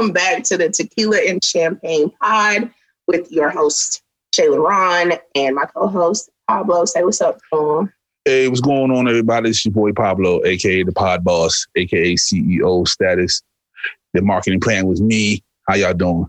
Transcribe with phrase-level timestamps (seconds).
[0.00, 0.08] y'all?
[0.08, 2.70] Welcome back to the Tequila and Champagne Pod
[3.06, 4.02] with your host,
[4.34, 6.84] Shayla Ron, and my co host, Pablo.
[6.84, 7.92] Say what's up, Tom.
[8.24, 9.50] Hey, what's going on, everybody?
[9.50, 13.42] It's your boy Pablo, aka the Pod Boss, aka CEO status.
[14.14, 15.44] The marketing plan was me.
[15.68, 16.26] How y'all doing?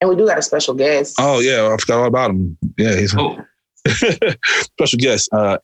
[0.00, 1.16] And we do got a special guest.
[1.18, 2.56] Oh yeah, I forgot all about him.
[2.78, 3.38] Yeah, he's Oh,
[3.86, 5.28] special guest.
[5.32, 5.58] Uh,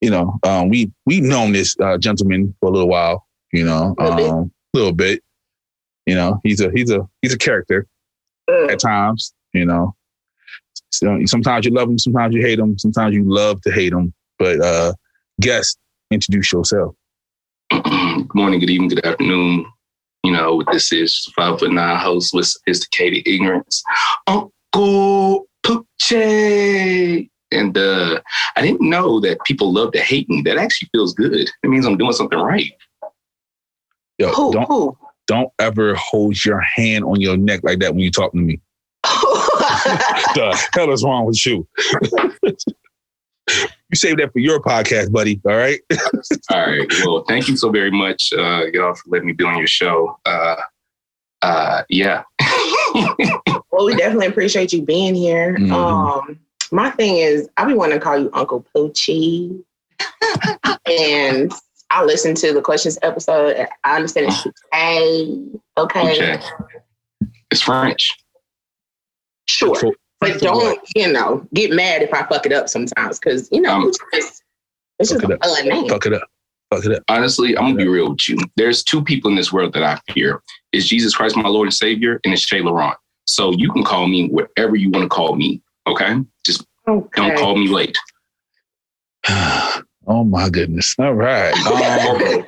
[0.00, 3.26] you know, um, we we've known this uh, gentleman for a little while.
[3.52, 5.22] You know, um, little bit.
[6.06, 7.86] You know, he's a he's a he's a character
[8.48, 9.32] Uh, at times.
[9.52, 9.94] You know,
[10.90, 14.12] so sometimes you love him, sometimes you hate him, sometimes you love to hate him.
[14.38, 14.94] But uh,
[15.40, 15.78] guest,
[16.10, 16.94] introduce yourself.
[17.70, 19.66] good morning, good evening, good afternoon.
[20.22, 21.30] You know this is?
[21.36, 23.82] Five foot nine host with sophisticated ignorance,
[24.26, 27.28] Uncle Poochie.
[27.50, 28.20] And uh,
[28.56, 30.42] I didn't know that people love to hate me.
[30.42, 31.50] That actually feels good.
[31.62, 32.72] It means I'm doing something right.
[34.18, 34.52] Yo, who?
[34.52, 34.96] don't Who?
[35.26, 38.60] don't ever hold your hand on your neck like that when you talking to me.
[39.02, 41.66] the hell is wrong with you?
[42.42, 42.54] you
[43.94, 45.40] save that for your podcast, buddy.
[45.46, 45.80] All right.
[46.50, 46.86] All right.
[47.04, 50.18] Well, thank you so very much, uh, y'all, for letting me be on your show.
[50.26, 50.56] Uh,
[51.42, 52.22] uh, yeah.
[53.70, 55.56] well, we definitely appreciate you being here.
[55.58, 55.72] Mhm.
[55.72, 56.38] Um,
[56.70, 59.62] my thing is, I be wanting to call you Uncle Poochie.
[60.86, 61.52] and
[61.94, 63.54] I listened to the questions episode.
[63.56, 64.42] and I understand it's
[64.74, 65.60] Poochie.
[65.78, 66.12] Okay.
[66.34, 66.42] Okay.
[67.50, 68.10] It's French.
[69.46, 69.74] Sure.
[69.76, 73.60] For- But don't, you know, get mad if I fuck it up sometimes because, you
[73.60, 74.42] know, Um, it's just,
[74.98, 75.64] it's just fuck a it up.
[75.66, 75.88] name.
[75.88, 76.28] Fuck it up.
[76.72, 77.02] Fuck it up.
[77.08, 78.38] honestly, I'm gonna be real with you.
[78.56, 80.42] There's two people in this world that I fear.
[80.72, 82.96] It's Jesus Christ, my Lord and Savior, and it's Shay Laurent.
[83.26, 85.62] So you can call me whatever you want to call me.
[85.86, 86.16] Okay?
[86.44, 87.96] Just don't call me late.
[90.06, 90.94] oh my goodness.
[90.98, 91.54] All right.
[91.74, 92.44] Um,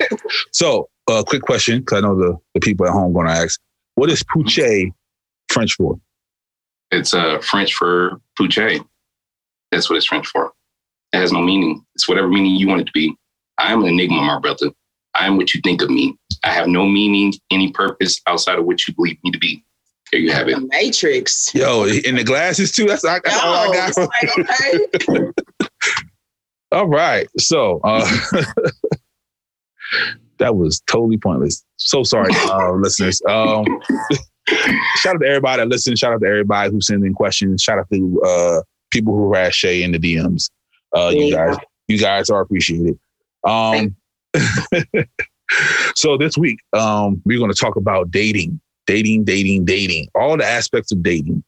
[0.51, 3.59] so, uh, quick question, because I know the, the people at home going to ask,
[3.95, 4.91] what is pouche
[5.49, 5.99] French for?
[6.91, 8.79] It's uh French for pouche.
[9.71, 10.53] That's what it's French for.
[11.13, 11.85] It has no meaning.
[11.95, 13.15] It's whatever meaning you want it to be.
[13.57, 14.71] I am an enigma, my brother.
[15.15, 16.17] I am what you think of me.
[16.43, 19.63] I have no meaning, any purpose outside of what you believe me to be.
[20.11, 20.55] There you have it.
[20.55, 21.53] The Matrix.
[21.53, 22.85] Yo, in the glasses too.
[22.85, 23.89] That's, that's all I got.
[23.89, 25.31] it's like, okay.
[26.71, 27.27] All right.
[27.37, 28.05] So uh,
[30.37, 31.63] that was totally pointless.
[31.77, 33.21] So sorry, uh, listeners.
[33.27, 33.65] Um,
[34.97, 35.97] shout out to everybody that listened.
[35.97, 37.61] Shout out to everybody who sent in questions.
[37.61, 38.61] Shout out to uh,
[38.91, 40.49] people who harass Shay in the DMs.
[40.95, 41.57] Uh, you guys,
[41.87, 42.97] you guys are appreciated.
[43.43, 43.95] Um,
[45.95, 50.45] so this week, um, we're going to talk about dating, dating, dating, dating, all the
[50.45, 51.43] aspects of dating.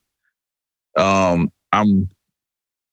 [0.96, 2.08] Um, I'm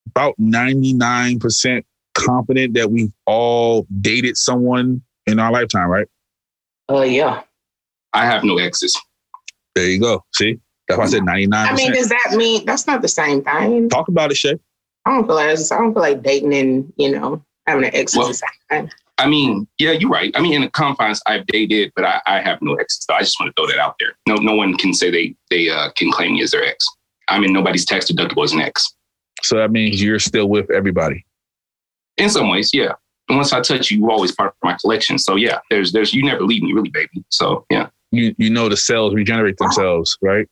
[0.08, 1.84] about 99%
[2.26, 6.08] confident that we've all dated someone in our lifetime, right?
[6.90, 7.44] Uh, yeah.
[8.14, 9.00] I have no exes.
[9.76, 10.24] There you go.
[10.34, 10.60] See?
[10.88, 11.54] That's why I said 99%.
[11.54, 13.90] I mean, does that mean that's not the same thing?
[13.90, 14.58] Talk about it, Shay.
[15.06, 18.16] I don't feel like I don't feel like dating and you know having an ex.
[18.16, 18.92] Well- the same thing.
[19.20, 20.32] I mean, yeah, you're right.
[20.36, 23.04] I mean, in the confines, I've dated, but I, I have no exes.
[23.10, 24.12] So I just want to throw that out there.
[24.28, 26.86] No, no one can say they they uh, can claim me as their ex.
[27.28, 28.94] I'm in nobody's tax deductible as an ex.
[29.42, 31.26] So that means you're still with everybody.
[32.18, 32.94] In some ways, yeah.
[33.30, 35.18] Once I touch you, you're always part of my collection.
[35.18, 37.24] So yeah, there's there's you never leave me, really, baby.
[37.30, 40.48] So yeah, You you know the cells regenerate themselves, right?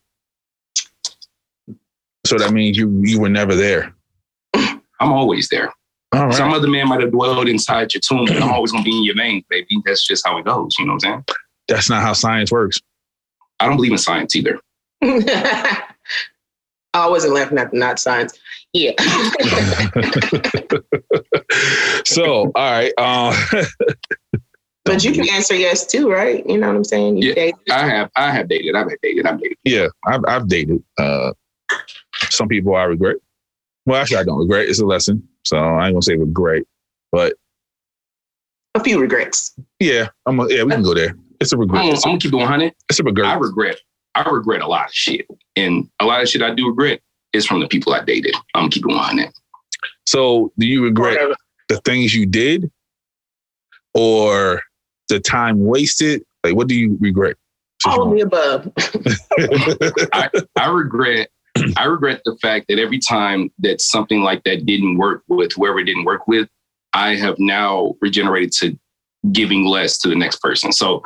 [2.25, 3.93] So that means you you were never there.
[4.53, 5.71] I'm always there.
[6.11, 8.97] All Some other man might have dwelled inside your tomb, but I'm always gonna be
[8.97, 9.81] in your veins, baby.
[9.85, 10.75] That's just how it goes.
[10.77, 11.25] You know what I'm saying?
[11.67, 12.79] That's not how science works.
[13.59, 14.59] I don't believe in science either.
[15.01, 18.37] I wasn't laughing at the not science.
[18.73, 18.91] Yeah.
[22.05, 22.93] so, all right.
[22.97, 23.35] Uh,
[24.85, 26.47] but you can answer yes too, right?
[26.47, 27.17] You know what I'm saying?
[27.17, 27.35] You Yeah.
[27.35, 28.75] date- I have I have dated.
[28.75, 29.25] I've dated.
[29.25, 29.57] I've dated.
[29.63, 31.31] yeah, I've, I've dated uh,
[32.29, 33.17] some people I regret.
[33.85, 34.67] Well, actually, I don't regret.
[34.69, 35.27] It's a lesson.
[35.43, 36.63] So I ain't gonna say regret,
[37.11, 37.33] but
[38.75, 39.55] a few regrets.
[39.79, 40.39] yeah, I'm.
[40.39, 41.15] A, yeah, we can go there.
[41.39, 41.81] It's a I'm, regret.
[41.81, 42.73] gonna- It's I'm a, gonna keep it 100.
[42.89, 43.25] it's a I regret.
[43.27, 43.77] I regret.
[44.15, 47.01] I regret a lot of shit, and a lot of shit I do regret
[47.33, 48.33] is from the people I dated.
[48.53, 49.29] I'm gonna keep it 100.
[50.07, 51.35] So, do you regret Whatever.
[51.69, 52.71] The things you did,
[53.93, 54.61] or
[55.09, 56.23] the time wasted?
[56.43, 57.37] Like, what do you regret?
[57.85, 58.71] All of the above.
[60.55, 61.29] I regret
[61.77, 65.79] I regret the fact that every time that something like that didn't work with whoever
[65.79, 66.49] it didn't work with,
[66.93, 68.77] I have now regenerated to
[69.31, 70.71] giving less to the next person.
[70.71, 71.01] So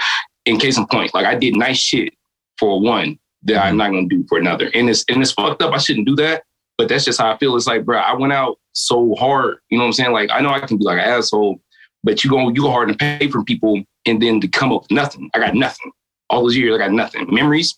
[0.46, 2.14] in case in point, like I did nice shit
[2.58, 3.78] for one that I'm mm-hmm.
[3.78, 4.72] not gonna do for another.
[4.74, 5.74] And it's and it's fucked up.
[5.74, 6.44] I shouldn't do that.
[6.80, 7.58] But that's just how I feel.
[7.58, 9.58] It's like, bro, I went out so hard.
[9.70, 10.14] You know what I'm saying?
[10.14, 11.60] Like I know I can be like an asshole,
[12.06, 14.84] but you go you go hard and pay for people, and then to come up
[14.84, 15.30] with nothing.
[15.34, 15.92] I got nothing.
[16.30, 17.28] All those years, I got nothing.
[17.30, 17.78] Memories,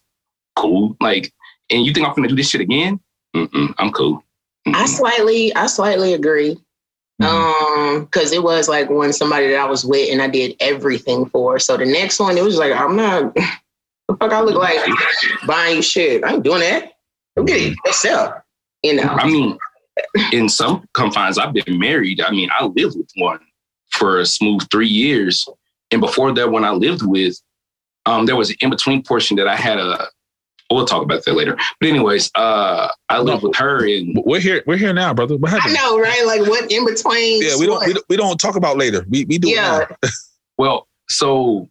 [0.56, 0.96] cool.
[1.02, 1.34] Like,
[1.72, 3.00] and you think I'm gonna do this shit again?
[3.36, 4.24] Mm-mm, I'm cool.
[4.68, 4.76] Mm-mm.
[4.76, 6.60] I slightly, I slightly agree.
[7.20, 7.96] Mm-hmm.
[7.96, 11.26] Um, because it was like when somebody that I was with and I did everything
[11.26, 11.58] for.
[11.58, 13.34] So the next one, it was like, I'm not
[14.08, 14.80] the fuck I look like
[15.48, 16.24] buying shit.
[16.24, 16.94] I ain't doing that.
[17.36, 18.36] Go get it yourself.
[18.84, 19.04] You know.
[19.04, 19.58] I mean,
[20.32, 22.22] in some confines, I've been married.
[22.22, 23.40] I mean, I lived with one
[23.92, 25.46] for a smooth three years.
[25.92, 27.36] And before that, when I lived with,
[28.06, 30.08] um, there was an in-between portion that I had a
[30.74, 31.58] we'll talk about that later.
[31.80, 34.64] But anyways, uh, I lived no, with her and we're here.
[34.66, 35.38] We're here now, brother.
[35.38, 35.78] What happened?
[35.78, 36.26] I know, right?
[36.26, 37.44] Like what in between?
[37.44, 39.06] Yeah, we don't, we don't, we don't talk about later.
[39.10, 39.50] We we do.
[39.50, 39.86] Yeah.
[40.58, 41.70] well, so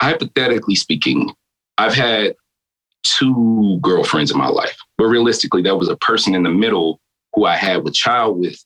[0.00, 1.34] hypothetically speaking,
[1.78, 2.34] I've had
[3.02, 7.00] two girlfriends in my life, but realistically, that was a person in the middle
[7.34, 8.56] who I had a child with,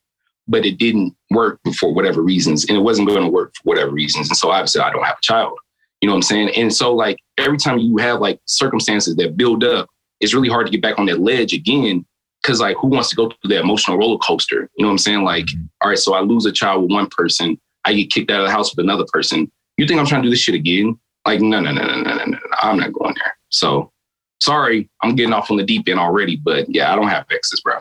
[0.46, 3.90] but it didn't work for whatever reasons, and it wasn't going to work for whatever
[3.90, 5.58] reasons, and so obviously I don't have a child.
[6.00, 6.50] You know what I'm saying?
[6.56, 9.88] And so like every time you have like circumstances that build up,
[10.20, 12.04] it's really hard to get back on that ledge again.
[12.44, 14.70] Cause like who wants to go through that emotional roller coaster?
[14.76, 15.24] You know what I'm saying?
[15.24, 15.64] Like, mm-hmm.
[15.80, 18.46] all right, so I lose a child with one person, I get kicked out of
[18.46, 19.50] the house with another person.
[19.76, 20.98] You think I'm trying to do this shit again?
[21.26, 22.38] Like, no, no, no, no, no, no, no.
[22.62, 23.36] I'm not going there.
[23.48, 23.92] So
[24.40, 27.60] sorry, I'm getting off on the deep end already, but yeah, I don't have exes,
[27.60, 27.78] bro.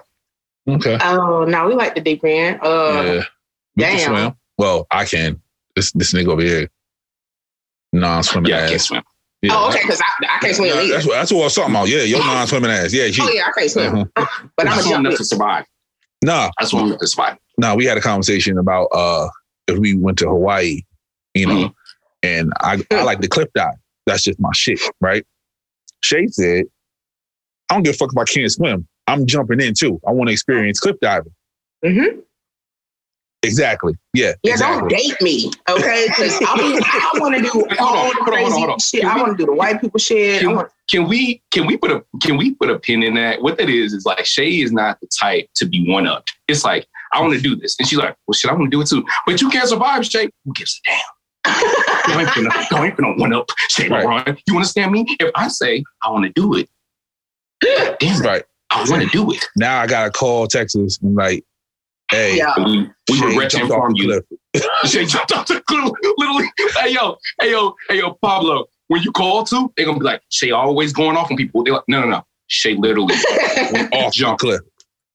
[0.68, 0.98] Okay.
[1.02, 2.60] Oh no, we like the deep end.
[2.62, 3.24] Uh,
[3.78, 3.98] yeah.
[3.98, 4.36] Damn.
[4.58, 5.42] Well, I can.
[5.76, 6.70] This this nigga over here
[7.94, 8.64] non-swimming yeah, ass.
[8.64, 9.04] I can't swim.
[9.42, 10.94] Yeah, oh, okay, because I, I can't swim either.
[10.94, 11.88] That's what, that's what I was talking about.
[11.88, 12.92] Yeah, your non-swimming ass.
[12.92, 14.12] Yeah, she, oh yeah, I can't swim.
[14.16, 14.48] Uh-huh.
[14.58, 15.66] But I'm swim enough to survive.
[16.24, 17.38] Nah, I swim enough to survive.
[17.58, 19.30] Nah, we had a conversation about uh
[19.68, 20.82] if we went to Hawaii,
[21.34, 21.74] you know, mm-hmm.
[22.24, 23.76] and I I like the cliff dive.
[24.06, 25.26] That's just my shit, right?
[26.02, 26.66] Shay said,
[27.70, 28.88] I don't give a fuck if I can't swim.
[29.08, 30.00] I'm jumping in too.
[30.08, 31.34] I want to experience cliff diving.
[31.84, 32.20] Mm-hmm.
[33.44, 33.94] Exactly.
[34.14, 34.34] Yeah.
[34.44, 34.54] Yeah.
[34.54, 34.80] Exactly.
[34.80, 36.08] Don't date me, okay?
[36.08, 39.06] Because I, mean, I want to do all the crazy shit.
[39.06, 40.42] I want to do the white people shit.
[40.42, 40.70] Can, wanna...
[40.90, 43.42] can, we can we put a can we put a pin in that?
[43.42, 46.28] What that is is like Shay is not the type to be one up.
[46.48, 48.76] It's like I want to do this, and she's like, "Well, shit, I want to
[48.76, 50.30] do it too." But you can't survive, Shay.
[50.44, 51.00] Who gives a damn?
[52.08, 54.38] You ain't gonna, you ain't gonna one up Shay right.
[54.48, 55.06] You understand me?
[55.20, 56.70] If I say I want to do it,
[58.00, 58.44] damn right.
[58.70, 59.46] I want to do it.
[59.56, 61.44] Now I gotta call Texas and like,
[62.12, 62.54] Hey, yeah.
[62.58, 64.24] we, we regret to inform you.
[64.86, 65.92] Shay jumped off the cliff.
[66.18, 66.50] Literally,
[66.82, 68.66] hey yo, hey yo, hey yo, Pablo.
[68.88, 71.64] When you call to, they're gonna be like, Shay always going off on people.
[71.64, 72.26] They're like, no, no, no.
[72.48, 73.16] Shay literally
[73.74, 74.62] went off jump cliff,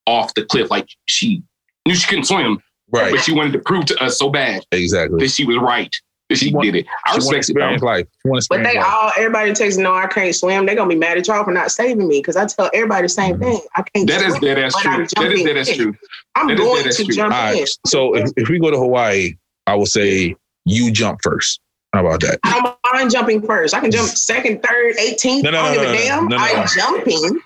[0.07, 0.71] off the cliff.
[0.71, 1.43] Like she
[1.87, 3.11] knew she couldn't swim, right?
[3.11, 5.95] But she wanted to prove to us so bad, exactly, that she was right
[6.37, 6.87] she, want, did it.
[7.05, 7.83] I respect it.
[7.83, 8.07] Life.
[8.25, 8.85] But they life.
[8.87, 10.67] all everybody takes no, I can't swim.
[10.67, 13.09] They're gonna be mad at y'all for not saving me because I tell everybody the
[13.09, 13.45] same mm-hmm.
[13.45, 13.61] thing.
[13.77, 14.09] I can't.
[14.09, 15.07] That swim, is that is true.
[15.17, 15.95] That is that is true.
[16.35, 17.15] I'm that going is, to true.
[17.15, 17.61] jump right.
[17.61, 17.67] in.
[17.87, 19.35] So if, if we go to Hawaii,
[19.67, 20.35] I will say
[20.65, 21.61] you jump first.
[21.93, 22.41] How about that?
[22.45, 23.75] I don't mind jumping first.
[23.75, 25.43] I can jump second, third, 18th.
[25.43, 26.29] No, no, I don't no, give a damn.
[26.29, 27.41] No, no, I'm jumping.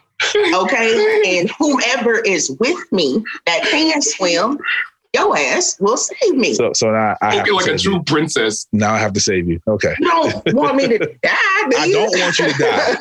[0.54, 1.40] okay.
[1.40, 4.58] and whomever is with me that can swim,
[5.16, 6.54] your ass will save me.
[6.54, 8.02] So, so now I feel like a true you.
[8.02, 8.66] princess.
[8.72, 9.60] Now I have to save you.
[9.66, 9.94] Okay.
[9.98, 11.16] You don't want me to die.
[11.22, 12.96] I don't want you to die.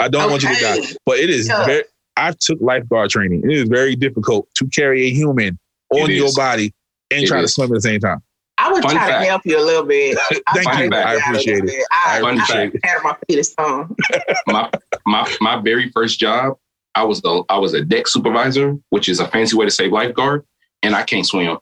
[0.00, 0.30] I don't okay.
[0.30, 0.96] want you to die.
[1.06, 1.64] But it is yeah.
[1.64, 1.84] very.
[2.16, 3.42] I took lifeguard training.
[3.44, 5.58] It is very difficult to carry a human
[5.90, 6.72] on your body
[7.10, 7.50] and it try is.
[7.50, 8.22] to swim at the same time.
[8.56, 9.22] I would Fun try fact.
[9.24, 10.16] to help you a little bit.
[10.54, 10.96] Thank you.
[10.96, 11.86] I appreciate it.
[11.90, 13.02] I, I appreciate it.
[13.02, 13.96] my feet on.
[14.46, 14.70] my
[15.06, 16.56] my my very first job,
[16.94, 19.88] I was a I was a deck supervisor, which is a fancy way to say
[19.88, 20.44] lifeguard
[20.84, 21.58] and I can't swim.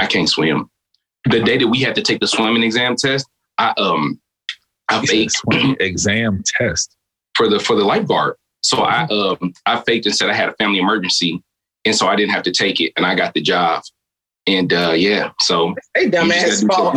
[0.00, 0.70] I can't swim.
[1.30, 3.26] The day that we had to take the swimming exam test,
[3.58, 4.20] I um
[4.88, 5.40] I faked
[5.80, 6.96] exam test
[7.34, 8.36] for the for the lifeguard.
[8.62, 9.44] So I mm-hmm.
[9.44, 11.42] um I faked and said I had a family emergency,
[11.84, 13.82] and so I didn't have to take it, and I got the job.
[14.46, 16.96] And uh yeah, so hey dumbass fault.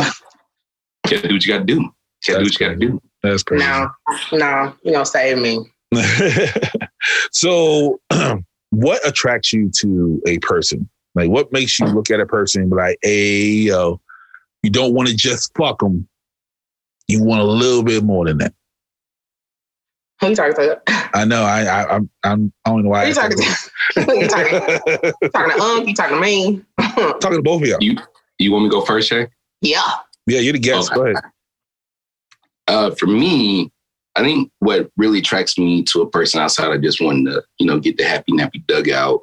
[1.06, 1.80] You gotta do what you gotta do.
[1.80, 3.02] You gotta do what you gotta do.
[3.22, 3.64] That's crazy.
[3.64, 3.88] No,
[4.32, 5.58] no, you don't save me.
[7.32, 8.00] so,
[8.70, 10.88] what attracts you to a person?
[11.14, 14.00] Like, what makes you look at a person and be like, hey, yo,
[14.62, 16.08] you don't want to just fuck them.
[17.08, 18.54] You want a little bit more than that.
[20.20, 20.80] Who you talking to?
[21.14, 21.42] I know.
[21.42, 23.02] I, I, I'm, I'm, I don't know why.
[23.02, 23.44] Who you talking to?
[23.96, 24.54] you talking,
[25.22, 25.88] you talking to Unc?
[25.88, 26.62] You talking to me?
[27.20, 27.78] talking to both of y'all.
[27.80, 27.96] You,
[28.38, 29.28] you want me to go first, Shay?
[29.62, 29.80] Yeah.
[30.26, 30.90] Yeah, you're the guest.
[30.90, 30.96] Okay.
[30.96, 31.24] Go ahead.
[32.66, 33.72] Uh, for me,
[34.14, 37.66] I think what really attracts me to a person outside of just wanting to, you
[37.66, 39.22] know, get the happy nappy dugout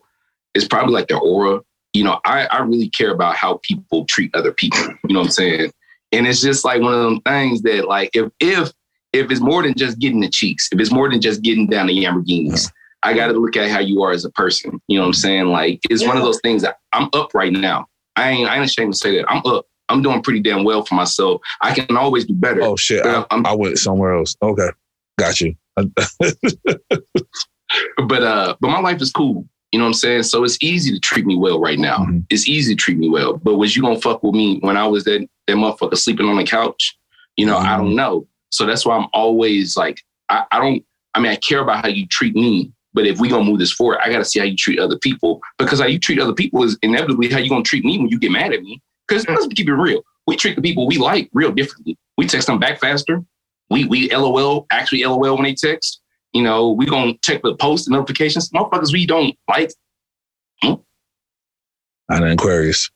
[0.55, 1.59] is probably like their aura
[1.95, 4.79] you know, I, I really care about how people treat other people.
[5.07, 5.71] You know what I'm saying?
[6.11, 8.71] And it's just like one of them things that like if if
[9.13, 11.87] if it's more than just getting the cheeks, if it's more than just getting down
[11.87, 12.69] the Lamborghinis,
[13.01, 14.79] I got to look at how you are as a person.
[14.87, 15.45] You know what I'm saying?
[15.47, 16.09] Like it's yeah.
[16.09, 17.87] one of those things that I'm up right now.
[18.15, 19.65] I ain't I ain't ashamed to say that I'm up.
[19.87, 21.41] I'm doing pretty damn well for myself.
[21.61, 22.61] I can always do better.
[22.61, 23.05] Oh shit!
[23.05, 24.35] I, I'm- I went somewhere else.
[24.41, 24.69] Okay,
[25.17, 25.55] got you.
[28.07, 30.23] but uh but my life is cool you know what i'm saying?
[30.23, 31.97] So it's easy to treat me well right now.
[31.97, 32.25] Mhm.
[32.29, 33.33] it's easy to treat me well.
[33.35, 36.37] But was you gonna fuck with me when i was that that motherfucker sleeping on
[36.37, 36.97] the couch?
[37.35, 38.25] You know i don't know.
[38.51, 40.81] So that's why i'm always like I, I don't
[41.13, 43.73] i mean i care about how you treat me but if we gonna move this
[43.73, 45.41] forward i gotta see how you treat other people.
[45.59, 48.17] Because how you treat other people is inevitably how you gonna treat me when you
[48.17, 48.81] get mad at me.
[49.07, 50.01] Because let's keep it real.
[50.25, 51.97] We treat the people we like real differently.
[52.17, 53.23] We text them back faster.
[53.69, 56.01] We we lol actually lol when they text
[56.35, 58.49] you know, we gonna check the post notifications.
[58.49, 59.71] Motherfuckers we don't like.
[60.61, 60.73] Hmm?
[62.11, 62.91] I'm an Aquarius.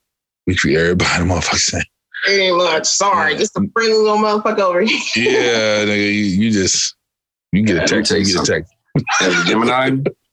[0.45, 1.83] We treat everybody motherfucker same.
[2.25, 2.85] Pretty much.
[2.85, 4.99] Sorry, just a friendly little motherfucker over here.
[5.15, 6.95] Yeah, nigga, you, you just
[7.53, 8.73] you get Yeah, a let text, you you get a text.
[9.21, 9.91] As a Gemini,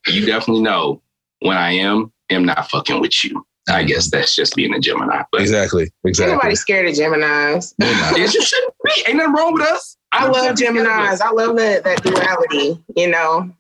[0.08, 1.00] you definitely know
[1.40, 3.46] when I am am not fucking with you.
[3.68, 3.86] I mm-hmm.
[3.86, 5.22] guess that's just being a Gemini.
[5.30, 6.34] But Exactly, Ain't exactly.
[6.34, 7.72] nobody scared of Geminis.
[7.78, 9.04] yes, you shouldn't be.
[9.06, 9.96] Ain't nothing wrong with us.
[10.16, 11.20] I love Geminis.
[11.20, 12.82] I love that that duality.
[12.96, 13.50] You know.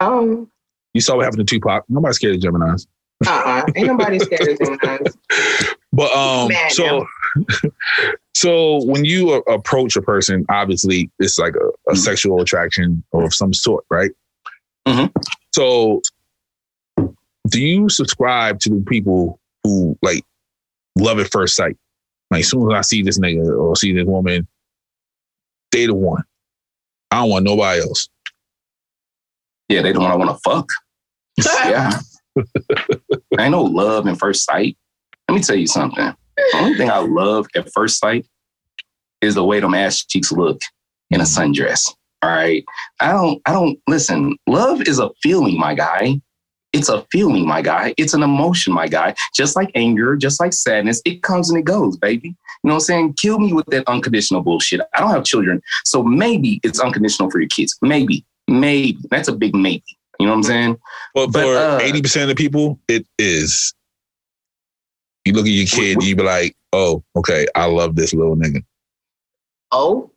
[0.00, 0.50] Um.
[0.94, 1.84] You saw what happened to Tupac.
[1.88, 2.86] Nobody's scared of Gemini's.
[3.26, 3.30] Uh.
[3.30, 5.14] uh Ain't nobody scared of Geminis.
[5.92, 7.06] But um, so
[8.34, 11.98] so when you a- approach a person, obviously it's like a, a Mhm.
[11.98, 14.10] sexual attraction of some sort, right?
[14.86, 15.12] Mhm.
[15.54, 16.00] So
[17.48, 20.24] do you subscribe to the people who like
[20.96, 21.76] love at first sight?
[22.30, 24.46] Like as soon as I see this nigga or see this woman,
[25.72, 26.22] they the one.
[27.10, 28.08] I don't want nobody else.
[29.68, 30.68] Yeah, they don't want to want to fuck.
[31.68, 31.98] Yeah.
[33.38, 34.76] Ain't no love in first sight.
[35.28, 36.14] Let me tell you something.
[36.36, 38.26] The only thing I love at first sight
[39.20, 40.60] is the way them ass cheeks look
[41.10, 41.94] in a sundress.
[42.22, 42.64] All right.
[43.00, 44.36] I don't, I don't listen.
[44.46, 46.20] Love is a feeling, my guy.
[46.72, 47.94] It's a feeling, my guy.
[47.98, 49.14] It's an emotion, my guy.
[49.34, 52.28] Just like anger, just like sadness, it comes and it goes, baby.
[52.28, 53.14] You know what I'm saying?
[53.14, 54.80] Kill me with that unconditional bullshit.
[54.94, 55.60] I don't have children.
[55.84, 57.76] So maybe it's unconditional for your kids.
[57.82, 58.98] Maybe, maybe.
[59.10, 59.84] That's a big maybe.
[60.18, 60.78] You know what I'm saying?
[61.14, 63.74] But, But, for uh, eighty percent of the people, it is.
[65.24, 68.36] You look at your kid, and you be like, "Oh, okay, I love this little
[68.36, 68.64] nigga."
[69.72, 70.10] Oh.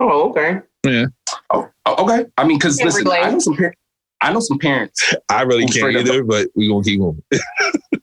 [0.00, 0.30] Oh.
[0.30, 0.60] Okay.
[0.84, 1.06] Yeah.
[1.50, 2.26] oh, okay.
[2.36, 3.08] I mean, because Can't listen.
[3.08, 3.74] I know some par-
[4.20, 5.14] I know some parents.
[5.28, 7.22] I really can't straight up- either, but we gonna keep moving.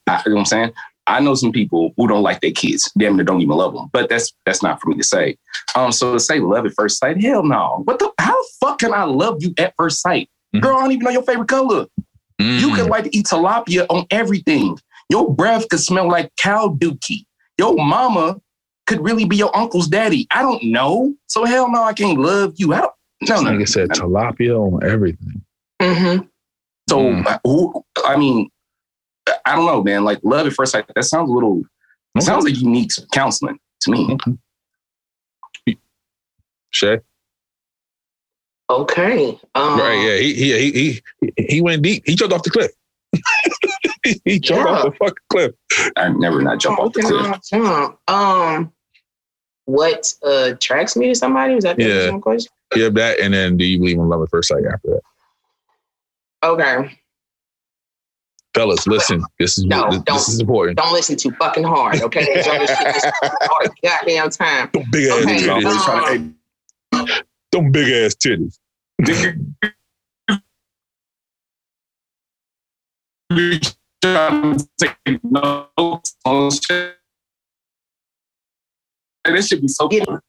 [0.07, 0.71] I, you know what I'm saying?
[1.07, 2.91] I know some people who don't like their kids.
[2.97, 3.89] Damn, they don't even love them.
[3.93, 5.37] But that's that's not for me to say.
[5.75, 7.81] Um, so to say love at first sight, hell no.
[7.85, 8.11] What the?
[8.19, 10.29] How the fuck can I love you at first sight?
[10.55, 10.61] Mhm.
[10.61, 11.85] Girl, I don't even know your favorite color.
[12.39, 12.75] You Mm.
[12.75, 14.77] could like to eat tilapia on everything.
[15.09, 17.25] Your breath could smell like cow dookie.
[17.57, 18.41] Your mama
[18.87, 20.27] could really be your uncle's daddy.
[20.31, 21.13] I don't know.
[21.27, 22.73] So hell no, I can't love you.
[22.73, 22.91] I don't.
[23.21, 23.51] No, This no.
[23.51, 25.41] nigga said tilapia on everything.
[25.81, 26.25] Mm-hmm.
[26.89, 27.39] So Mm.
[27.43, 27.83] who?
[28.05, 28.49] I mean,
[29.45, 30.03] I don't know, man.
[30.03, 30.85] Like love at first sight.
[30.95, 31.63] That sounds a little.
[32.15, 34.17] It sounds like unique counseling to me.
[36.71, 36.99] Shay,
[38.69, 39.39] Okay.
[39.55, 39.93] Um, right?
[39.95, 42.03] Yeah, he he he he he went deep.
[42.05, 42.71] He jumped off the cliff.
[44.25, 44.75] he jumped Yeah.
[44.75, 45.51] off the fucking cliff.
[45.95, 47.39] I never not jump off the cliff.
[47.49, 47.97] Jump.
[48.09, 48.71] Um,
[49.65, 51.55] what uh, attracts me to somebody?
[51.55, 52.17] Was that the Yeah.
[52.19, 52.51] question?
[52.75, 55.01] Yeah, that, and then do you believe in love at first sight after that?
[56.45, 56.99] Okay.
[58.53, 59.23] Fellas, listen.
[59.39, 60.15] This is No, this, don't.
[60.15, 60.77] this is important.
[60.77, 62.21] Don't listen too fucking hard, okay?
[62.45, 63.03] y'all this
[63.49, 64.69] all the goddamn time.
[64.73, 65.65] Them big ass Okay, titties.
[65.65, 66.35] Always trying
[66.93, 68.59] um, to- Them big ass titties.
[73.33, 73.59] hey,
[74.01, 76.95] trying to take notes on shit.
[79.25, 80.03] Hey, This should be so Yeah.
[80.05, 80.19] fun.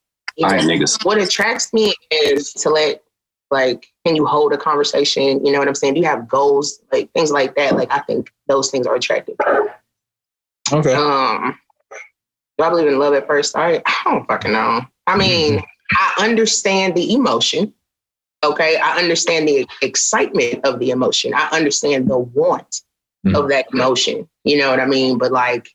[0.42, 1.04] All right, niggas.
[1.04, 3.02] What attracts me is to let,
[3.50, 5.44] like, can you hold a conversation?
[5.44, 5.94] You know what I'm saying?
[5.94, 6.80] Do you have goals?
[6.92, 7.76] Like, things like that.
[7.76, 9.36] Like, I think those things are attractive.
[10.72, 10.94] Okay.
[10.94, 11.58] Um,
[12.58, 13.82] do I believe in love at first sight?
[13.86, 14.80] I don't fucking know.
[15.06, 15.62] I mean,
[15.92, 17.72] I understand the emotion.
[18.42, 18.76] Okay.
[18.76, 21.32] I understand the excitement of the emotion.
[21.34, 22.82] I understand the want
[23.34, 24.28] of that emotion.
[24.44, 25.18] You know what I mean?
[25.18, 25.68] But like,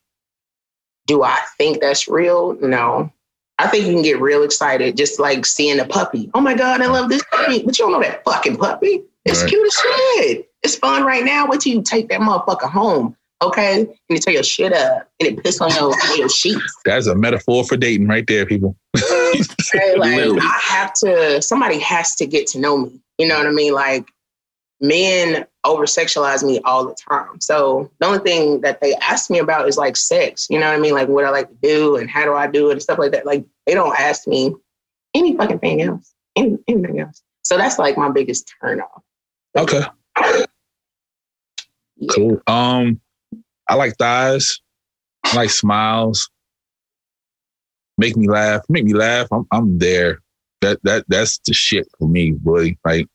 [1.06, 2.54] do I think that's real?
[2.60, 3.12] No.
[3.58, 6.30] I think you can get real excited just like seeing a puppy.
[6.34, 7.62] Oh my God, I love this puppy.
[7.62, 9.02] But you don't know that fucking puppy.
[9.24, 9.48] It's Right.
[9.48, 10.50] cute as shit.
[10.62, 11.46] It's fun right now.
[11.46, 13.16] Wait till you take that motherfucker home.
[13.42, 13.80] Okay.
[13.80, 16.76] And you tear your shit up and it piss on your, your sheets.
[16.84, 18.76] That's a metaphor for dating right there, people.
[18.96, 23.00] Okay, like I have to somebody has to get to know me.
[23.18, 23.74] You know what I mean?
[23.74, 24.06] Like
[24.82, 27.40] men over sexualize me all the time.
[27.40, 30.48] So the only thing that they ask me about is like sex.
[30.50, 30.94] You know what I mean?
[30.94, 33.12] Like what I like to do and how do I do it and stuff like
[33.12, 33.24] that.
[33.24, 34.54] Like they don't ask me
[35.14, 36.14] any fucking thing else.
[36.36, 37.22] Any, anything else.
[37.44, 39.02] So that's like my biggest turn off.
[39.56, 39.82] Okay.
[41.96, 42.10] Yeah.
[42.14, 42.40] Cool.
[42.46, 43.00] Um,
[43.68, 44.60] I like thighs.
[45.24, 46.28] I like smiles.
[47.98, 49.28] make me laugh, make me laugh.
[49.32, 50.20] I'm I'm there.
[50.60, 52.76] That that that's the shit for me, boy.
[52.84, 53.06] Like,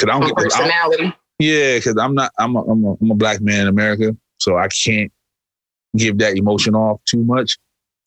[0.00, 0.38] cause I don't get.
[0.38, 1.12] I personality.
[1.38, 2.32] yeah, because I'm not.
[2.38, 5.12] I'm a, I'm a I'm a black man in America, so I can't
[5.96, 7.58] give that emotion off too much.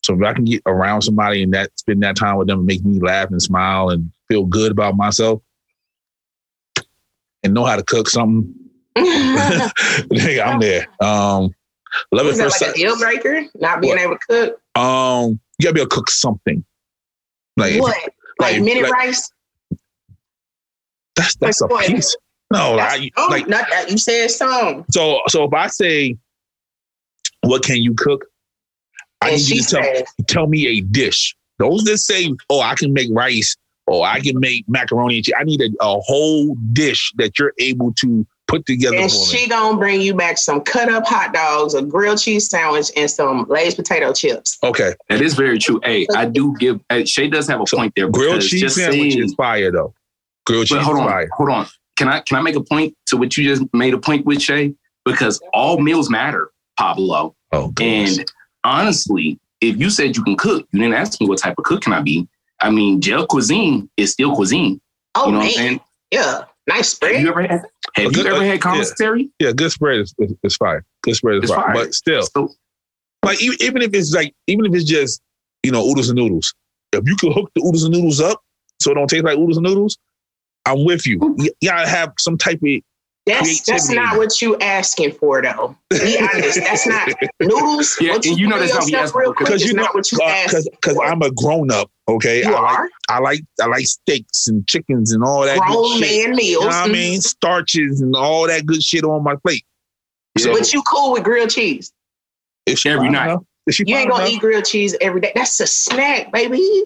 [0.02, 2.66] So if I can get around somebody and that spend that time with them and
[2.66, 5.40] make me laugh and smile and feel good about myself,
[7.42, 8.52] and know how to cook something,
[8.98, 10.86] nigga, I'm there.
[11.00, 11.54] Um,
[12.12, 13.44] love Is it that first like a deal breaker?
[13.56, 14.02] Not being What?
[14.02, 14.20] able to
[14.50, 14.60] cook?
[14.82, 16.64] Um, you gotta be able to cook something.
[17.56, 17.96] Like if- what?
[18.40, 19.30] Like, like- minute like- rice?
[21.16, 21.86] That's that's a what?
[21.86, 22.16] piece.
[22.52, 23.90] No, That's, like, oh, like not that.
[23.90, 24.84] You said some.
[24.90, 25.20] so.
[25.28, 26.16] So if I say,
[27.42, 28.24] "What can you cook?"
[29.22, 31.34] I And need you she to tell said, tell me a dish.
[31.58, 33.56] Those that say, "Oh, I can make rice,"
[33.86, 35.34] or "I can make macaroni," and cheese.
[35.38, 39.24] I need a, a whole dish that you're able to put together and for me.
[39.24, 43.10] she gonna bring you back some cut up hot dogs, a grilled cheese sandwich, and
[43.10, 44.58] some Lay's potato chips.
[44.62, 45.80] Okay, That is very true.
[45.82, 46.80] Hey, I do give.
[46.90, 48.08] Hey, Shay does have a So, point there.
[48.10, 49.94] grilled because cheese sandwich saying- is fire though.
[50.46, 51.28] Grilled cheese But hold is on, fire.
[51.36, 51.66] hold on.
[51.96, 54.42] Can I can I make a point to what you just made a point with
[54.42, 54.74] Shay?
[55.04, 57.34] Because all meals matter, Pablo.
[57.52, 58.18] Oh, goodness.
[58.18, 58.32] And
[58.64, 61.82] honestly, if you said you can cook, you didn't ask me what type of cook
[61.82, 62.26] can I be.
[62.60, 64.80] I mean, jail cuisine is still cuisine.
[65.14, 65.80] Oh you know man, what I'm saying?
[66.10, 67.22] yeah, nice Have spread.
[67.22, 68.56] you ever had, have A you ever uh, had yeah.
[68.58, 69.30] commissary?
[69.38, 70.84] yeah, good spread is, is, is fire.
[71.02, 71.64] Good spread is It's fire.
[71.66, 71.74] fire.
[71.74, 72.50] But still, So
[73.24, 75.20] like even, even if it's like even if it's just
[75.62, 76.52] you know oodles and noodles,
[76.92, 78.40] if you can hook the oodles and noodles up
[78.80, 79.96] so it don't taste like oodles and noodles,
[80.66, 81.34] I'm with you.
[81.38, 82.80] You, you gotta have some type of
[83.26, 85.76] That's that's not what you asking for though.
[85.90, 87.08] Be honest, that's not
[87.40, 87.96] noodles.
[88.00, 89.82] Yeah, what and you know that's not what you yourself real quick because you know
[89.82, 90.68] not what you because asked.
[90.72, 91.04] because for.
[91.06, 91.90] I'm a grown up.
[92.08, 95.58] Okay, You I like are I like I like steaks and chickens and all that
[95.58, 96.28] grown good shit.
[96.28, 96.50] man meals.
[96.52, 96.92] You know what I mm-hmm.
[96.92, 97.20] mean?
[97.20, 99.64] Starches and all that good shit on my plate.
[100.38, 101.92] So But you cool with grilled cheese.
[102.66, 103.26] if Every night.
[103.30, 103.44] enough-
[103.78, 105.32] You ain't gonna enough, eat grilled cheese every day.
[105.34, 106.84] That's a snack, baby.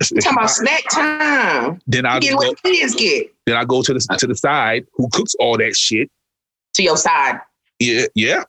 [0.00, 1.80] If You she talking about fine- snack time.
[1.86, 4.34] then I get go, what the kids get then I go to the to the
[4.36, 6.10] side who cooks all that shit.
[6.74, 7.40] to your side.
[7.78, 8.44] Yeah, yeah.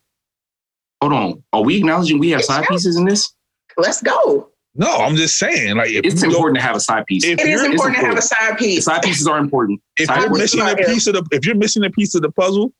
[1.01, 1.43] hold on.
[1.53, 3.33] Are we acknowledging we have It's side not- pieces in this?
[3.77, 4.49] Let's go.
[4.75, 7.23] No, I'm just saying, like if It's important to have a side piece.
[7.25, 8.85] It is you're- important to have a side piece.
[8.85, 9.81] Side pieces are important.
[9.97, 12.31] if Side you're missing a piece of the if you're missing a piece of the
[12.31, 12.73] puzzle,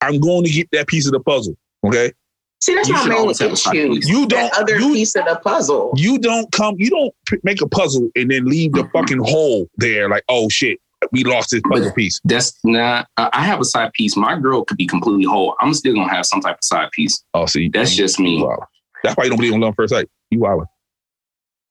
[0.00, 1.56] I'm going to get that piece of the puzzle.
[1.86, 2.12] Okay,
[2.64, 4.00] See, that's You my should main always have a side issue.
[4.06, 5.92] you don't other you, piece of the puzzle.
[5.96, 9.68] you don't come you don't p- make a puzzle and then leave the fucking hole
[9.76, 10.78] there like oh shit
[11.12, 12.18] we lost this puzzle piece.
[12.24, 13.06] That's not.
[13.18, 14.16] I I have a side piece.
[14.16, 15.54] My girl could be completely whole.
[15.60, 17.22] I'm still gonna have some type of side piece.
[17.34, 18.42] Oh, see, That's just me.
[18.42, 18.66] wow.
[19.02, 20.08] That's why you don't believe in love first sight.
[20.30, 20.64] You wild.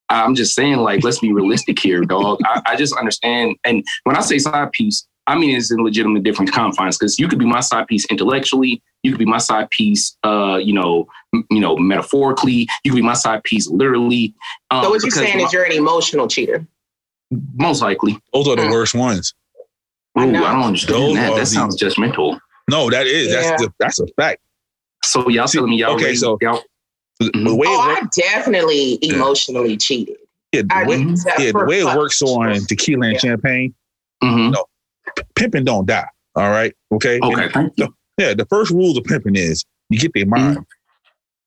[0.10, 2.38] I'm just saying, like, let's be realistic here, dog.
[2.46, 3.56] I, I just understand.
[3.64, 7.28] And when I say side piece, I mean it's in legitimate different confines because you
[7.28, 11.08] could be my side piece intellectually, you could be my side piece, uh, you know,
[11.34, 14.34] m- you know, metaphorically, you could be my side piece literally.
[14.72, 16.66] Um, so what you're saying my- is you're an emotional cheater.
[17.56, 18.20] most likely.
[18.34, 18.72] Those are the Mm.
[18.72, 19.34] worst ones.
[20.16, 20.42] I Ooh, I, know.
[20.42, 21.30] don't understand Those that.
[21.32, 22.40] are That the- sounds judgmental.
[22.70, 23.42] No, that is Yeah.
[23.42, 24.40] that's the, that's a fact.
[25.04, 26.62] So y'all See, telling me y'all okay, raised- so- y'all,
[27.20, 27.58] The Mhm.
[27.58, 30.18] way Oh, works, I definitely emotionally cheated.
[30.52, 30.98] yeah, the way,
[31.46, 32.66] yeah, the way it works on sure.
[32.68, 33.20] tequila and Yeah.
[33.20, 33.74] champagne,
[34.24, 34.56] Mhm.
[35.36, 36.08] Pimping don't die.
[36.36, 37.20] All right, okay.
[37.22, 37.94] Okay, And- thank you.
[38.18, 40.60] yeah, the first rule of pimping is you get their mind.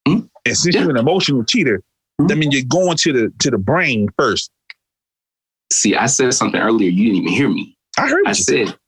[0.07, 0.29] Mhm.
[0.44, 0.83] And since Yeah.
[0.83, 1.83] you're an emotional cheater,
[2.20, 2.29] Mhm.
[2.29, 4.50] that means you're going to the to the brain first.
[5.72, 6.90] See, I said something earlier.
[6.90, 7.76] You didn't even hear me.
[7.98, 8.68] I heard I you said.
[8.68, 8.79] said,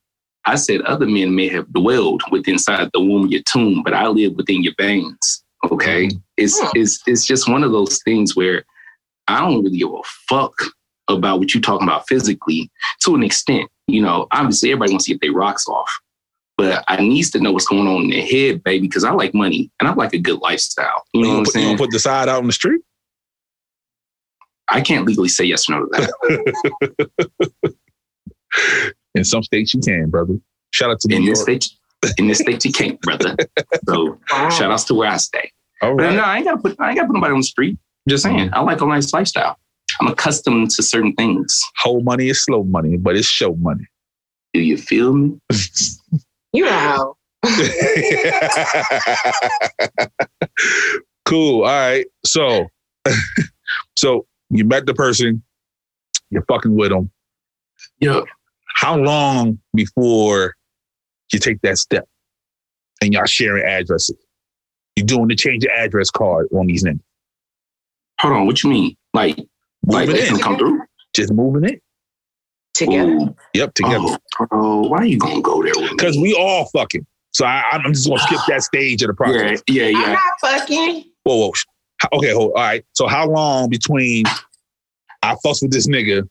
[0.44, 3.94] I said other men may have dwelled within inside the womb of your tomb, but
[3.94, 5.42] I live within your veins.
[5.72, 6.18] Okay, Mm-hmm.
[6.36, 8.64] it's it's it's just one of those things where
[9.26, 10.54] I don't really give a fuck
[11.08, 12.70] about what you're talking about physically
[13.02, 13.68] to an extent.
[13.88, 15.90] You know, obviously everybody wants to get their rocks off,
[16.56, 19.32] but I needs to know what's going on in their head, baby, because I like
[19.34, 21.04] money and I like a good lifestyle.
[21.14, 21.66] You know You what I'm gonna, put, you saying?
[21.76, 22.82] gonna put the side out on the street?
[24.68, 26.10] I can't legally say yes or no to
[27.22, 27.74] that.
[29.14, 30.38] In some states you can, brother.
[30.70, 31.68] Shout out to New in this state,
[32.18, 33.34] in this state, you can't, brother.
[33.88, 34.50] So Wow.
[34.50, 35.50] shout outs to where I stay.
[35.80, 36.14] All But right.
[36.16, 37.78] no, I ain't gotta put I ain't gotta put nobody on the street.
[38.08, 38.36] Just mm-hmm.
[38.36, 39.58] saying, I like a nice lifestyle.
[40.00, 41.60] I'm accustomed to certain things.
[41.78, 43.86] Whole money is slow money, but it's show money.
[44.54, 45.38] Do you feel me?
[46.54, 47.14] You know how.
[51.26, 51.64] cool.
[51.64, 52.06] All right.
[52.24, 52.66] So,
[53.96, 55.42] so you met the person,
[56.30, 57.10] you're fucking with them.
[58.00, 58.22] Yeah.
[58.74, 60.56] How long before
[61.32, 62.08] you take that step
[63.02, 64.16] and y'all sharing addresses?
[64.96, 67.00] You're doing the change of address card on these niggas.
[68.20, 68.96] Hold on, what you mean?
[69.14, 69.46] Like, like
[69.88, 70.38] Moving they in.
[70.38, 70.80] come through?
[71.14, 71.80] Just moving in.
[72.74, 73.10] Together.
[73.10, 73.98] Ooh, Yep, together.
[74.40, 75.72] oh, bro, why are you gonna go there?
[75.90, 77.04] Because we all fucking.
[77.32, 79.62] So I, I'm just gonna skip that stage of the process.
[79.68, 79.92] yeah, process.
[80.00, 81.04] yeah, I'm not fucking.
[81.24, 81.52] Whoa, whoa.
[82.12, 82.52] Okay, hold.
[82.52, 82.84] All right.
[82.94, 84.24] So how long between
[85.22, 86.28] I fucks with this nigga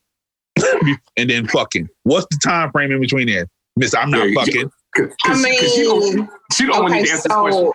[1.17, 1.89] and then fucking?
[2.03, 3.47] What's the time frame in between there?
[3.75, 4.39] Miss, I'm not Yeah, yeah.
[4.45, 4.71] fucking.
[4.95, 7.71] Cause, I 'cause she don't, mean, she don't want okay, you to answer this question.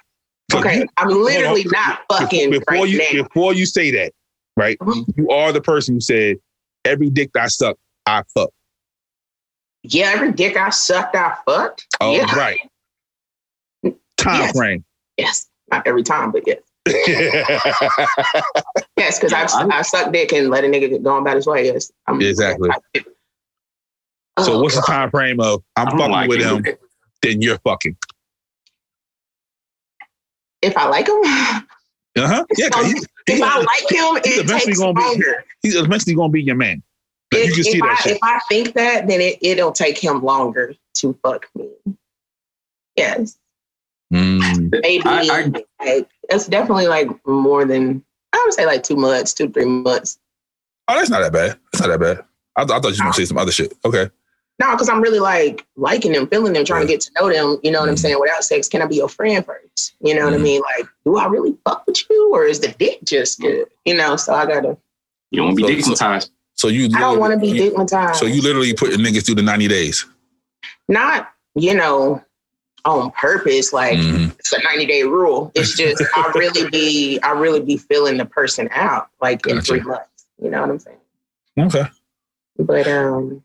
[0.51, 3.23] so okay, I'm literally not fucking before right you now.
[3.25, 4.13] before you say that,
[4.57, 4.79] right?
[4.81, 5.05] Mhm.
[5.17, 6.37] You are the person who said
[6.85, 8.51] every dick I suck, I fuck.
[9.85, 11.87] Yeah, every dick I sucked, I fucked.
[12.01, 12.35] Oh, yeah.
[12.37, 12.59] right.
[14.17, 14.57] Time Yes.
[14.57, 14.85] frame.
[15.17, 16.61] Yes, not every time, but yes,
[18.97, 21.37] yes, because Yeah, I've I'm- I sucked dick and let a nigga get going about
[21.37, 21.67] his way.
[21.67, 22.71] Yes, I'm, Exactly.
[24.39, 26.47] so Oh, what's the time frame of I'm fucking like with it.
[26.47, 26.65] him,
[27.23, 27.97] then you're fucking.
[30.63, 31.21] if I like him?
[31.25, 32.45] Uh-huh.
[32.57, 35.45] Yeah, he- if I like him, he's it eventually takes gonna be- longer.
[35.63, 36.83] he's eventually gonna be your man.
[37.33, 38.13] Like, if, you can see if that I, shit.
[38.13, 41.69] If I think that, then it, it'll take him longer to fuck me.
[42.97, 43.39] Yes,
[44.13, 44.71] Mm.
[44.83, 45.03] maybe.
[45.07, 48.05] I- like, it's definitely like more than
[48.35, 50.19] I would say like two months, two three months.
[50.89, 51.59] Oh, that's not that bad.
[51.73, 52.25] That's not that bad.
[52.57, 53.73] I, th- I thought you were gonna say some other shit.
[53.85, 54.11] Okay.
[54.63, 57.59] No, because I'm really like liking them, feeling them, trying to get to know them.
[57.65, 57.99] You know what I'm Mhm.
[57.99, 58.21] saying?
[58.21, 59.95] Without sex, can I be your friend first?
[60.01, 60.39] You know what Mhm.
[60.39, 60.63] I mean?
[60.63, 63.67] Like, do I really fuck with you, or is the dick just good?
[63.85, 64.77] You know, so I gotta.
[65.33, 66.31] You don't So- be dickmatized.
[66.55, 68.17] So you I don't want to be literally- you- digmatized.
[68.17, 70.05] So you literally putting niggas through the 90 days.
[70.89, 72.23] not, you know,
[72.85, 73.73] on purpose.
[73.73, 74.33] Like Mhm.
[74.39, 75.51] it's a 90 day rule.
[75.55, 79.81] It's just I really be I really be feeling the person out like in three
[79.81, 80.27] months.
[80.43, 80.97] You know what I'm saying?
[81.59, 81.85] Okay.
[82.59, 83.43] But um,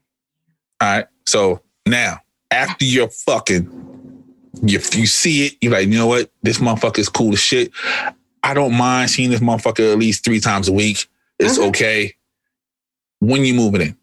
[0.81, 1.05] All right.
[1.25, 2.19] So now,
[2.51, 4.23] after you're fucking,
[4.63, 6.31] if you see it, you're like, you know what?
[6.43, 7.71] This motherfucker is cool as shit.
[8.43, 11.07] I don't mind seeing this motherfucker at least three times a week.
[11.39, 11.67] It's Mhm.
[11.69, 12.15] okay.
[13.19, 13.97] When you moving in?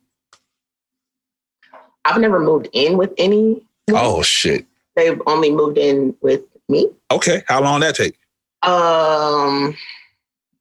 [2.04, 3.64] I've never moved in with any.
[3.90, 4.66] Oh shit.
[4.96, 6.88] They've only moved in with me.
[7.10, 7.42] Okay.
[7.48, 8.18] How long that take?
[8.62, 9.76] Um,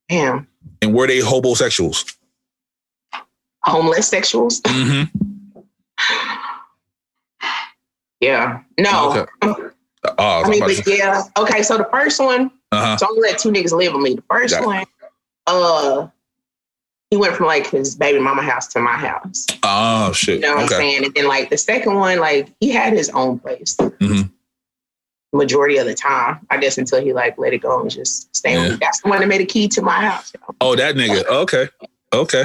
[0.10, 0.48] damn,
[0.82, 2.06] And were they homosexuals?
[3.64, 4.62] homeless sexuals.
[4.64, 5.33] Mm-hmm.
[8.24, 9.26] Yeah, no.
[9.42, 9.64] Okay.
[10.18, 11.24] Oh, I mean, but yeah.
[11.38, 12.98] Okay, so the first one, uh-huh.
[12.98, 14.16] so I'm gonna let two niggas live with me.
[14.16, 14.66] The first Got it.
[14.66, 14.86] one,
[15.48, 16.08] uh,
[17.10, 19.48] he went from like his baby mama house to my house.
[19.64, 20.36] Oh shit.
[20.36, 21.06] You know what I'm saying?
[21.06, 23.78] And then like the second one, like he had his own place.
[23.78, 24.30] Mhm.
[25.32, 28.56] Majority of the time, I guess until he like let it go and just stay
[28.56, 28.64] Yeah.
[28.64, 28.78] with me.
[28.82, 30.34] That's the one that made a key to my house.
[30.36, 30.56] you know?
[30.60, 31.24] Oh, that nigga.
[31.28, 31.70] Okay.
[32.12, 32.44] Okay.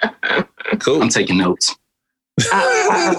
[0.78, 1.02] Cool.
[1.02, 1.76] I'm taking notes.
[2.52, 3.14] Uh,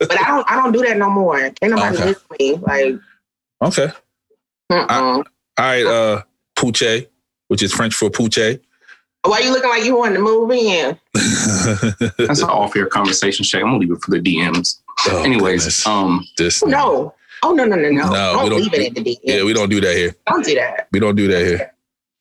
[0.00, 1.38] but I don't, I don't do that no more.
[1.38, 2.04] Can't nobody Okay.
[2.06, 2.54] live with me.
[2.56, 2.94] Like,
[3.62, 3.92] Okay.
[4.70, 4.88] uh-uh.
[4.90, 5.24] All
[5.58, 5.84] right.
[5.86, 6.22] Uh,
[6.56, 7.06] Pooche,
[7.48, 8.60] which is French for Pooche.
[9.24, 10.98] why are you looking like you wanted to move in?
[12.18, 13.60] That's an off-air conversation check.
[13.62, 14.80] I'm gonna leave it for the DMs.
[15.08, 15.86] Oh, Anyways, goodness.
[15.86, 16.62] um, this.
[16.64, 17.14] No.
[17.44, 18.04] Oh no no no no!
[18.08, 19.18] No, don't we don't- leave it in the DM.
[19.24, 20.14] Yeah, we don't do that here.
[20.28, 20.86] don't do that.
[20.92, 21.74] We don't do that here.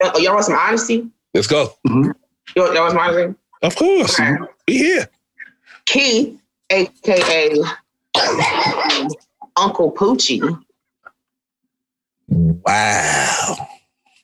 [0.04, 1.08] Oh, y'all want some honesty?
[1.36, 1.76] Let's go.
[1.86, 2.14] Y'all,
[2.56, 3.36] y'all want some honesty?
[3.62, 4.20] Of course.
[4.20, 4.32] Okay.
[4.68, 5.08] We here.
[5.86, 6.40] Key,
[6.72, 7.58] aka
[9.58, 10.42] Uncle Poochie.
[12.28, 13.56] Wow.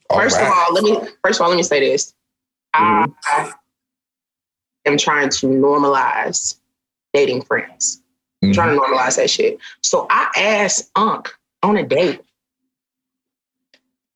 [0.10, 0.48] All First right.
[0.48, 2.14] of all, let me first of all let me say this.
[2.74, 3.06] I
[4.86, 6.56] am trying to normalize
[7.14, 8.02] dating friends.
[8.42, 8.54] I'm Mhm.
[8.54, 9.58] trying to normalize that shit.
[9.84, 11.34] So I asked Unc
[11.64, 12.22] on a date.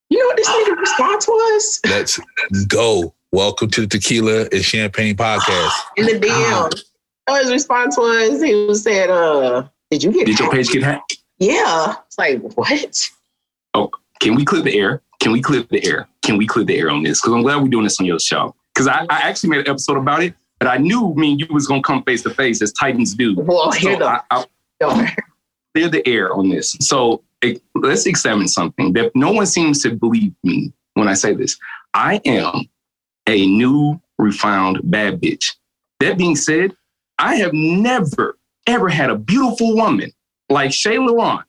[0.09, 1.79] You know what this nigga response was?
[1.85, 2.19] Let's
[2.67, 3.13] go.
[3.31, 5.71] Welcome to the Tequila and Champagne Podcast.
[5.97, 6.83] In the DM.
[7.27, 10.83] Oh, His response was he was said, uh, did you get did your page get
[10.83, 11.17] hacked?
[11.39, 11.95] Yeah.
[12.07, 13.09] It's like, what?
[13.73, 15.01] Oh, can we clear the air?
[15.19, 16.07] Can we clear the air?
[16.23, 17.21] Can we clear the air on this?
[17.21, 18.55] Because I'm glad we're doing this on your show.
[18.73, 21.47] Because I, I actually made an episode about it, but I knew me and you
[21.51, 23.35] was gonna come face to face as Titans do.
[23.37, 24.45] Well, here So the I,
[24.81, 25.15] I
[25.73, 26.75] clear the air on this.
[26.79, 31.33] So it, let's examine something that no one seems to believe me when I say
[31.33, 31.57] this.
[31.93, 32.69] I am
[33.27, 35.45] a new, refined bad bitch.
[35.99, 36.75] That being said,
[37.21, 40.11] I have never, ever had a beautiful woman
[40.49, 41.43] like Shay Laron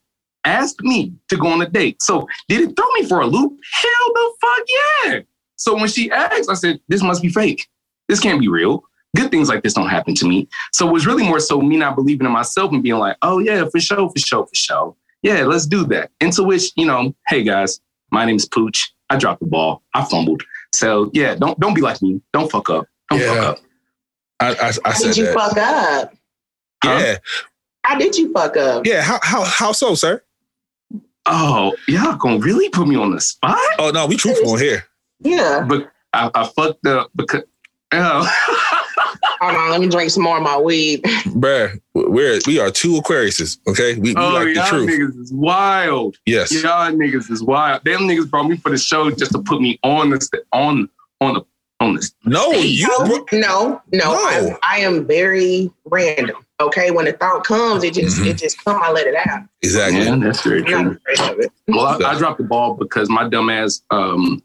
[0.45, 2.03] ask me to go on a date.
[2.03, 3.59] So did it throw me for a loop?
[3.73, 5.21] Hell the fuck yeah.
[5.57, 7.67] So when she asked, I said, this must be fake.
[8.07, 8.85] This can't be real.
[9.17, 10.47] Good things like this don't happen to me.
[10.73, 13.39] So it was really more so me not believing in myself and being like, oh
[13.39, 14.97] yeah, for sure, for sure, for sure.
[15.23, 16.11] Yeah, let's do that.
[16.21, 17.81] Into which, you know, hey guys,
[18.11, 18.93] my name is Pooch.
[19.09, 19.83] I dropped the ball.
[19.95, 20.43] I fumbled.
[20.75, 22.21] So yeah, don't don't be like me.
[22.35, 22.87] Don't fuck up.
[23.09, 23.59] Don't fuck up.
[24.43, 25.35] I, I, I How said did you that.
[25.35, 26.15] fuck up?
[26.85, 26.99] Huh?
[27.01, 27.19] Yeah.
[27.85, 28.87] How did you fuck up?
[28.87, 29.03] Yeah.
[29.03, 30.23] How, how, how so, sir?
[31.27, 33.59] Oh, y'all gonna really put me on the spot?
[33.79, 34.85] Oh, no, we truthful here.
[35.21, 35.65] Yeah.
[35.69, 37.43] But I, I fucked up because
[37.93, 38.69] oh.
[39.43, 41.03] Hold on, let me drink some more of my weed.
[41.03, 43.95] Bruh, we're we are two Aquariuses, okay?
[43.95, 44.89] We, we oh, like the y'all truth.
[44.89, 46.17] niggas is wild.
[46.27, 46.53] Yes.
[46.53, 47.85] Y'all niggas is wild.
[47.85, 50.89] Them niggas brought me for the show just to put me on the st- on
[51.21, 51.45] on the
[51.83, 52.11] on the.
[52.25, 54.13] No, you no, no, no.
[54.13, 56.37] I, I am very random.
[56.61, 58.27] Okay, when the thought comes, it just Mhm.
[58.29, 58.81] it just come.
[58.83, 59.43] I let it out.
[59.63, 60.03] exactly.
[60.05, 60.99] Yeah, that's very I'm true.
[61.13, 61.53] afraid of it.
[61.69, 63.83] Well, I, I dropped the ball because my dumb ass.
[63.91, 64.43] Um,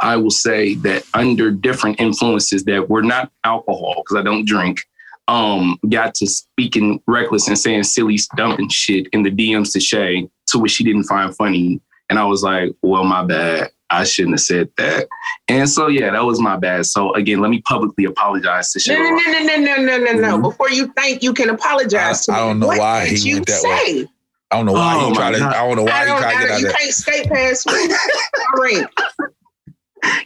[0.00, 4.80] I will say that under different influences that were not alcohol because I don't drink.
[5.26, 10.28] Um, got to speaking reckless and saying silly, dumping shit in the DMs to Shay,
[10.46, 13.70] to which she didn't find funny, and I was like, "Well, my bad.
[13.90, 15.08] I shouldn't have said that."
[15.48, 16.86] And so, yeah, that was my bad.
[16.86, 18.94] So again, let me publicly apologize to Shay.
[18.94, 20.38] No, no, no, no, no, no, no, no.
[20.38, 20.42] Mhm.
[20.42, 23.34] Before you think you can apologize to I- I don't know what why he you
[23.36, 24.08] went that way.
[24.50, 26.06] I don't know why Oh he my tried to I don't know why I he
[26.06, 27.72] don't, tried to get out you can't skate past me.
[28.54, 28.86] All right.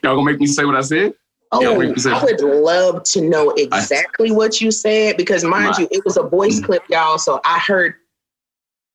[0.02, 1.14] Y'all gonna make me say what I said?
[1.54, 2.06] Oh, what.
[2.06, 6.16] I would love to know exactly what you said because, mind My- you, it was
[6.16, 7.18] a voice clip, y'all.
[7.18, 7.94] So I heard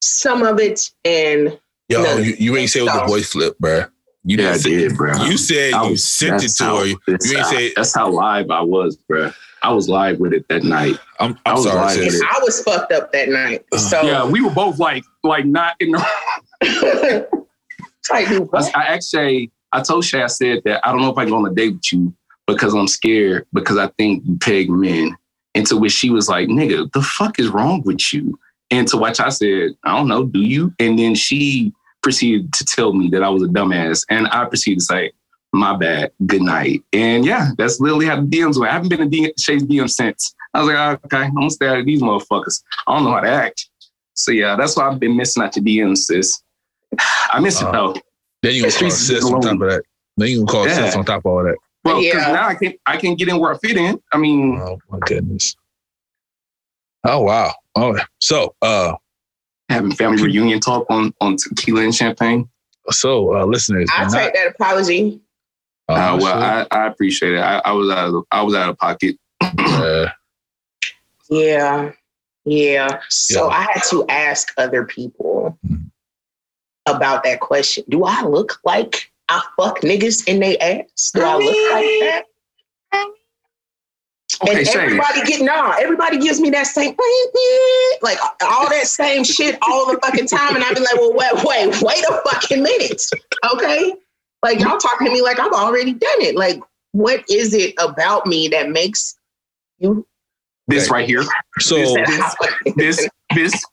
[0.02, 3.90] some of it, and Yo, you, you ain't say it was a voice flip, bruh.
[4.28, 5.24] You Yeah, I didn't say, did, bro.
[5.24, 6.84] You said I you was- sent it to how- her.
[6.86, 9.32] You ain't how- say That's how live I was, bro.
[9.62, 10.98] I was live with it that night.
[11.18, 12.10] I'm, I I'm was sorry, lying.
[12.10, 12.22] sis.
[12.22, 13.64] I was fucked up that night.
[13.72, 13.78] Uh-huh.
[13.78, 16.06] So Yeah, we were both like, like not in the.
[16.60, 18.76] it's like, I, what?
[18.76, 21.38] I actually, I told Shay, I said that I don't know if I can go
[21.38, 22.14] on a date with you
[22.46, 25.16] because I'm scared because I think you peg men.
[25.54, 28.38] And to which she was like, nigga, the fuck is wrong with you?
[28.70, 30.72] And to which I said, I don't know, do you?
[30.78, 34.04] And then she proceeded to tell me that I was a dumbass.
[34.10, 35.12] And I proceeded to say,
[35.52, 36.82] my bad, good night.
[36.92, 38.70] And yeah, that's literally how the DMs went.
[38.70, 40.34] I haven't been in D- Shay's DM since.
[40.52, 42.62] I was like, "Oh, okay, I'm gonna stay out of these motherfuckers.
[42.86, 43.68] I don't know how to act.
[44.14, 46.42] So yeah, that's why I've been missing out your DMs, sis.
[47.32, 47.94] I miss Uh, it though.
[48.42, 49.82] Then you gonna call Streets is sis on top of that.
[50.18, 50.74] Then you gonna call Yeah.
[50.86, 51.56] sis on top of all that.
[51.84, 52.32] Well, because Yeah.
[52.32, 53.98] now I can I can get in where I fit in.
[54.12, 55.56] I mean, Oh my goodness.
[57.04, 57.54] Oh wow.
[57.74, 58.94] Oh, so uh,
[59.68, 62.48] having family reunion talk on on tequila and champagne.
[62.90, 65.20] so uh, listeners, I not- take that apology.
[65.90, 66.68] Oh, Uh, well, shit.
[66.70, 67.38] I, I appreciate it.
[67.40, 69.16] I, I was out of I was out of pocket.
[69.40, 70.08] Uh,
[71.30, 71.92] Yeah.
[72.44, 73.00] Yeah.
[73.08, 73.56] So Yeah.
[73.56, 75.90] I had to ask other people Mhm.
[76.86, 77.84] about that question.
[77.88, 81.10] Do I look like I fuck niggas in their ass?
[81.14, 82.24] Do I look like that?
[84.42, 84.78] Okay, and Shay.
[84.80, 86.90] everybody get nah, everybody gives me that same
[88.02, 90.54] like all that same shit all the fucking time.
[90.54, 93.02] And I be like, well, wait, wait, wait a fucking minute.
[93.54, 93.94] Okay.
[94.42, 96.36] Like y'all talking to me like I've already done it.
[96.36, 96.60] Like,
[96.92, 99.16] what is it about me that makes
[99.78, 100.06] you
[100.68, 101.24] This right here.
[101.58, 102.34] so This
[102.76, 103.64] this this.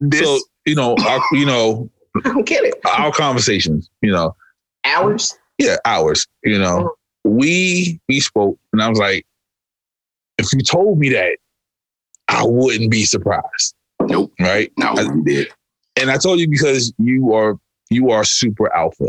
[0.00, 0.20] this.
[0.20, 1.88] so you know our, you know
[2.24, 2.74] I don't get it.
[2.84, 3.88] our conversations.
[4.02, 4.36] You know,
[4.84, 5.38] Hours.
[5.58, 6.26] yeah, ours.
[6.44, 6.94] You know,
[7.26, 7.30] mm.
[7.30, 9.24] we we spoke, and I was like,
[10.40, 11.36] if you told me that,
[12.28, 13.74] I wouldn't be surprised.
[14.02, 14.32] Nope.
[14.40, 14.72] Right.
[14.76, 15.48] no, I- we did.
[15.96, 17.56] and I told you because you are
[17.90, 19.06] you are super alpha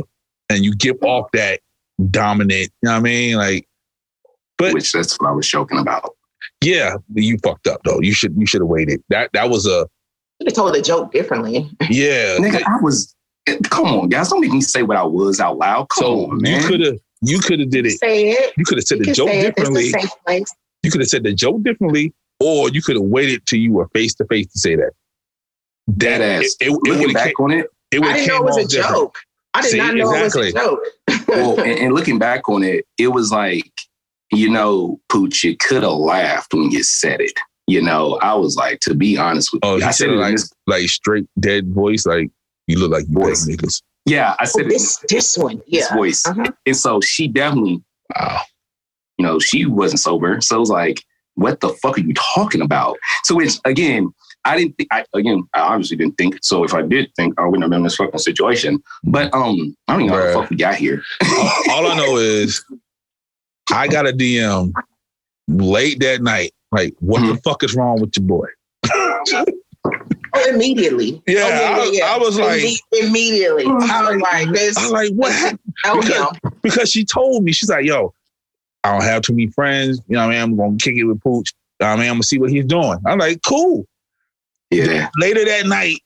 [0.50, 1.62] and you give off that
[2.10, 3.36] dominant, you know what I mean?
[3.38, 3.68] Like,
[4.58, 6.16] but Which that's what I was joking about.
[6.64, 8.00] yeah, you fucked up though.
[8.02, 9.02] You should you should have waited.
[9.10, 9.88] That that was a
[10.40, 11.70] You could told the joke differently.
[11.90, 12.38] yeah.
[12.38, 13.16] Nigga, I was.
[13.70, 14.30] Come on, guys!
[14.30, 15.88] Don't make me say what I was out loud.
[15.90, 17.98] Come so on, you could have you could have did it.
[18.00, 18.54] Say it.
[18.56, 19.54] You could have said You the joke say it.
[19.58, 19.94] It's differently.
[20.84, 20.92] The same place.
[20.92, 23.88] You could have said the joke differently, or you could have waited till you were
[23.94, 24.92] face to face to say that.
[25.98, 26.56] Dead ass.
[26.60, 28.38] It, it, it Looking would back have on it, it I would have didn't know
[28.38, 28.96] it was a different.
[28.96, 29.18] joke.
[29.54, 30.50] I did See, not know exactly.
[30.50, 31.28] it was a joke.
[31.28, 33.70] well, and, and looking back on it, it was like,
[34.32, 37.34] you know, Pooch, you could have laughed when you said it.
[37.68, 40.10] You know, I was like, to be honest with Oh, you, he I said said
[40.10, 42.32] it it like this, like straight dead voice, like
[42.68, 43.48] you look like you beg Voice.
[43.48, 43.82] niggas.
[44.06, 45.62] yeah, I Oh, said it this this one.
[45.70, 46.26] this voice.
[46.26, 46.52] Uh-huh.
[46.66, 47.84] And so she definitely,
[48.16, 48.42] Wow.
[49.22, 50.42] You know, she wasn't sober.
[50.42, 51.04] So it was like,
[51.36, 52.98] what the fuck are you talking about?
[53.24, 54.12] So which again,
[54.46, 56.40] I didn't think I again, I obviously didn't think.
[56.42, 58.82] So if I did think, I wouldn't have been in this fucking situation.
[59.04, 61.04] But um, I don't even know how the fuck we got here.
[61.24, 62.66] all, all I know is
[63.72, 64.72] I got a DM
[65.48, 66.52] late that night.
[66.72, 68.48] Like, what the fuck is wrong with your boy?
[70.34, 71.22] Oh, immediately.
[71.28, 73.66] Yeah, Oh, I- I was like- Imme- immediately.
[73.68, 74.78] I was like, this.
[74.78, 75.32] I was like, what?
[75.34, 75.60] happened?
[76.02, 78.14] Because- Because she told me, she's like, yo,
[78.84, 80.02] I don't have too many friends.
[80.08, 80.42] You know what I mean?
[80.42, 81.54] I'm gonna kick it with Pooch.
[81.80, 83.00] You know what I mean, I'm gonna see what he's doing.
[83.06, 83.86] I'm like, cool.
[84.70, 86.00] Yeah, Later that night,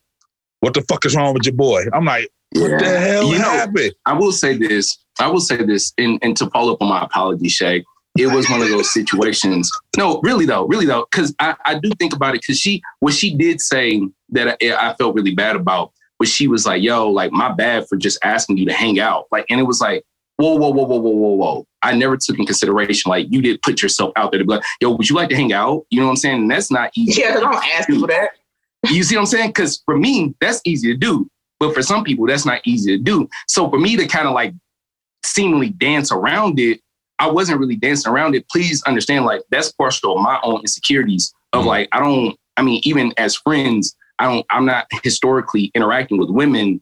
[0.61, 1.83] what the fuck is wrong with your boy?
[1.93, 2.77] I'm like, what yeah.
[2.77, 3.93] the hell You know, happened?
[4.05, 4.97] I will say this.
[5.19, 7.83] I will say this, and, and to follow up on my apology, Shay,
[8.17, 9.69] it was one of those situations.
[9.97, 12.41] No, really though, really though, because I, I do think about it.
[12.41, 16.47] Because she, what she did say that I, I felt really bad about was she
[16.47, 19.59] was like, "Yo, like my bad for just asking you to hang out." Like, and
[19.59, 20.05] it was like,
[20.37, 21.67] whoa, whoa, whoa, whoa, whoa, whoa, whoa.
[21.81, 24.63] I never took in consideration like you did put yourself out there to be like,
[24.81, 25.85] yo, would you like to hang out?
[25.91, 26.41] You know what I'm saying?
[26.43, 27.21] And that's not easy.
[27.21, 28.29] Yeah, because I don't ask people that.
[28.89, 29.49] You see what I'm saying?
[29.49, 31.29] Because for me, that's easy to do.
[31.59, 33.29] But for some people, that's not easy to do.
[33.47, 34.53] So for me to kind of like
[35.23, 36.81] seemingly dance around it,
[37.17, 38.47] I wasn't really dancing around it.
[38.49, 41.67] Please understand, like that's partial of my own insecurities of Mhm.
[41.67, 46.29] like, I don't, I mean, even as friends, I don't, I'm not historically interacting with
[46.29, 46.81] women.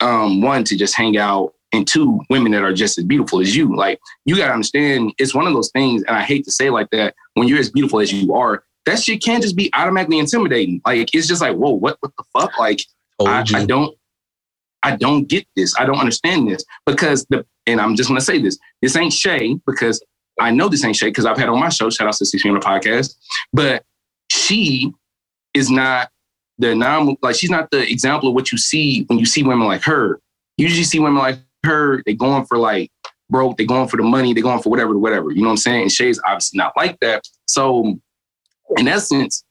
[0.00, 3.54] Um, one to just hang out and two women that are just as beautiful as
[3.54, 3.74] you.
[3.74, 6.72] Like you gotta understand, it's one of those things, and I hate to say it
[6.72, 10.18] like that, when you're as beautiful as you are, that shit can't just be automatically
[10.18, 10.80] intimidating.
[10.86, 12.58] Like it's just like, whoa, what what the fuck?
[12.58, 12.80] Like
[13.20, 13.44] I.
[13.54, 13.96] I don't
[14.82, 15.74] I don't get this.
[15.78, 18.58] I don't understand this because the and I'm just gonna say this.
[18.82, 20.02] This ain't Shay because
[20.40, 21.90] I know this ain't Shay because I've had on my show.
[21.90, 23.14] Shout out to Sixty on the Podcast,
[23.52, 23.84] but
[24.30, 24.92] she
[25.54, 26.10] is not
[26.58, 29.66] the non like she's not the example of what you see when you see women
[29.66, 30.20] like her.
[30.56, 32.02] You usually see women like her.
[32.04, 32.90] They going for like
[33.28, 33.56] broke.
[33.56, 34.32] They going for the money.
[34.34, 35.30] They going for whatever, whatever.
[35.30, 35.82] You know what I'm saying?
[35.82, 37.24] And Shay's obviously not like that.
[37.46, 37.98] So
[38.76, 39.44] in essence,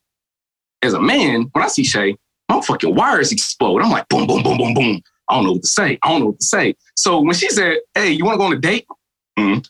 [0.82, 2.16] as a man, when I see Shay,
[2.48, 3.82] my fucking wires explode.
[3.82, 5.02] I'm like, boom, boom, boom, boom, boom.
[5.30, 6.00] I don't know what to say.
[6.02, 6.76] I don't know what to say.
[6.96, 8.88] So when she said, "Hey, you want to go on a date?"
[9.38, 9.66] Mm,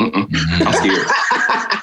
[0.00, 0.26] mm-mm.
[0.66, 1.06] I'm scared.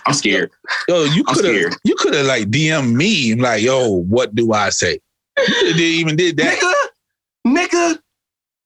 [0.07, 0.51] I'm scared.
[0.89, 4.69] Yo, you could have you could have like DM me like, yo, what do I
[4.69, 4.99] say?
[5.61, 6.57] You even did that.
[7.45, 7.99] Nigga, nigga,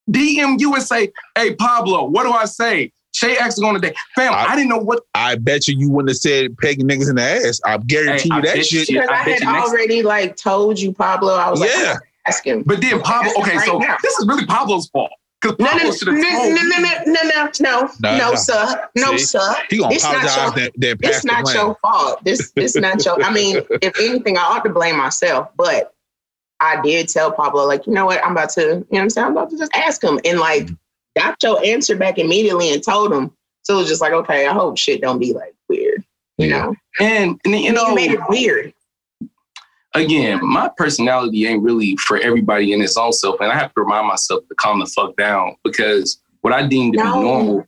[0.09, 3.75] DM you and say, "Hey, Pablo, what do I say?" Shay asked to go on
[3.77, 3.95] a date.
[4.15, 5.03] Fam, I- I, didn't know what.
[5.13, 7.61] I bet you you wouldn't have said pegging niggas in the ass.
[7.65, 8.89] I guarantee Hey, I you that shit.
[8.89, 11.33] you- Because I I, had you next- already like told you, Pablo.
[11.33, 11.77] I was like, Yeah.
[11.79, 12.63] I gotta ask him.
[12.65, 13.31] But then Pablo.
[13.39, 13.95] Okay, so now.
[14.03, 16.49] this is really Pablo's fault because No, no, Pablo no, should no, have no, told.
[16.49, 18.35] no, no, no, no, no, no, No, no, no.
[18.35, 19.23] sir, no, See?
[19.23, 19.55] sir.
[19.69, 22.23] He gonna It's not apologize your- then, then pass It's not your fault.
[22.25, 23.23] This, this not your.
[23.23, 25.47] I mean, if anything, I ought to blame myself.
[25.55, 25.93] But
[26.59, 29.09] I did tell Pablo, like, you know what, I'm about to, you know, what I'm
[29.09, 30.73] saying, I'm about to just ask him, and like, Mm-hmm.
[31.17, 33.31] got your answer back immediately, and told him.
[33.63, 36.03] So it was just like, okay, I hope shit don't be like weird,
[36.37, 36.65] you Yeah.
[36.67, 36.75] know.
[36.99, 38.73] And, and you You know, you made it weird.
[39.93, 43.39] again, my personality ain't really for everybody in its own self.
[43.39, 46.91] And I have to remind myself to calm the fuck down because what I deem
[46.93, 47.13] to No.
[47.13, 47.67] be normal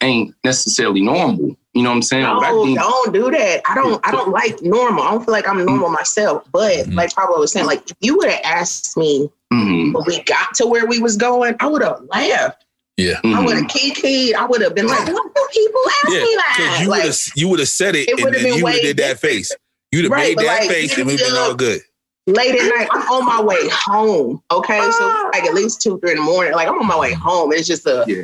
[0.00, 1.56] ain't necessarily normal.
[1.76, 2.24] You know what I'm saying?
[2.24, 3.60] what I No, deem, don't do that.
[3.68, 4.00] I don't.
[4.06, 5.02] I don't like normal.
[5.02, 6.42] I don't feel like I'm normal myself.
[6.50, 6.94] But Mhm.
[6.94, 10.54] like Pablo was saying, like if you would have asked me Mhm, when we got
[10.54, 12.64] to where we was going, I would have laughed.
[12.96, 13.20] Yeah.
[13.22, 13.44] I mhm.
[13.44, 14.34] would have kikied.
[14.34, 17.02] I would have been like, "What do people ask Yeah, me that?" you would Like,
[17.04, 19.52] have you would have said it, It and then you would have did that face.
[19.92, 21.82] You'd have Right, made that like, face, and we'd been all good.
[22.26, 24.42] late at night, I'm on my way home.
[24.50, 26.54] Okay, so like at least two, three in the morning.
[26.54, 27.52] Like I'm on my way home.
[27.52, 28.22] It's just a Yeah.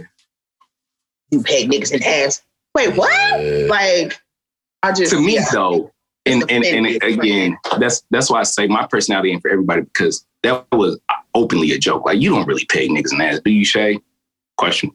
[1.31, 2.43] you peg niggas and the ass.
[2.75, 3.43] Wait, what?
[3.43, 3.67] Yeah.
[3.69, 4.19] Like
[4.83, 5.47] I just to me yeah.
[5.53, 5.91] though,
[6.27, 10.25] and, and and again, that's that's why I say my personality ain't for everybody because
[10.43, 10.99] that was
[11.35, 12.07] openly a joke.
[12.07, 13.99] Like you don't really pay niggas the ass, do you, Shay?
[14.57, 14.91] Question.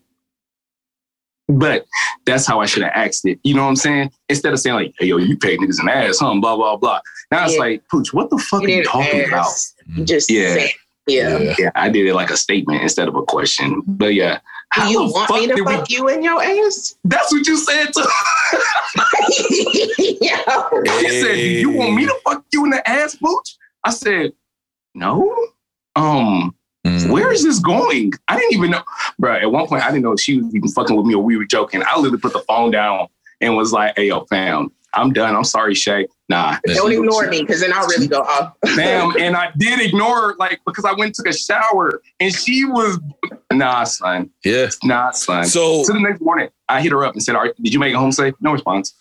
[1.50, 1.86] But
[2.26, 3.40] that's how I should have asked it.
[3.44, 4.12] You know what I'm saying?
[4.28, 7.00] Instead of saying like, "Hey, yo, you pay niggas the ass, huh?" Blah blah blah.
[7.32, 9.48] Now it's like, Pooch, what the fuck You are you talking about?
[9.96, 10.56] You just Yeah.
[10.56, 10.68] yeah.
[11.08, 11.56] Yeah.
[11.58, 13.82] Yeah, I did it like a statement instead of a question.
[13.88, 14.40] But yeah,
[14.76, 16.96] Do you want me to did we- fuck you in your ass?
[17.04, 18.08] That's what you said to.
[19.98, 20.84] Yo.
[21.00, 24.34] He said, "Do you want me to fuck you in the ass, Pooch?" I said,
[24.94, 25.36] "No."
[25.96, 26.54] Um,
[26.86, 27.10] Mm.
[27.12, 28.14] where is this going?
[28.30, 28.82] I didn't even know,
[29.20, 29.34] bro.
[29.36, 31.36] At one point, I didn't know if she was even fucking with me or we
[31.36, 31.84] were joking.
[31.86, 33.08] I literally put the phone down
[33.42, 35.36] and was like, "Hey, yo, fam, I'm done.
[35.36, 36.08] I'm sorry, Shay.
[36.30, 38.54] Nah, Don't ignore me because then I'll really go off.
[38.76, 42.34] fam." and I did ignore her, like because I went and took a shower and
[42.34, 43.00] she was,
[43.54, 44.70] nah, son, Yeah.
[44.84, 45.46] nah, son.
[45.46, 47.80] So So the next morning, I hit her up and said, All right, Did you
[47.80, 48.34] make it home safe?
[48.42, 48.94] No response.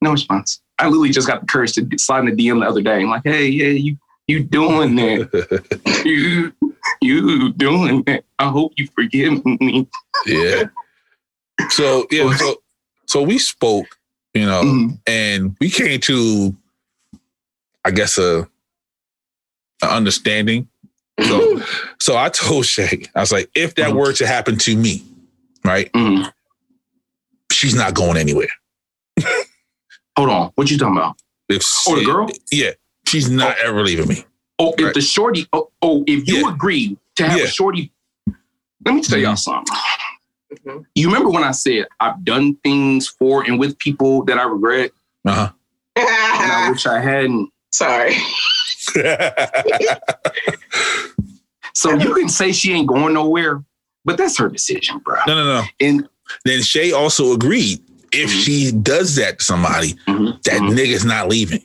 [0.00, 0.60] No response.
[0.78, 3.00] I literally just got the courage to slide in the DM the other day.
[3.02, 3.96] I'm like, Hey, yeah, you
[4.26, 5.70] you doing that?
[6.04, 6.52] You
[7.00, 8.24] you doing that?
[8.40, 9.86] I hope you forgive me.
[10.26, 10.64] yeah.
[11.70, 12.34] So yeah.
[12.36, 12.56] So
[13.06, 13.86] so we spoke,
[14.34, 14.98] you know, Mhm.
[15.06, 16.56] and we came to,
[17.84, 18.48] I guess a,
[19.82, 20.68] a understanding.
[21.26, 21.60] So
[22.00, 23.96] so I told Shay, I was like, if that Mhm.
[23.96, 25.02] were to happen to me,
[25.64, 26.32] right, Mhm.
[27.50, 28.48] she's not going anywhere.
[30.16, 30.52] Hold on.
[30.54, 31.16] What you talking about?
[31.48, 32.28] If Oh, the girl?
[32.50, 32.70] yeah,
[33.06, 34.24] she's not ever leaving me.
[34.58, 34.94] Oh, if Right.
[34.94, 36.52] the shorty, oh, oh if you Yeah.
[36.54, 37.44] agree to have Yeah.
[37.44, 37.92] a shorty,
[38.84, 39.38] let me tell y'all Mhm.
[39.38, 39.76] something.
[40.66, 40.84] Mhm.
[40.94, 44.90] You remember when I said I've done things for and with people that I regret
[45.26, 45.48] Uh
[45.96, 46.06] and
[46.52, 47.50] I wish I hadn't?
[47.72, 48.14] Sorry.
[51.74, 53.64] So you can say she ain't going nowhere,
[54.04, 55.16] but that's her decision, bro.
[55.26, 55.62] no, no, no.
[55.80, 56.06] And
[56.44, 57.80] Then Shay also agreed
[58.12, 58.44] if Mhm.
[58.44, 60.74] she does that to somebody, Mhm, that mhm.
[60.76, 61.62] nigga's not leaving,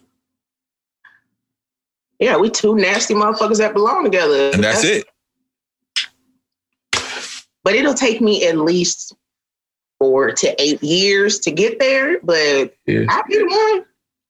[2.19, 4.51] Yeah, we two nasty motherfuckers that belong together.
[4.53, 5.05] and that's it.
[7.67, 9.13] But it'll take me at least
[9.99, 13.03] four to eight years to get there, but Yeah.
[13.09, 13.83] I'll be the one.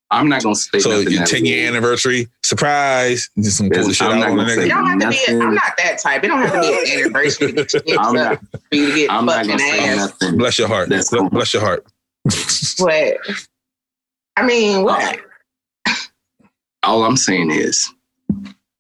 [0.09, 3.29] I'm not gonna say So nothing your that 10 year anniversary surprise.
[3.39, 4.69] Just some pull the Yes, shit I'm not gonna say nigga.
[4.69, 5.15] don't have to be.
[5.27, 5.41] A, Nothing.
[5.49, 6.23] I'm not that type.
[6.23, 8.95] It don't have to be an anniversary to get your I'm not- for you to
[8.95, 10.38] get I'm not gonna say nothing.
[10.39, 10.89] Bless your heart.
[10.89, 11.29] That's Bless, cool.
[11.29, 11.85] bless your heart.
[12.79, 13.17] But
[14.35, 15.19] I mean, what?
[16.81, 17.88] All I'm saying is,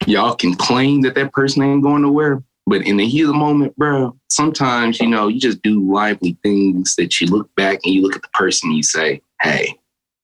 [0.07, 3.33] y'all can claim that that person ain't going nowhere, but in the heat of the
[3.33, 7.93] moment, bro, sometimes you know you just do lively things that you look back and
[7.93, 9.73] you look at the person and you say, "Hey,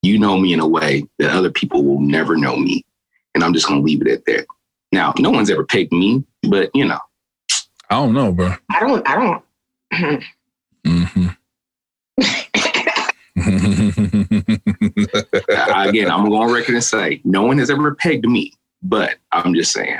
[0.02, 2.84] you know me in a way that other people will never know me,"
[3.34, 4.46] and I'm just gonna leave it at that.
[4.92, 7.00] Now, no one's ever picked me, but you know,
[7.90, 8.54] I don't know, bro.
[8.70, 9.08] I don't.
[9.08, 9.44] I don't.
[10.86, 11.28] hmm
[15.88, 18.54] again, I'm going to go on record and say no one has ever pegged me,
[18.82, 20.00] but I'm just saying.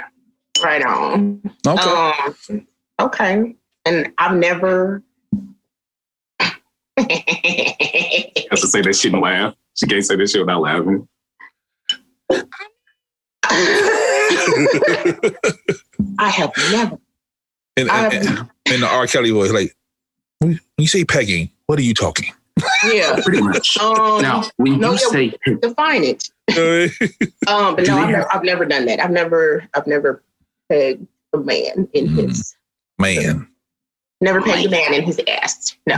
[0.64, 1.42] Right on.
[1.68, 2.14] okay.
[2.50, 2.68] Um,
[3.02, 3.56] okay.
[3.86, 5.04] And I've never.
[6.40, 6.54] I
[8.52, 9.56] have to say that shit and laugh.
[9.76, 11.08] She can't say that shit without laughing.
[16.20, 16.98] I have never.
[17.78, 19.08] and, and, and, and the R.
[19.08, 19.76] Kelly voice, like,
[20.40, 22.32] when you say pegging, what are you talking?
[22.92, 23.20] Yeah.
[23.24, 23.78] Pretty much.
[23.78, 25.10] Um, Now, when no, you yeah.
[25.10, 26.30] say define it.
[27.48, 29.00] Um, but no, I've have- never, I've never done that.
[29.00, 30.24] I've never, I've never
[30.70, 32.28] pegged a man in Mm.
[32.28, 32.56] his,
[33.00, 33.48] man,
[34.22, 35.76] never pegged a man in his ass.
[35.88, 35.96] No,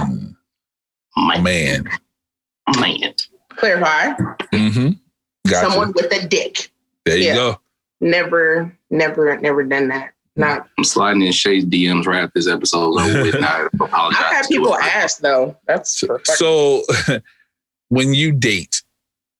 [1.17, 1.89] Mm, man, man.
[2.79, 3.13] man,
[3.49, 4.13] clarify.
[4.53, 4.89] Mm-hmm.
[5.47, 5.69] Gotcha.
[5.71, 6.69] Someone with a dick.
[7.05, 7.35] there you yeah.
[7.35, 7.61] go.
[8.01, 10.11] Never, never, never done that.
[10.35, 10.67] Not.
[10.77, 12.99] I'm sliding in Shay's DMs right after this episode.
[12.99, 13.35] over with.
[13.35, 14.19] and I apologize.
[14.21, 14.81] I've had people her.
[14.81, 15.55] ask though.
[15.65, 16.83] That's So, so
[17.89, 18.81] when you date,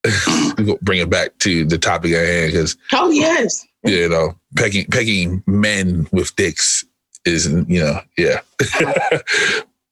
[0.58, 3.66] we go bring it back to the topic at hand because oh yes.
[3.86, 6.86] You know pegging pegging men with dicks
[7.26, 8.42] is you know yeah.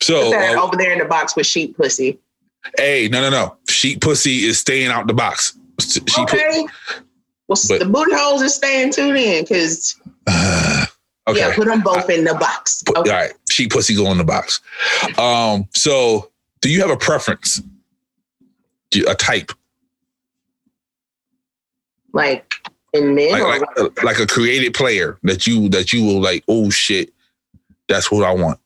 [0.02, 2.20] so uh, over there in the box with sheep pussy.
[2.78, 3.58] hey, no, no, no.
[3.68, 5.58] Sheep pussy is staying out the box.
[5.82, 6.66] She put, okay.
[7.48, 11.40] Well, but- the booty holes is staying tuned in because okay.
[11.40, 12.84] yeah, put them both in the box.
[12.88, 13.10] Okay.
[13.10, 14.62] All right, sheep pussy go in the box.
[15.18, 16.32] Um, so
[16.62, 17.62] do you have a preference?
[19.08, 19.52] A type,
[22.14, 22.54] Like
[22.94, 23.42] in men, like
[23.78, 26.44] or like, like a created player that you that you will like.
[26.48, 27.12] Oh shit,
[27.88, 28.60] that's what I want.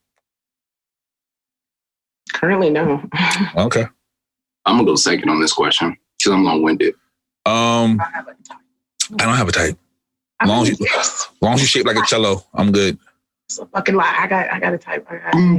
[2.34, 3.01] currently no.
[3.55, 3.86] Okay.
[4.65, 6.93] I'm gonna go second on this question because I'm long winded.
[7.45, 8.57] Um, I have a type.
[9.13, 9.78] I don't have a type.
[10.39, 12.97] I Long as you- yes, As long as you shape like a cello, I'm good.
[13.47, 14.13] it's a fucking lie.
[14.19, 15.07] I got, I got a type.
[15.09, 15.57] I got, Mhm.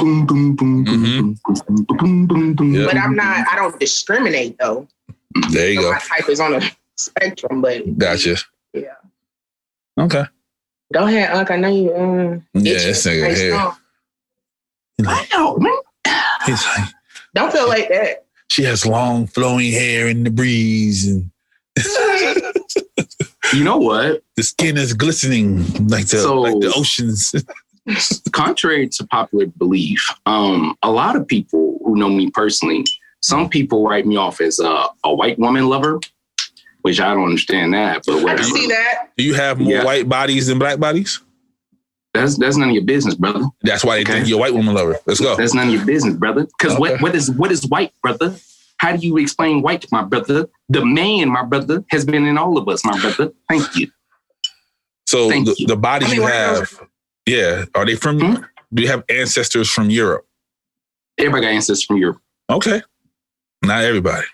[2.59, 2.85] boom, Yeah.
[2.85, 3.47] but I'm not.
[3.51, 4.87] I don't discriminate though.
[5.51, 5.93] There you So go.
[5.93, 6.61] my type is on a
[6.97, 8.37] spectrum, but Gotcha.
[8.73, 8.95] Yeah.
[9.99, 10.25] Okay.
[10.93, 11.51] Go ahead, Unc.
[11.51, 11.95] I know you.
[11.95, 12.87] Um, Yeah, itching.
[12.89, 13.53] this nigga Nice here.
[13.53, 13.77] song.
[15.01, 16.15] Wow, man.
[16.47, 16.89] He's like,
[17.35, 18.25] Don't feel like that.
[18.49, 21.31] she has long flowing hair in the breeze, and
[23.55, 24.23] You know what?
[24.37, 25.59] the skin is glistening
[25.89, 27.35] like the So- like the oceans.
[28.33, 32.85] Contrary to popular belief, um, a lot of people who know me personally,
[33.23, 35.99] some people write me off as a, a white woman lover,
[36.89, 38.43] which I don't understand that, but I whatever.
[38.43, 39.11] can see that.
[39.19, 39.85] Do you have more Yeah.
[39.85, 41.21] white bodies than black bodies?
[42.15, 43.45] That's that's none of your business, brother.
[43.63, 44.13] That's why they Okay.
[44.15, 44.97] think you're a white woman lover.
[45.07, 45.37] Let's go.
[45.37, 46.47] That's none of your business, brother.
[46.59, 46.81] Because Okay.
[46.81, 48.35] what, what is what is white, brother?
[48.79, 50.49] How do you explain white, my brother?
[50.71, 53.33] The man, my brother, has been in all of us, my brother.
[53.49, 53.91] Thank you.
[55.07, 55.67] So Thank the, you.
[55.67, 56.81] the bodies I mean, you why have,
[57.27, 58.19] yeah, are they from?
[58.21, 58.43] Hmm?
[58.73, 60.27] Do you have ancestors from Europe?
[61.19, 62.21] Everybody got ancestors from Europe.
[62.51, 62.83] Okay,
[63.63, 64.27] not everybody.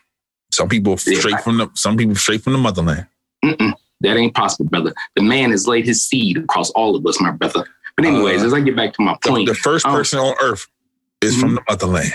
[0.55, 1.19] Some people Yeah.
[1.19, 3.07] straight from the some people straight from the motherland.
[3.45, 4.93] Mm-mm, that ain't possible, brother.
[5.17, 7.67] The man has laid his seed across all of us, my brother.
[7.97, 9.91] But anyways, Uh, as I get back to my point, the first Oh.
[9.91, 10.67] person on earth
[11.21, 12.13] is from the motherland.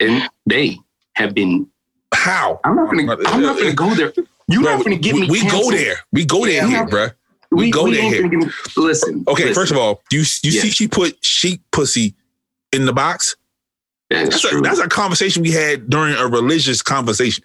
[0.00, 0.78] and they
[1.14, 1.66] have been.
[2.14, 2.60] How?
[2.64, 3.16] I'm not gonna.
[3.26, 4.12] I'm not gonna go there.
[4.48, 5.28] You're Bro, not gonna get we, me.
[5.30, 5.96] we go there.
[6.12, 6.68] We go there Yeah.
[6.68, 7.14] here, bruh.
[7.50, 8.28] We go there here.
[8.28, 8.46] me-
[8.76, 9.24] Listen.
[9.28, 9.54] Okay, listen.
[9.54, 10.62] first of all, you you Yeah.
[10.62, 12.14] see she put sheep pussy
[12.72, 13.36] in the box.
[14.10, 14.60] that's, That's a, true.
[14.60, 17.42] that's a conversation we had during a religious conversation.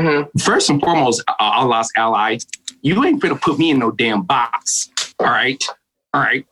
[0.00, 2.38] Hmm First and foremost, uh, Allah's ally,
[2.82, 4.90] you ain't gonna put me in no damn box.
[5.18, 5.62] All right,
[6.12, 6.44] all right.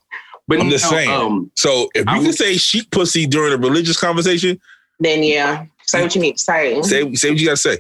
[0.49, 1.11] But I'm just no, saying.
[1.11, 4.61] Um, So if you I'm- can say sheep pussy during a religious conversation,
[5.01, 6.81] Then yeah, say what you need to say.
[6.83, 7.79] say say what you gotta say.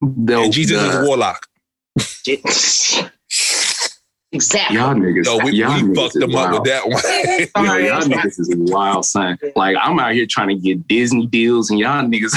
[0.00, 1.46] the, and Jesus the, is a warlock.
[4.32, 4.76] exactly.
[4.76, 5.24] y'all niggas.
[5.24, 6.52] No, we, y'all we niggas fucked is them up wild.
[6.54, 7.02] with that one.
[7.64, 7.86] Yo, Sorry.
[7.86, 9.38] y'all niggas is wild, son.
[9.56, 12.34] Like I'm out here trying to get Disney deals, and y'all niggas.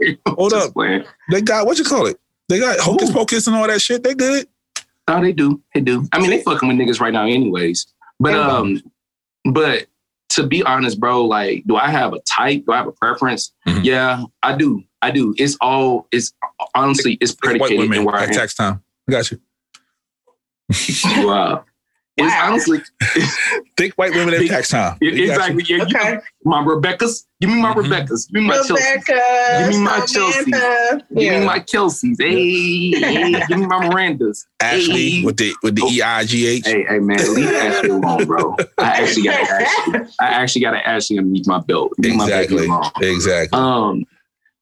[0.28, 0.72] Hold up.
[0.72, 1.04] playing.
[1.30, 2.18] they got what you call it?
[2.48, 3.14] They got hocus Ooh.
[3.14, 4.02] pocus and all that shit.
[4.02, 4.46] They good.
[5.06, 5.62] Oh, they do.
[5.74, 6.06] They do.
[6.12, 7.86] I mean, they fucking with niggas right now, anyways.
[8.20, 8.46] But Yeah.
[8.46, 8.82] um,
[9.52, 9.86] but
[10.30, 12.64] to be honest, bro, like, do I have a type?
[12.66, 13.52] Do I have a preference?
[13.66, 13.84] Mhm.
[13.84, 14.82] Yeah, I do.
[15.00, 15.34] I do.
[15.38, 16.06] It's all.
[16.12, 16.32] It's
[16.74, 18.34] honestly, it's White predicated in women where I at am.
[18.34, 18.82] tax time.
[19.08, 19.40] I got you.
[21.26, 21.64] Wow.
[22.16, 22.48] It's Wow.
[22.50, 22.80] honestly
[23.76, 24.98] Think white women at tax time.
[25.00, 25.64] Yeah, You got exactly.
[25.68, 26.14] Yeah, you Okay.
[26.14, 27.26] know, my Rebecca's.
[27.40, 27.82] Give me my Mhm.
[27.84, 28.26] Rebecca's.
[28.26, 28.72] Give me my Chelsea.
[28.74, 31.04] Rebecca, Give me my Samantha.
[31.16, 32.16] Give me my Kelseys.
[32.20, 34.44] Hey, hey, give me my Mirandas.
[34.44, 34.66] you.
[34.66, 35.24] Ashley Hey.
[35.24, 35.90] with the with the Oh.
[35.90, 36.66] E I G H.
[36.66, 38.56] Hey, hey, man, leave Ashley alone, bro.
[38.78, 40.00] I actually got to Ashley.
[40.20, 41.92] I actually got to Ashley underneath my belt.
[41.98, 42.66] Leave my Exactly.
[42.66, 42.90] alone.
[43.00, 43.58] Exactly.
[43.58, 44.04] Um,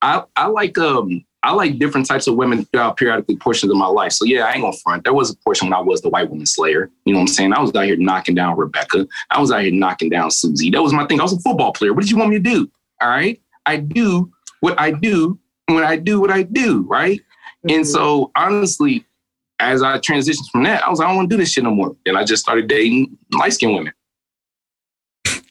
[0.03, 3.87] I I like um I like different types of women throughout periodically portions of my
[3.87, 4.11] life.
[4.11, 5.05] So yeah, I ain't gonna front.
[5.05, 6.91] There was a portion when I was the white woman slayer.
[7.05, 7.53] You know what I'm saying?
[7.53, 9.07] I was out here knocking down Rebecca.
[9.31, 10.71] I was out here knocking down Susie.
[10.71, 11.21] That was my thing.
[11.21, 11.93] I was a football player.
[11.93, 12.69] What did you want me to do?
[13.01, 13.41] All right.
[13.65, 15.39] I do what I do
[15.69, 17.21] when I do what I do, right?
[17.21, 17.77] Mm-hmm.
[17.77, 19.05] And so honestly,
[19.61, 21.63] as I transitioned from that, I was like, I don't want to do this shit
[21.63, 21.95] no more.
[22.07, 23.93] And I just started dating light skinned women.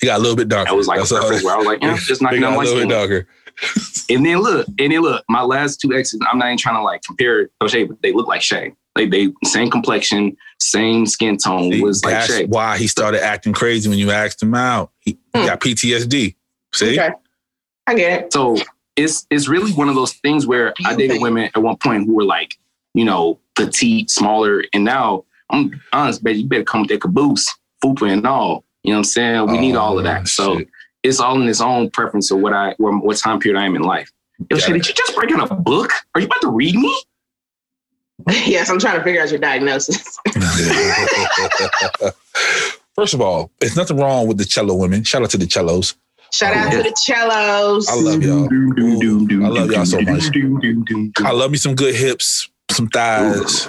[0.00, 0.70] He got a little bit darker.
[0.70, 1.18] I was like a That's all.
[1.18, 2.88] preference where I was like, yeah, just He knocking got down a light little bit
[2.90, 3.26] darker.
[4.10, 6.82] And then look, and then look, my last two exes, I'm not even trying to
[6.82, 8.72] like compare O'Shea, but they look like Shay.
[8.96, 12.46] Like they same complexion, same skin tone, See, was like That's Shay.
[12.46, 14.90] why he started acting crazy when you asked him out.
[15.00, 15.46] He, he Hmm.
[15.46, 16.34] got PTSD.
[16.74, 16.98] See?
[16.98, 17.10] Okay.
[17.86, 18.32] I get it.
[18.32, 18.56] So
[18.96, 22.14] it's it's really one of those things where I dated women at one point who
[22.14, 22.54] were like,
[22.94, 27.46] you know, petite, smaller, and now I'm honest, baby, you better come with that caboose,
[27.84, 28.64] fupa and all.
[28.82, 29.46] You know what I'm saying?
[29.50, 30.28] We need all of Oh, that.
[30.28, 30.68] So shit.
[31.08, 33.74] It's all in its own preference of what I what, what time period I am
[33.74, 34.10] in life.
[34.50, 35.90] Yo, Got did you just break out a book?
[36.14, 36.94] Are you about to read me?
[38.46, 40.18] Yes, I'm trying to figure out your diagnosis.
[42.96, 45.04] First of all, there's nothing wrong with the cello women.
[45.04, 45.94] Shout out to the cellos.
[46.32, 47.88] Shout out to the cellos.
[47.88, 48.48] I love y'all.
[49.44, 50.24] I love y'all so much.
[51.24, 53.68] I love me some good hips, some thighs.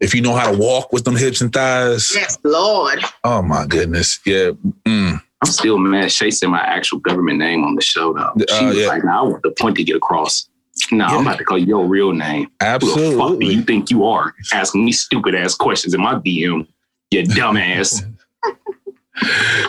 [0.00, 2.98] If you know how to walk with them hips and thighs, Yes, Lord.
[3.24, 4.50] oh my goodness, yeah,
[4.84, 5.22] mm.
[5.46, 6.10] I'm still mad.
[6.12, 8.32] Shay said my actual government name on the show though.
[8.48, 8.86] She Uh, was yeah.
[8.88, 10.48] like, "Nah, I want the point to get across."
[10.92, 11.16] No, Yeah.
[11.16, 12.44] I'm about to call your real name.
[12.44, 13.54] Who the fuck do absolutely.
[13.54, 14.34] you think you are?
[14.52, 16.66] Asking me stupid ass questions in my DM.
[17.10, 18.02] You dumbass.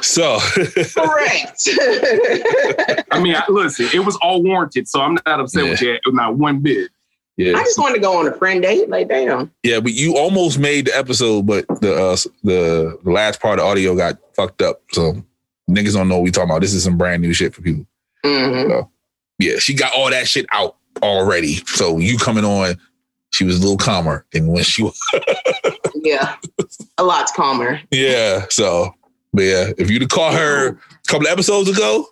[0.01, 1.69] So, Correct.
[3.11, 5.97] I mean, I, listen, it was all warranted, so I'm not upset with you.
[6.07, 6.89] Not one bit.
[7.38, 7.55] Yeah.
[7.55, 8.89] I just wanted to go on a friend date.
[8.89, 9.51] Like, damn.
[9.63, 13.65] yeah, but you almost made the episode, but the uh, the the last part of
[13.65, 14.82] audio got fucked up.
[14.91, 15.23] So
[15.70, 16.61] niggas don't know what we talking about.
[16.61, 17.86] This is some brand new shit for people.
[18.24, 18.82] hmm
[19.39, 21.55] Yeah, she got all that shit out already.
[21.68, 22.76] So you coming on,
[23.34, 24.99] she was a little calmer than when she was.
[25.95, 26.36] Yeah.
[26.97, 27.80] A lot calmer.
[27.91, 28.45] Yeah.
[28.49, 28.93] So,
[29.34, 32.05] but yeah, if you'd have caught her a couple of episodes ago,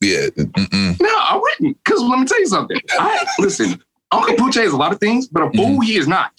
[0.00, 1.00] yeah, mm-mm.
[1.00, 1.82] No, I wouldn't.
[1.82, 2.78] Because let me tell you something.
[2.92, 3.82] I listen.
[4.12, 6.30] Uncle Pooch is a lot of things, but a fool he is not.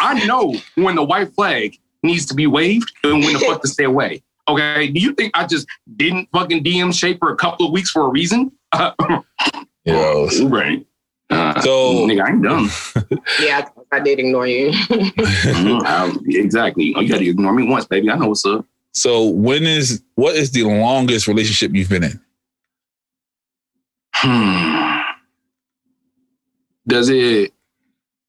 [0.00, 3.68] I know when the white flag needs to be waved and when the fuck to
[3.68, 4.22] stay away.
[4.46, 5.66] Okay, do you think I just
[5.96, 8.52] didn't fucking DM shape for a couple of weeks for a reason?
[9.84, 10.26] yeah.
[10.42, 10.86] Right.
[11.30, 12.68] Uh, So- nigga, I ain't done.
[13.40, 14.72] Yeah, I, I did ignore you.
[15.86, 16.92] Um, exactly.
[16.96, 18.10] Oh, you got to ignore me once, baby.
[18.10, 18.64] I know what's up.
[18.92, 22.20] so when is what is the longest relationship you've been in?
[24.14, 25.00] Hmm.
[26.86, 27.52] Does it?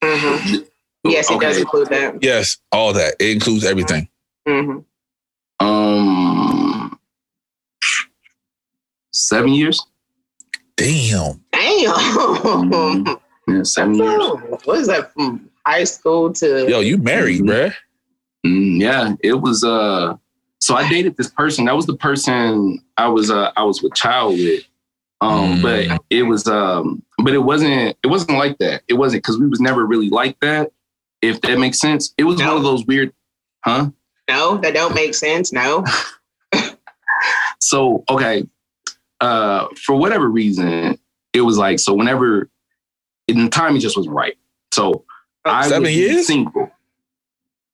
[0.04, 0.56] hmm
[1.04, 2.24] Yes, it does include that.
[2.24, 3.16] Yes, all that.
[3.20, 4.08] It includes everything.
[4.48, 4.80] hmm
[5.60, 7.00] Um,
[9.12, 9.86] seven years.
[10.78, 11.42] Damn.
[11.52, 13.06] Damn.
[13.48, 14.22] Yeah, seven years.
[14.66, 16.70] what is that from high school to?
[16.70, 17.48] Yo, you married, Mhm.
[17.48, 17.74] bruh.
[18.46, 19.64] Mm, yeah, it was.
[19.64, 20.16] Uh,
[20.60, 21.66] so I dated this person.
[21.66, 23.30] That was the person I was.
[23.32, 24.64] Uh, I was with child with.
[25.22, 25.62] Um, Mm.
[25.62, 26.48] but it was.
[26.48, 27.96] Um, but it wasn't.
[28.04, 28.84] It wasn't like that.
[28.88, 30.72] It wasn't because we was never really like that.
[31.22, 32.14] If that makes sense.
[32.18, 32.48] It was No.
[32.50, 33.14] one of those weird.
[33.64, 33.90] Huh?
[34.30, 35.52] No, that don't make sense.
[35.54, 35.84] No.
[37.60, 38.48] So okay.
[39.22, 41.00] Uh, for whatever reason,
[41.34, 41.94] it was like so.
[41.94, 42.50] Whenever,
[43.28, 44.36] in the timing just wasn't right.
[44.72, 45.06] So
[45.46, 46.28] I Seven would be years?
[46.28, 46.70] single.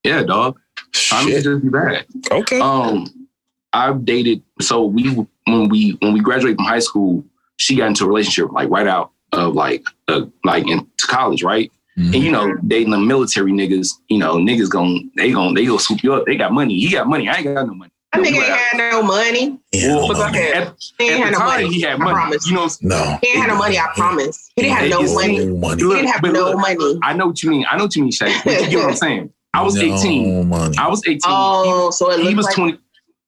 [0.04, 0.60] Yeah, dog.
[0.94, 1.44] Timing Shit.
[1.44, 2.06] just be bad.
[2.32, 2.60] Okay.
[2.60, 3.28] Um,
[3.74, 4.42] I've dated.
[4.62, 5.10] So we
[5.46, 7.26] when we when we graduated from high school,
[7.58, 11.72] she got into a relationship like right out of like uh, like into college, right?
[12.02, 12.14] Mhm.
[12.16, 15.78] And you know, dating the military niggas, you know, niggas gon' they gon' they go
[15.78, 16.26] swoop you up.
[16.26, 16.80] They got money.
[16.80, 17.30] He got money.
[17.30, 17.92] I ain't got no money.
[18.14, 19.58] That nigga ain't had no money.
[19.72, 20.58] Yeah, Well, no, ahead.
[20.68, 21.68] At, He at ain't had no time, money.
[21.74, 22.10] he had money.
[22.12, 22.16] I money.
[22.24, 22.48] promise.
[22.48, 23.18] You know, no.
[23.22, 23.78] He ain't had no money.
[23.80, 24.52] I promise.
[24.56, 25.46] He didn't have no money.
[25.46, 25.84] Money.
[25.84, 27.00] He didn't have no look, money.
[27.04, 27.66] I know what you mean.
[27.72, 28.30] I know what you mean, Shay.
[28.34, 29.34] You get what I'm saying.
[29.54, 30.50] I was No 18.
[30.50, 30.78] money.
[30.78, 31.20] I was 18.
[31.26, 32.78] Oh, so it he, he looked was like 20.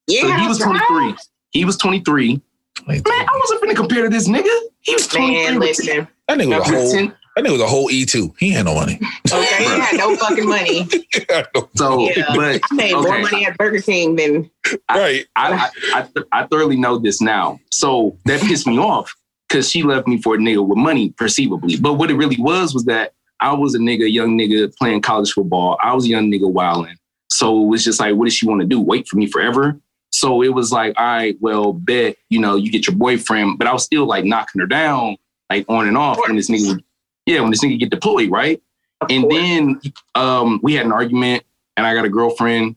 [0.08, 1.16] yeah, so he was 23.
[1.52, 2.42] He was 23.
[2.88, 4.50] Man, I wasn't finna compare to this nigga.
[4.82, 5.44] He was 23.
[5.46, 6.08] Man, with- listen.
[6.28, 7.12] That nigga was a with whole.
[7.36, 8.34] 10, That nigga was a whole E two.
[8.40, 9.00] He had no money.
[9.32, 10.88] Okay, he had no fucking money.
[11.76, 12.24] So, Yeah.
[12.36, 14.50] but I made more money at Burger King than
[14.90, 15.26] right.
[15.36, 17.60] I, I, I, I thoroughly know this now.
[17.72, 19.14] So that pissed me off
[19.48, 21.78] because she left me for a nigga with money, perceivably.
[21.78, 25.32] But what it really was was that I was a nigga, young nigga playing college
[25.32, 25.78] football.
[25.84, 26.96] I was a young nigga wilding.
[27.30, 28.80] So it was just like, what does she want to do?
[28.80, 29.80] Wait for me forever?
[30.12, 33.58] So it was like, all right, well, bet, you know, you get your boyfriend.
[33.58, 35.18] But I was still like knocking her down,
[35.50, 36.80] like on and off when this nigga,
[37.26, 38.62] yeah, when this nigga get deployed, right?
[39.02, 39.36] of And course.
[39.36, 39.82] then
[40.16, 41.44] um, we had an argument,
[41.78, 42.76] and I got a girlfriend.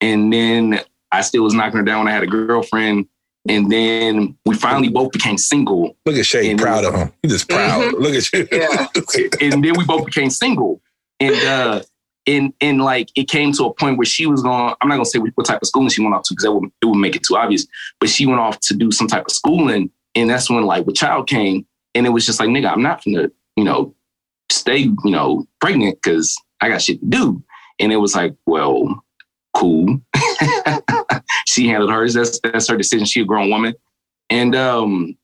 [0.00, 0.80] And then
[1.10, 3.06] I still was knocking her down when I had a girlfriend.
[3.48, 5.96] And then we finally both became single.
[6.06, 7.12] Look at Shay, And- proud of him.
[7.22, 7.94] He just proud.
[7.94, 8.46] Look at you.
[8.52, 8.86] Yeah.
[9.40, 10.80] And then we both became single.
[11.18, 11.82] And uh
[12.26, 15.04] and and like it came to a point where she was going, I'm not gonna
[15.06, 16.98] say what what type of schooling she went off to because that would it would
[16.98, 17.66] make it too obvious.
[18.00, 19.90] But she went off to do some type of schooling.
[20.14, 21.66] And that's when like the child came.
[21.94, 23.94] And it was just like, nigga, I'm not gonna, you know,
[24.50, 27.42] stay, you know, pregnant because I got shit to do.
[27.80, 29.04] And it was like, well,
[29.54, 30.00] cool.
[31.46, 32.14] she handled hers.
[32.14, 33.04] That's that's her decision.
[33.04, 33.74] She a grown woman.
[34.30, 35.16] And um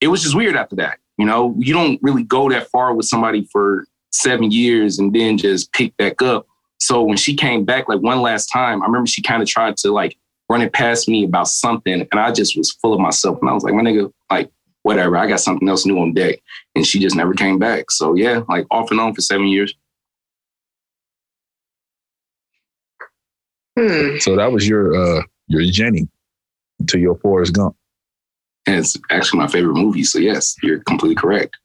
[0.00, 0.98] it was just weird after that.
[1.16, 5.38] You know, you don't really go that far with somebody for seven years and then
[5.38, 6.46] just pick back up.
[6.80, 9.76] So when she came back like one last time, I remember she kind of tried
[9.78, 10.16] to like
[10.48, 12.06] run it past me about something.
[12.10, 13.38] And I just was full of myself.
[13.40, 14.50] And I was like, my nigga, like,
[14.82, 16.40] whatever, I got something else new on deck.
[16.74, 17.90] And she just never came back.
[17.90, 19.74] So yeah, like off and on for seven years.
[23.78, 24.18] Hmm.
[24.18, 26.08] So that was your uh your Jenny
[26.88, 27.76] to your Forrest Gump.
[28.66, 30.04] And it's actually my favorite movie.
[30.04, 31.56] So yes, you're completely correct.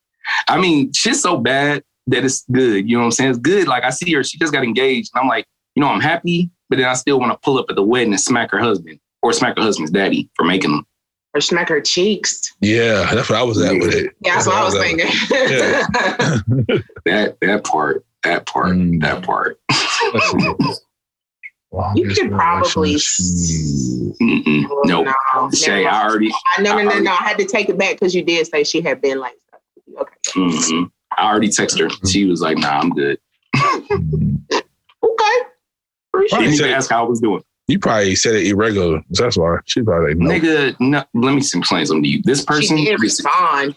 [0.48, 2.90] I mean, shit's so bad that it's good.
[2.90, 3.30] You know what I'm saying?
[3.32, 3.68] It's good.
[3.68, 5.12] Like I see her, she just got engaged.
[5.14, 5.46] And I'm like,
[5.76, 8.14] you know, I'm happy, but then I still want to pull up at the wedding
[8.14, 10.86] and smack her husband or smack her husband's daddy for making them.
[11.36, 12.54] Or smack her cheeks.
[12.62, 14.12] Yeah, that's what I was at with it.
[14.22, 14.82] Yeah, that's what I was at.
[14.82, 15.08] thinking.
[17.06, 19.02] That that part, that part, Mm.
[19.02, 19.60] that part.
[20.14, 21.96] Let's.
[21.96, 22.96] You could probably.
[24.22, 25.08] Oh, Nope.
[25.36, 27.12] No, Shay, I already, I- no, no, no, no.
[27.12, 29.34] I had to take it back because you did say she had been like,
[29.98, 30.92] okay, mm-mm.
[31.18, 31.88] I already texted her.
[31.88, 32.08] Mm-hmm.
[32.08, 33.18] She was like, "Nah, I'm good."
[35.04, 35.36] Okay.
[36.30, 36.42] She Right.
[36.44, 37.42] didn't even ask how I was doing.
[37.68, 39.02] You probably said it irregular.
[39.14, 40.30] So that's why she probably like, no.
[40.32, 42.22] Nigga, no, let me explain something to you.
[42.24, 43.76] This person, She did respond.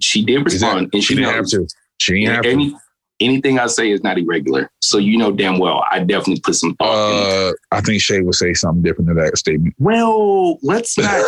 [0.00, 1.66] she did respond, and She she didn't have to.
[1.98, 2.50] She didn't have to.
[2.50, 2.74] Any,
[3.20, 4.70] anything I say is not irregular.
[4.80, 7.50] So you know damn well I definitely put some thought in.
[7.50, 9.74] Uh, I think Shay would say something different to that statement.
[9.78, 11.22] Well, let's not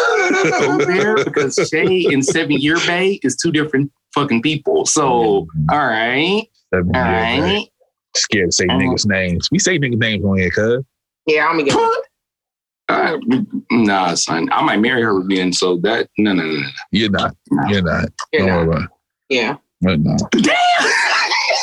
[0.61, 4.87] go there because Shay and Seven Year Bay is two different fucking people.
[4.87, 5.05] So,
[5.71, 6.43] all right,
[6.73, 7.43] Seven all years, man.
[7.43, 7.69] right.
[8.17, 8.79] Scared to say Uh-huh.
[8.79, 9.49] niggas' names.
[9.53, 10.83] We say niggas' names on here, cuz.
[11.29, 11.79] Yeah, I'm gonna get
[12.89, 13.19] Uh,
[13.71, 14.49] nah, son.
[14.51, 15.53] I might marry her again.
[15.53, 16.69] So that no, no, no, no.
[16.91, 17.37] You're not.
[17.69, 18.09] You're not.
[18.33, 18.57] you Don't know.
[18.57, 18.89] worry about it.
[19.29, 19.57] Yeah.
[19.83, 20.17] But no.
[20.33, 20.55] Damn.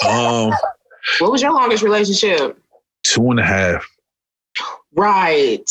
[0.07, 0.51] Um,
[1.19, 2.59] What was your longest relationship?
[3.03, 3.85] two and a half.
[4.95, 5.69] Right.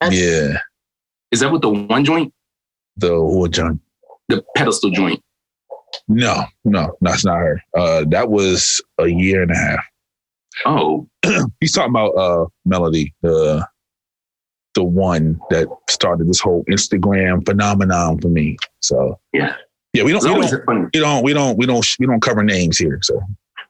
[0.00, 0.58] That's- Yeah.
[1.32, 2.32] Is that with the one joint,
[2.96, 3.80] The wood joint.
[4.28, 5.22] the pedestal joint?
[6.08, 7.62] No, no, that's not her.
[7.76, 9.84] Uh, that was a year and a half.
[10.64, 11.08] Oh,
[11.60, 13.66] He's talking about uh Melody, the
[14.74, 18.56] the one that started this whole Instagram phenomenon for me.
[18.80, 19.56] So Yeah.
[19.92, 20.86] yeah, we don't, we don't, funny.
[20.94, 23.00] we don't, we don't, we don't, we don't cover names here.
[23.02, 23.20] So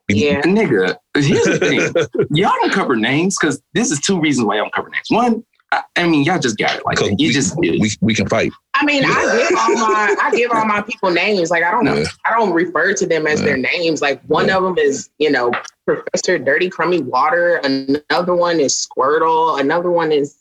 [0.09, 0.43] Yeah.
[0.43, 2.26] Nigga, here's the thing.
[2.36, 5.07] y'all don't cover names because this is two reasons why y'all don't cover names.
[5.09, 7.16] One, I, I mean, y'all just got it like that.
[7.18, 8.50] You we, just we, we can fight.
[8.74, 11.50] I mean, I give all my I give all my people names.
[11.50, 12.04] Like I don't Yeah.
[12.24, 13.46] I don't refer to them as Yeah.
[13.46, 14.00] their names.
[14.00, 14.56] Like one Yeah.
[14.58, 15.52] of them is, you know,
[15.84, 17.56] Professor Dirty Crummy Water.
[17.64, 19.60] Another one is Squirtle.
[19.60, 20.36] Another one is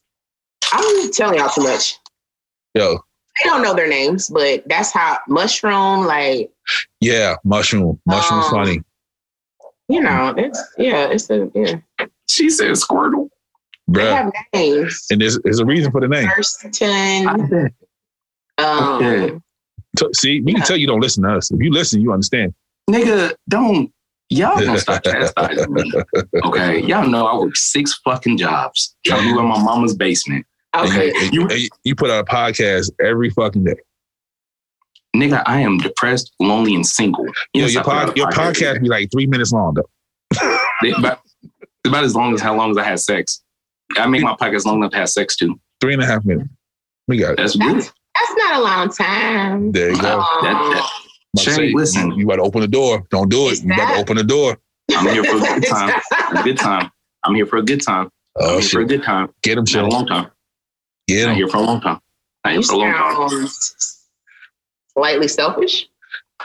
[0.72, 1.98] I'm telling y'all too much.
[2.76, 2.94] Yo,
[3.44, 6.52] They don't know their names, but that's how mushroom, like,
[7.00, 8.82] yeah, mushroom, mushroom, Um, funny.
[9.88, 12.06] you know, it's yeah, it's a yeah.
[12.30, 13.30] she said Squirtle.
[13.88, 15.06] They have names.
[15.12, 16.28] And there's, there's a reason for the name.
[16.36, 17.50] Thurston.
[17.50, 17.72] bet.
[18.58, 19.40] Um, Okay.
[19.98, 21.50] T- See, we can tell you don't listen to us.
[21.52, 22.54] If you listen, you understand.
[22.90, 23.92] Nigga, don't
[24.30, 25.92] y'all don't stop chastising me.
[26.44, 26.82] Okay.
[26.82, 28.96] Y'all know I work six fucking jobs.
[29.06, 30.46] Trying to move in my mama's basement.
[30.76, 31.12] Okay.
[31.16, 33.76] And you, and you, you put out a podcast every fucking day.
[35.16, 37.26] Nigga, I am depressed, lonely, and single.
[37.54, 39.74] You know, your, I put out pod, your every podcast be like three minutes long
[39.76, 40.58] though.
[40.82, 41.22] They- about,
[41.86, 43.42] about as long as how long as I had sex.
[43.96, 45.60] I make my podcast long enough to have sex too.
[45.80, 46.50] Three and a half minutes.
[47.08, 47.38] We got it.
[47.38, 47.76] That's good.
[47.76, 49.72] That's, that's not a long time.
[49.72, 50.02] There you go.
[50.02, 50.92] That- that-
[51.34, 52.12] About to Shay, listen.
[52.12, 53.06] You, you better open the door.
[53.12, 53.54] Don't do it.
[53.54, 54.58] Is You better that- open the door.
[54.92, 56.02] I'm here for a good time.
[56.36, 56.90] A good time.
[57.24, 58.10] I'm here for a good time.
[58.38, 59.30] Oh, I'm Oh here for a good time.
[59.44, 59.84] Get him, Not a shit.
[59.84, 60.32] long time.
[61.08, 61.36] Get Not him.
[61.36, 62.00] here for a long time.
[62.46, 63.48] Not here you for a long time.
[64.94, 65.88] slightly selfish.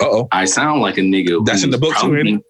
[0.01, 0.29] Uh-oh.
[0.33, 1.45] I sound like a nigga.
[1.45, 2.45] That's in the book too, probably- ain't it?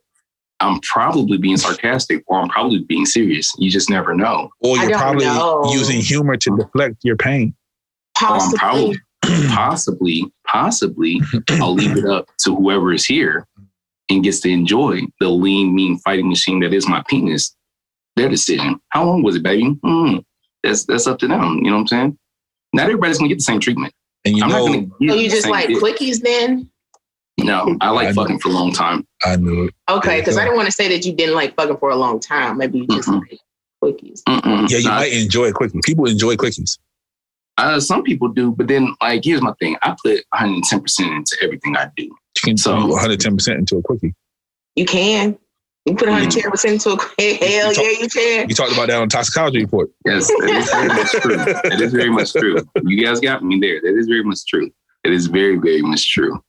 [0.62, 3.52] I'm probably being sarcastic or I'm probably being serious.
[3.58, 4.50] You just never know.
[4.60, 5.70] Or you're probably know.
[5.72, 7.54] using humor to deflect your pain.
[8.22, 8.58] Or I'm Possibly.
[8.58, 8.96] probably
[9.48, 13.46] possibly, possibly, I'll leave it up to whoever is here
[14.10, 17.54] and gets to enjoy the lean, mean fighting machine that is my penis.
[18.16, 18.78] Their decision.
[18.90, 19.78] How long was it, baby?
[19.82, 20.18] Hmm.
[20.62, 21.58] That's that's up to them.
[21.62, 22.18] You know what I'm saying?
[22.74, 23.94] Not everybody's gonna get the same treatment.
[24.24, 25.78] And you I'm know, not gonna get So you just like dick.
[25.78, 26.70] quickies then?
[27.42, 29.06] No, I like I fucking for a long time.
[29.24, 29.74] I knew it.
[29.90, 30.44] Okay, because I Yeah.
[30.46, 32.58] didn't want to say that you didn't like fucking for a long time.
[32.58, 33.20] Maybe you just Mhm.
[33.20, 33.38] like
[33.82, 34.22] quickies.
[34.28, 34.70] Mm-mm.
[34.70, 35.82] Yeah, you Nah, might enjoy quickies.
[35.84, 36.78] People enjoy quickies.
[37.58, 41.36] Uh, some people do, but then like here's my thing: I put 110 percent into
[41.42, 42.04] everything I do.
[42.04, 44.14] You can So- do 110% into a quickie.
[44.76, 45.36] You can.
[45.84, 47.34] You put 110 percent into a quickie.
[47.44, 48.48] Hell talk- yeah, you can.
[48.48, 49.90] You talked about that on Toxicology Report.
[50.06, 51.36] Yes, that is very much true.
[51.36, 52.56] That is very much true.
[52.84, 53.80] You guys got me there.
[53.82, 54.70] That is very much true.
[55.04, 56.40] It is very, very much true.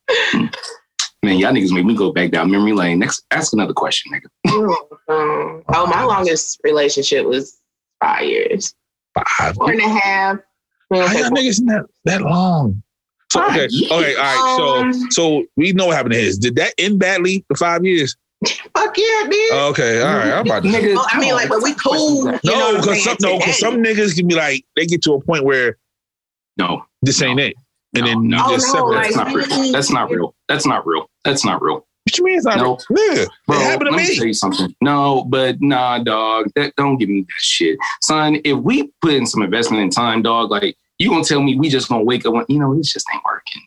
[1.24, 3.00] Man, y'all niggas make me go back down memory lane.
[3.00, 4.26] Next, ask another question, nigga.
[4.54, 7.58] Um, oh, my longest relationship was
[8.02, 8.76] five years,
[9.38, 9.56] Five.
[9.56, 10.38] four and a half.
[10.90, 12.84] We don't How y'all niggas that, that long?
[13.32, 14.56] So, okay, okay, all right.
[14.58, 16.38] So, Um, so we know what happened to his.
[16.38, 17.46] Did that end badly?
[17.50, 18.16] The five years?
[18.76, 19.52] Fuck yeah, dude.
[19.54, 20.34] Okay, all right.
[20.34, 20.70] I'm about to.
[20.70, 22.26] Nigga, Well, I mean, like, but we cool.
[22.26, 25.14] You know No, because some no, because some niggas can be like they get to
[25.14, 25.78] a point where
[26.58, 27.56] No, this ain't it,
[27.96, 28.38] and No, then no.
[28.38, 29.04] you Oh, just no, separate.
[29.04, 29.72] that's not real.
[29.72, 30.36] That's not real.
[30.50, 31.10] That's not real.
[31.24, 31.86] That's not real.
[32.06, 32.36] what you mean?
[32.38, 32.78] It's not No.
[32.90, 33.16] real?
[33.16, 34.76] Yeah, Bro, it happened to let me tell you something.
[34.82, 36.48] No, but nah, dog.
[36.56, 38.40] That don't give me that shit, son.
[38.44, 41.70] If we put in some investment in time, dog, like you gonna tell me we
[41.70, 42.34] just gonna wake up?
[42.34, 43.62] and You know, this just ain't working.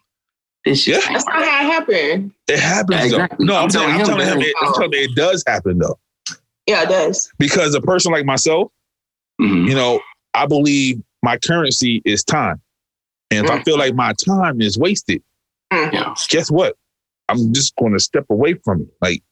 [0.66, 1.10] This just Yeah.
[1.10, 1.50] ain't That's not working.
[1.50, 2.32] how it happened.
[2.48, 3.46] It happens Exactly.
[3.46, 3.52] though.
[3.52, 4.38] No, I'm, I'm telling, I'm telling telling him.
[4.40, 5.98] him It, I'm telling him it does happen though,
[6.66, 7.32] Yeah, it does.
[7.38, 8.70] because a person like myself,
[9.40, 9.66] Mhm.
[9.68, 10.00] you know,
[10.34, 12.60] I believe my currency is time,
[13.30, 13.64] and if I Mm.
[13.64, 15.22] feel like my time is wasted,
[15.72, 16.14] Yeah.
[16.28, 16.76] guess what?
[17.28, 18.88] I'm just going to step away from it.
[19.00, 19.22] Like,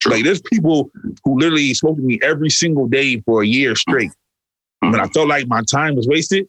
[0.00, 0.12] True.
[0.12, 0.90] like there's people
[1.24, 4.10] who literally spoke to me every single day for a year straight.
[4.80, 6.48] When I felt like my time was wasted,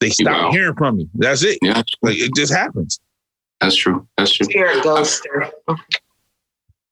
[0.00, 0.50] they stopped Wow.
[0.52, 1.08] hearing from me.
[1.14, 1.58] That's it.
[1.62, 2.98] Yeah, Like it just happens.
[3.60, 4.06] that's true.
[4.16, 4.46] That's true.
[4.50, 5.50] You're a ghoster.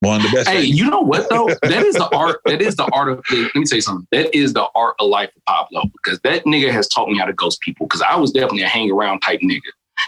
[0.00, 0.48] One of the best.
[0.48, 0.78] Hey, things.
[0.78, 1.48] you know what though?
[1.62, 2.40] That is the art.
[2.46, 3.24] That is the art of.
[3.32, 4.06] Let me tell you something.
[4.12, 7.24] That is the art of life for Pablo because that nigga has taught me how
[7.24, 7.86] to ghost people.
[7.86, 9.60] Because I was definitely a hang around type nigga.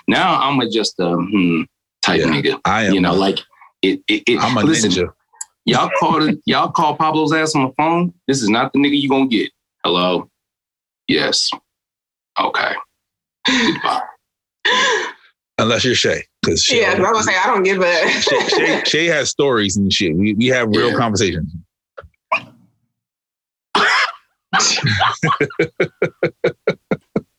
[0.06, 1.62] Now I'm a just a hmm
[2.10, 2.26] type Yeah.
[2.26, 2.60] nigga.
[2.64, 2.94] I am.
[2.94, 3.38] You know, like
[3.82, 4.00] it.
[4.08, 5.12] it, it I'm a listen, ninja.
[5.66, 8.12] Y'all called y'all call Pablo's ass on the phone.
[8.26, 9.50] This is not the nigga you gonna get.
[9.84, 10.28] Hello.
[11.08, 11.50] Yes.
[12.38, 12.72] Okay.
[13.46, 14.00] Goodbye.
[15.58, 18.08] Unless you're Shay, because Shay, Yeah, 'cause I was say I don't give a.
[18.20, 20.16] Shay, Shay, Shay has stories and shit.
[20.16, 20.96] We we have real Yeah.
[20.96, 21.52] conversations.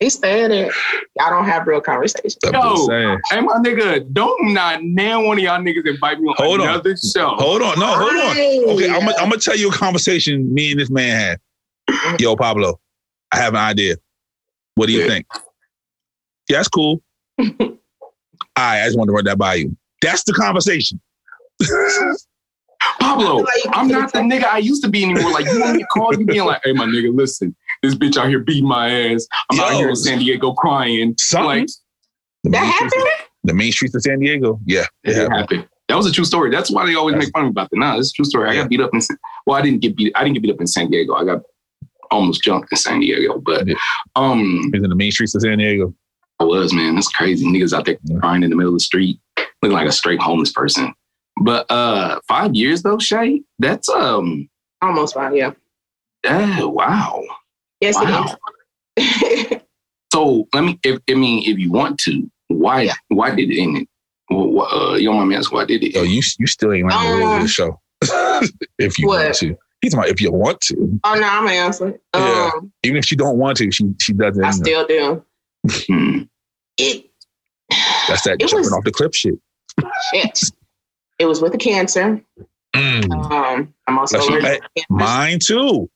[0.02, 0.74] He said it.
[1.20, 2.36] Y'all don't have real conversations.
[2.44, 2.62] I'm Yo.
[2.62, 3.20] just saying.
[3.30, 6.70] Hey, my nigga, don't not now one of y'all niggas invite me on Hold on.
[6.70, 7.36] another show.
[7.36, 8.76] Hold on, no, hold on.
[8.76, 11.38] Okay, I'm gonna I'm gonna tell you a conversation me and this man
[11.88, 12.20] had.
[12.20, 12.80] Yo, Pablo,
[13.32, 13.96] I have an idea.
[14.74, 15.08] What do you Yeah.
[15.08, 15.28] think?
[16.50, 17.04] Yeah, that's cool.
[17.40, 17.46] All
[18.58, 19.78] right, I just wanted to run that by you.
[20.02, 21.00] That's the conversation.
[23.00, 25.32] Pablo, I'm not the nigga I used to be anymore.
[25.32, 28.18] Like you want me to call you being like, hey my nigga, listen, this bitch
[28.18, 29.28] out here beating my ass.
[29.50, 31.16] I'm out here in San Diego crying.
[31.18, 31.62] Something.
[31.62, 31.68] Like
[32.44, 33.12] The That main streets- happened?
[33.44, 34.60] The main streets of San Diego.
[34.66, 35.36] Yeah, it it happened.
[35.36, 35.68] happened.
[35.88, 36.52] That was a true story.
[36.52, 37.78] That's why they always make fun of me about that.
[37.78, 38.50] Nah, it's a true story.
[38.50, 38.62] I Yeah.
[38.62, 40.12] got beat up in San- well, I didn't get beat.
[40.16, 41.16] I didn't get beat up in San Diego.
[41.16, 41.42] I got
[42.12, 43.40] almost jumped in San Diego.
[43.40, 43.68] But
[44.16, 45.94] um It's in the main streets of San Diego.
[46.40, 46.96] I was, man.
[46.96, 47.46] That's crazy.
[47.46, 48.20] Niggas out there Yeah.
[48.20, 49.20] crying in the middle of the street,
[49.62, 50.94] looking like a straight homeless person.
[51.42, 54.48] But uh five years though, Shay, that's um
[54.84, 55.52] Almost five, yeah.
[56.24, 57.24] eh, wow.
[57.82, 58.38] Yes, Wow.
[58.98, 59.58] it is.
[60.14, 60.78] So let me.
[60.84, 62.82] If I mean, if you want to, why?
[62.82, 62.96] Yeah.
[63.08, 63.88] Why did it end it?
[64.30, 65.96] Well, what, uh, you don't mind me asking why did it?
[65.96, 67.80] Oh, you you still ain't running the rules of the show.
[68.78, 69.56] if you want to.
[69.82, 70.06] He's my.
[70.08, 71.00] if you want to.
[71.06, 71.98] oh no, I'm gonna answer.
[72.14, 72.52] Yeah.
[72.54, 74.44] Um, Even if she don't want to, she she does it.
[74.44, 74.64] I anyway.
[74.66, 75.26] still do.
[75.88, 76.24] Hmm.
[76.78, 77.06] It.
[78.10, 79.36] That's that It jumping was- off the clip shit.
[80.14, 80.42] Shit.
[81.20, 82.22] It was with a cancer.
[82.76, 83.32] Mm.
[83.32, 84.86] Um, I'm also allergic to cancer.
[84.90, 85.90] Mine too.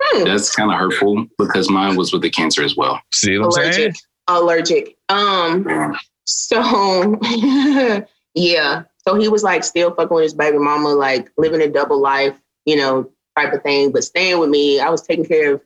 [0.00, 0.24] Hmm.
[0.24, 3.00] That's kind of hurtful because mine was with the cancer as well.
[3.12, 3.94] See what I'm saying?
[4.28, 4.96] allergic.
[5.08, 5.66] Allergic.
[5.88, 5.96] Um.
[6.24, 7.18] So
[8.34, 8.82] yeah.
[9.06, 12.36] So he was like still fucking with his baby mama, like living a double life,
[12.66, 13.90] you know, type of thing.
[13.92, 15.62] But staying with me, I was taking care of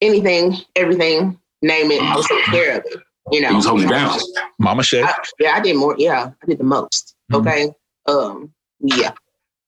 [0.00, 2.02] anything, everything, name it.
[2.02, 2.98] I was taking care of it.
[3.32, 3.48] You know.
[3.48, 4.18] He was holding down.
[4.58, 5.02] Mama Shay.
[5.02, 5.94] I- yeah, I did more.
[5.98, 7.14] Yeah, I did the most.
[7.32, 7.40] Mhm.
[7.40, 7.72] Okay.
[8.06, 9.12] Um, yeah.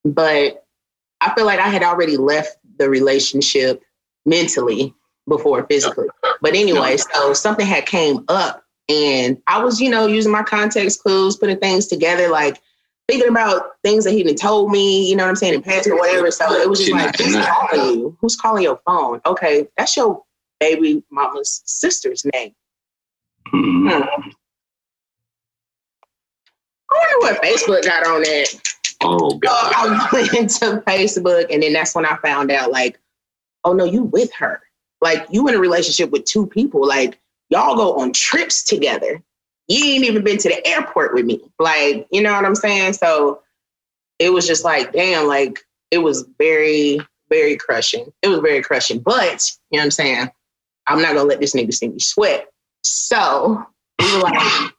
[0.04, 0.64] But
[1.22, 3.82] I feel like I had already left the relationship
[4.24, 4.94] mentally
[5.28, 6.08] before physically.
[6.40, 11.02] But anyway, so something had came up And I was, you know, using my context
[11.02, 12.60] clues, putting things together, like
[13.08, 15.88] thinking about things that he had told me, you know what I'm saying, in past
[15.88, 16.30] or whatever.
[16.30, 18.16] So it was just like, who's calling you?
[18.20, 19.20] Who's calling your phone?
[19.26, 20.22] Okay, that's your
[20.60, 22.54] baby mama's sister's name.
[23.52, 23.90] Mhm.
[23.90, 24.30] Hmm.
[26.92, 28.75] I wonder what Facebook got on that.
[29.02, 29.72] Oh So God.
[29.74, 33.00] I went into Facebook, and then that's when I found out, like,
[33.64, 34.62] oh no, you with her.
[35.00, 36.86] Like, you in a relationship with two people.
[36.86, 37.20] Like,
[37.50, 39.22] y'all go on trips together.
[39.68, 41.40] You ain't even been to the airport with me.
[41.58, 42.94] Like, you know what I'm saying?
[42.94, 43.42] So
[44.18, 48.12] it was just like, damn, like, it was very, very crushing.
[48.22, 49.00] It was very crushing.
[49.00, 50.30] But, you know what I'm saying?
[50.88, 52.48] I'm not gonna let this nigga see me sweat.
[52.82, 53.64] So
[54.00, 54.72] we were like,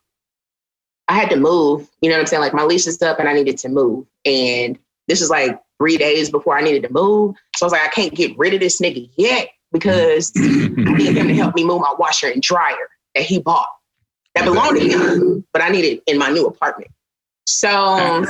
[1.07, 1.89] I had to move.
[2.01, 2.41] You know what I'm saying?
[2.41, 4.05] Like my lease is up and I needed to move.
[4.25, 4.77] And
[5.07, 7.35] this is like three days before I needed to move.
[7.55, 10.87] So I was like, I can't get rid of this nigga yet because mm-hmm.
[10.87, 13.67] I need him to help me move my washer and dryer that he bought
[14.37, 16.91] that belonged to him, but I need it in my new apartment.
[17.45, 18.25] So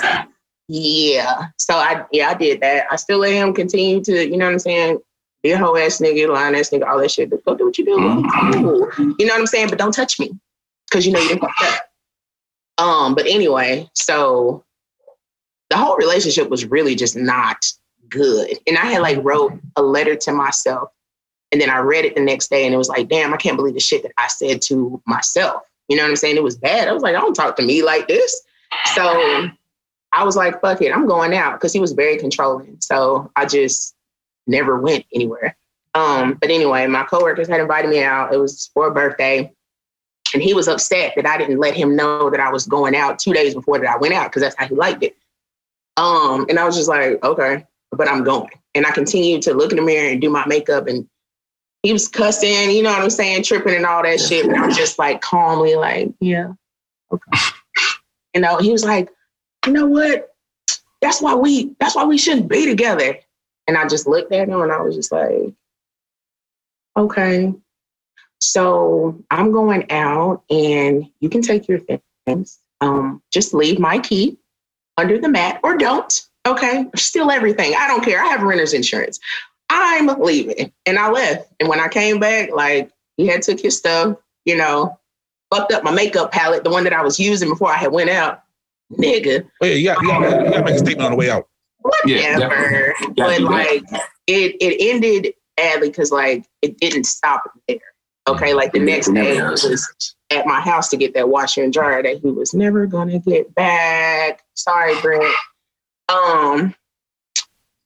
[0.68, 1.48] yeah.
[1.58, 2.88] So I yeah, I did that.
[2.92, 5.00] I still let him continue to, you know what I'm saying?
[5.44, 7.30] Be a hoe ass nigga, lying ass nigga, all that shit.
[7.30, 7.96] But go do what you do.
[7.96, 8.90] Cool.
[9.20, 9.70] You know what I'm saying?
[9.70, 10.32] But don't touch me.
[10.92, 11.82] Cause you know you didn't fuck up.
[12.78, 14.64] Um, but anyway, so
[15.70, 17.66] the whole relationship was really just not
[18.10, 18.58] good.
[18.68, 20.90] And I had like wrote a letter to myself
[21.52, 23.58] and then I read it the next day and it was like, damn, I can't
[23.58, 25.64] believe the shit that I said to myself.
[25.88, 26.38] You know what I'm saying?
[26.38, 26.88] It was bad.
[26.88, 28.42] I was like, don't talk to me like this.
[28.96, 29.48] So
[30.14, 32.78] I was like, fuck it, I'm going out because he was very controlling.
[32.80, 33.96] So I just
[34.46, 35.56] never went anywhere.
[35.94, 38.34] Um, but anyway, my coworkers had invited me out.
[38.34, 39.52] It was for a birthday.
[40.34, 43.20] And he was upset that I didn't let him know that I was going out
[43.20, 45.16] two days before that I went out because that's how he liked it.
[45.96, 48.50] Um, and I was just like, okay, but I'm going.
[48.76, 51.08] And I continued to look in the mirror and do my makeup and
[51.84, 54.46] he was cussing, you know what I'm saying, tripping and all that shit.
[54.46, 56.54] And I'm just like calmly like, yeah,
[57.12, 57.40] okay.
[58.34, 59.10] You know, he was like,
[59.66, 60.36] you know what?
[61.02, 63.18] That's why we that's why we shouldn't be together.
[63.68, 65.54] And I just looked at him and I was just like,
[66.96, 67.54] okay.
[68.40, 71.80] So I'm going out and you can take your
[72.26, 72.60] things.
[72.82, 74.38] Um, just leave my key
[74.98, 76.22] under the mat or don't.
[76.48, 76.86] Okay.
[76.96, 77.74] Steal everything.
[77.78, 78.22] I don't care.
[78.22, 79.20] I have renter's insurance.
[79.70, 80.72] I'm leaving.
[80.86, 81.52] And I left.
[81.60, 84.98] And when I came back, like he had took his stuff, you know,
[85.54, 88.10] fucked up my makeup palette, the one that I was using before I had went
[88.10, 88.44] out.
[88.94, 91.30] Nigga, Wait, you got, you, got, you got to make a statement on the way
[91.30, 91.50] out.
[91.80, 92.94] Whatever.
[93.16, 93.84] Gotta but like
[94.28, 97.80] it it ended badly because like it didn't stop there.
[98.28, 102.04] Okay, like the next day was at my house to get that washer and dryer
[102.04, 104.44] that he was never gonna get back.
[104.54, 105.34] Sorry, Brent.
[106.10, 106.76] Um,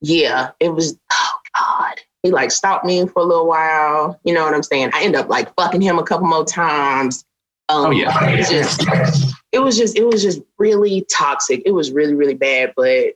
[0.01, 0.97] yeah, it was.
[1.11, 4.19] Oh God, he like stopped me for a little while.
[4.23, 4.91] You know what I'm saying?
[4.93, 7.23] I end up like fucking him a couple more times.
[7.69, 8.11] Um, Oh, yeah.
[8.29, 11.61] it was just, it was just, it was just really toxic.
[11.65, 12.73] It was really, really bad.
[12.75, 13.13] But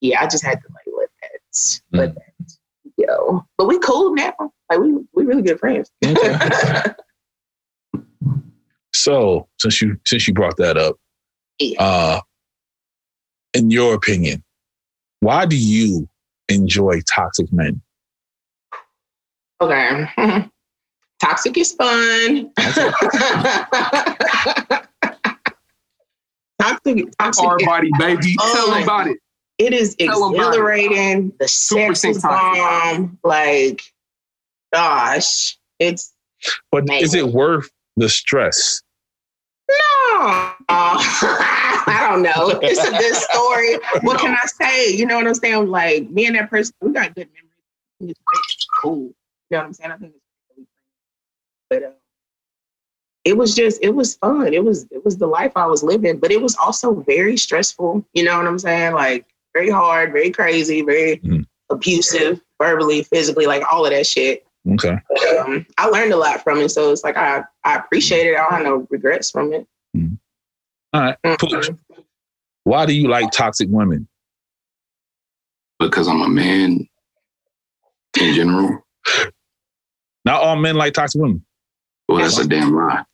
[0.00, 2.31] yeah, I just had to like let that, let that
[3.16, 3.46] go.
[3.58, 4.34] But we cool now.
[4.70, 5.90] Like we, we really good friends.
[8.94, 10.96] So since you since you brought that up,
[11.58, 11.82] Yeah.
[11.82, 12.20] uh,
[13.54, 14.44] in your opinion,
[15.20, 16.08] why do you
[16.48, 17.80] enjoy toxic men?
[19.60, 20.06] okay.
[21.20, 22.50] Toxic is fun.
[26.60, 28.36] toxic, toxic Hard body, baby.
[28.40, 29.18] Oh Tell my them about it.
[29.66, 30.48] It is Tell 'em about it.
[30.48, 31.32] exhilarating.
[31.38, 32.62] The sex 2% is toxic.
[32.62, 33.18] bomb.
[33.24, 33.82] Like,
[34.72, 36.12] gosh, it's
[36.70, 37.02] But Man.
[37.02, 38.82] is it worth the stress?
[39.68, 39.76] no.
[40.68, 42.58] I don't know.
[42.62, 43.78] It's a good story.
[44.06, 44.92] What can I say?
[44.94, 45.68] You know what I'm saying?
[45.68, 47.28] Like me and that person, we got good
[48.00, 48.16] memories.
[48.50, 48.98] It's cool.
[48.98, 49.12] You
[49.52, 49.90] know what I'm saying?
[49.92, 50.24] I think it's
[50.56, 50.66] really fun.
[51.70, 51.90] But uh,
[53.24, 54.52] it was just, it was fun.
[54.52, 56.18] It was, it was the life I was living.
[56.18, 58.04] But it was also very stressful.
[58.14, 58.94] You know what I'm saying?
[58.94, 61.46] Like very hard, very crazy, very Mhm.
[61.70, 64.46] abusive, verbally, physically, like all of that shit.
[64.74, 64.96] Okay.
[65.40, 66.68] um, I learned a lot from it.
[66.70, 68.36] So it's like I, I appreciate it.
[68.36, 69.66] I don't have no regrets from it.
[70.94, 71.16] All right.
[71.38, 71.78] Pooch, Mhm.
[72.64, 74.06] why do you like toxic women?
[75.80, 76.86] Because I'm a man
[78.20, 78.84] in general.
[80.24, 81.44] Not all men like toxic women.
[82.08, 83.04] Well, that's a damn lie.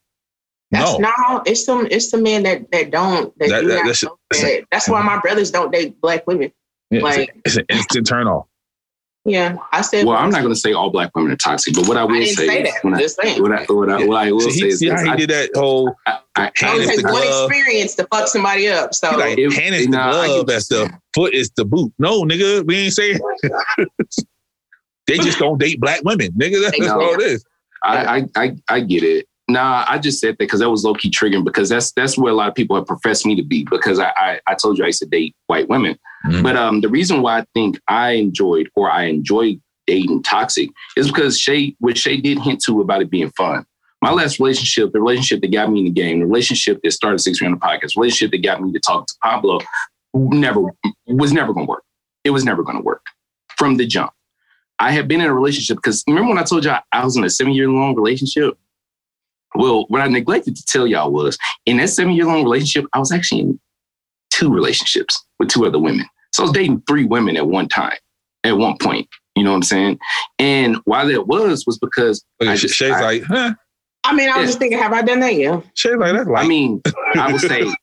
[0.70, 1.10] That's no.
[1.28, 4.02] no, it's some it's some men that that don't that, That- do that- not that's-
[4.02, 4.64] know that.
[4.70, 6.52] That's why my brothers don't date black women.
[6.90, 8.46] Yeah, it's, Like- a- it's an instant turn off.
[9.24, 10.06] Yeah, I said.
[10.06, 12.16] Well, I'm not going to say all black women are toxic, but what I will
[12.16, 12.82] I say, say is that.
[12.84, 13.42] when I, saying.
[13.42, 15.28] what I, what I, what I will See, say is see how he I, did
[15.28, 17.50] that whole I, I, It hand only is takes the one glove.
[17.50, 18.94] experience to fuck somebody up.
[18.94, 21.92] So He like If- hand is the nah, glove, that's the foot is the boot.
[21.98, 23.18] No, nigga, we ain't saying.
[25.06, 26.62] they just don't date black women, nigga.
[26.62, 27.20] That's They all don't.
[27.20, 27.44] it is.
[27.82, 29.26] I, I, I, I get it.
[29.49, 32.32] Nah, I just said that because that was low key triggering because that's that's where
[32.32, 34.84] a lot of people have professed me to be because I I, I told you
[34.84, 35.99] I used to date white women.
[36.26, 36.42] Mhm.
[36.42, 41.07] But um, the reason why I think I enjoyed or I enjoyed dating toxic is
[41.07, 43.64] because Shay, what Shay did hint to about it being fun.
[44.03, 47.18] My last relationship, the relationship that got me in the game, the relationship that started
[47.18, 49.61] Six on the podcast, relationship that got me to talk to Pablo,
[50.14, 50.61] never
[51.07, 51.84] was never going to work.
[52.22, 53.05] It was never going to work
[53.57, 54.12] from the jump.
[54.78, 57.16] I had been in a relationship because remember when I told you I, I was
[57.16, 58.57] in a seven year long relationship?
[59.55, 62.99] Well, what I neglected to tell y'all was in that seven year long relationship, I
[62.99, 63.61] was actually in
[64.30, 66.07] two relationships with two other women.
[66.32, 67.96] So I was dating three women at one time,
[68.44, 69.09] at one point.
[69.34, 69.99] You know what I'm saying?
[70.38, 73.55] And why that was was because Look I just- Shay's I- like, huh?
[74.05, 74.46] I mean, I was Yeah.
[74.46, 75.34] just thinking, have I done that?
[75.34, 75.61] Yeah.
[75.74, 76.80] Shay's like, that's like, I mean,
[77.14, 77.64] I would say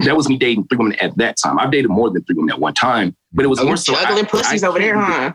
[0.00, 1.58] that was me dating three women at that time.
[1.58, 3.76] I've dated more than three women at one time, but it was Oh, more you
[3.78, 5.32] so juggling I- pussies I over there, huh?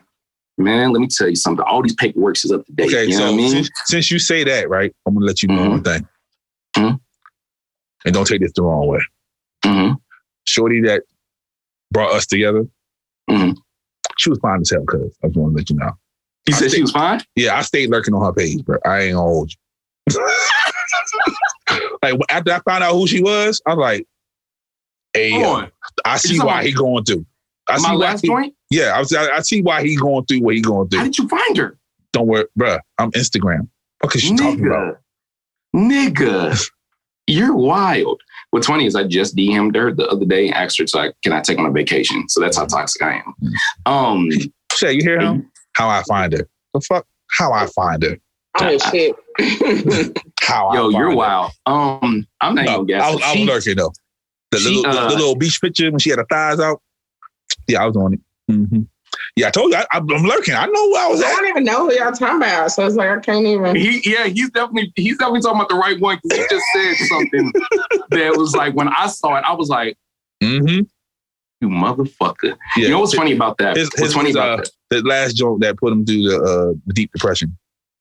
[0.57, 1.63] Man, let me tell you something.
[1.67, 2.87] All these paperwork is up to date.
[2.87, 3.49] okay, you know so what I mean?
[3.51, 5.69] since, since you say that, right, I'm gonna let you know Mhm.
[5.69, 6.07] one thing.
[6.77, 6.99] Mhm.
[8.05, 8.99] And don't take this the wrong way.
[9.63, 9.93] hmm
[10.45, 11.03] Shorty that
[11.91, 12.65] brought us together,
[13.29, 13.55] Mhm.
[14.17, 15.91] she was fine as hell, cuz I just want to let you know.
[16.45, 17.21] He I said she was fine.
[17.35, 19.57] Yeah, I stayed lurking on her page, but I ain't gonna hold you.
[22.01, 24.07] like after I found out who she was, I was like,
[25.13, 25.33] "Hey.
[26.05, 27.25] I see why he going through.
[27.67, 28.53] I My see why last he, joint.
[28.69, 30.99] Yeah, I, was, I, I see why he going through what he going through.
[30.99, 31.77] How did you find her,
[32.13, 32.79] Don't worry, bruh.
[32.97, 33.67] I'm Instagram.
[34.01, 34.97] What is she talking about?
[35.75, 36.13] nigga?
[36.15, 36.69] Nigga,
[37.27, 38.21] you're wild.
[38.51, 41.33] What's funny is I just DM'd her the other day, asked her, so I, "Can
[41.33, 43.33] I take on a vacation?" So that's how toxic I am.
[43.85, 44.29] Um,
[44.71, 45.51] Shay, you hear him?
[45.73, 46.47] How I find her?
[46.73, 47.05] The fuck?
[47.37, 48.17] How I find her?
[48.59, 49.15] Oh shit.
[50.41, 51.15] How yo, you're her.
[51.15, 51.51] wild.
[51.65, 53.03] Um, I'm not No, even guessing.
[53.05, 53.91] I was, I was She- lurking though.
[54.51, 56.81] The, she, little, uh, the little beach picture when she had her thighs out.
[57.67, 58.19] Yeah, I was on it.
[58.47, 58.81] Hmm
[59.35, 60.55] Yeah, I told you I, I'm lurking.
[60.55, 61.27] I know where I was At.
[61.27, 63.75] I don't even know who y'all talking about, so it's like I can't even.
[63.75, 67.07] He, yeah, he's definitely he's definitely talking about the right one because he just said
[67.07, 67.51] something
[68.11, 69.97] that was like when I saw it, I was like,
[70.43, 70.81] Mm-hmm.
[71.61, 72.83] "You motherfucker!" Yeah.
[72.85, 73.75] You know what's funny about that?
[73.75, 74.71] His- what's his funny was, about uh, that?
[74.89, 77.57] The last joke that put him through the, uh, deep depression.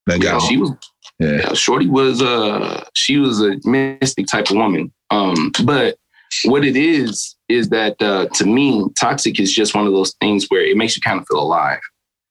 [0.07, 0.71] That Yeah, got she was
[1.19, 1.33] Yeah.
[1.33, 4.93] yeah, Shorty was uh she was a mystic type of woman.
[5.11, 5.97] Um, but
[6.45, 10.47] what it is is that uh, to me, toxic is just one of those things
[10.49, 11.81] where it makes you kind of feel alive.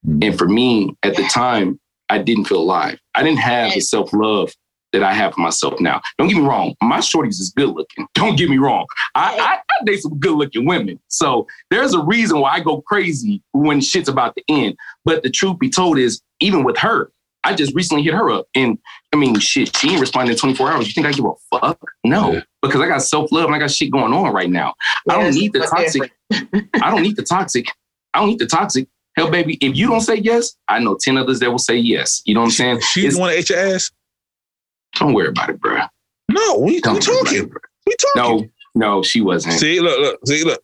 [0.06, 0.24] Mhm.
[0.26, 2.98] And for me, at the time, I didn't feel alive.
[3.14, 4.52] I didn't have the self love
[4.92, 6.00] that I have for myself now.
[6.16, 8.06] Don't get me wrong, my shorties is good looking.
[8.14, 8.86] Don't get me wrong.
[9.14, 11.00] I, I, I date some good looking women.
[11.08, 14.76] So there's a reason why I go crazy when shit's about to end.
[15.04, 17.10] But the truth be told is, even with her,
[17.44, 18.46] I just recently hit her up.
[18.54, 18.78] And
[19.12, 20.86] I mean, shit, she ain't responding in 24 hours.
[20.86, 21.78] You think I give a fuck?
[22.04, 22.40] No, Yeah.
[22.66, 24.74] Because I got self love and I got shit going on right now.
[25.08, 26.12] I don't need the toxic.
[26.82, 27.66] I don't need the toxic.
[28.14, 28.88] I don't need the toxic.
[29.16, 32.20] Hell, baby, if you don't say yes, I know 10 others that will say yes.
[32.26, 32.80] You know what I'm saying?
[32.80, 33.90] She want to eat your ass?
[34.98, 35.78] Don't worry about it, bro.
[36.30, 37.44] No, we, we Don't about talking.
[37.44, 37.50] it.
[37.86, 38.50] We talking.
[38.74, 39.54] No, no, she wasn't.
[39.54, 40.60] See, look, look, see, look.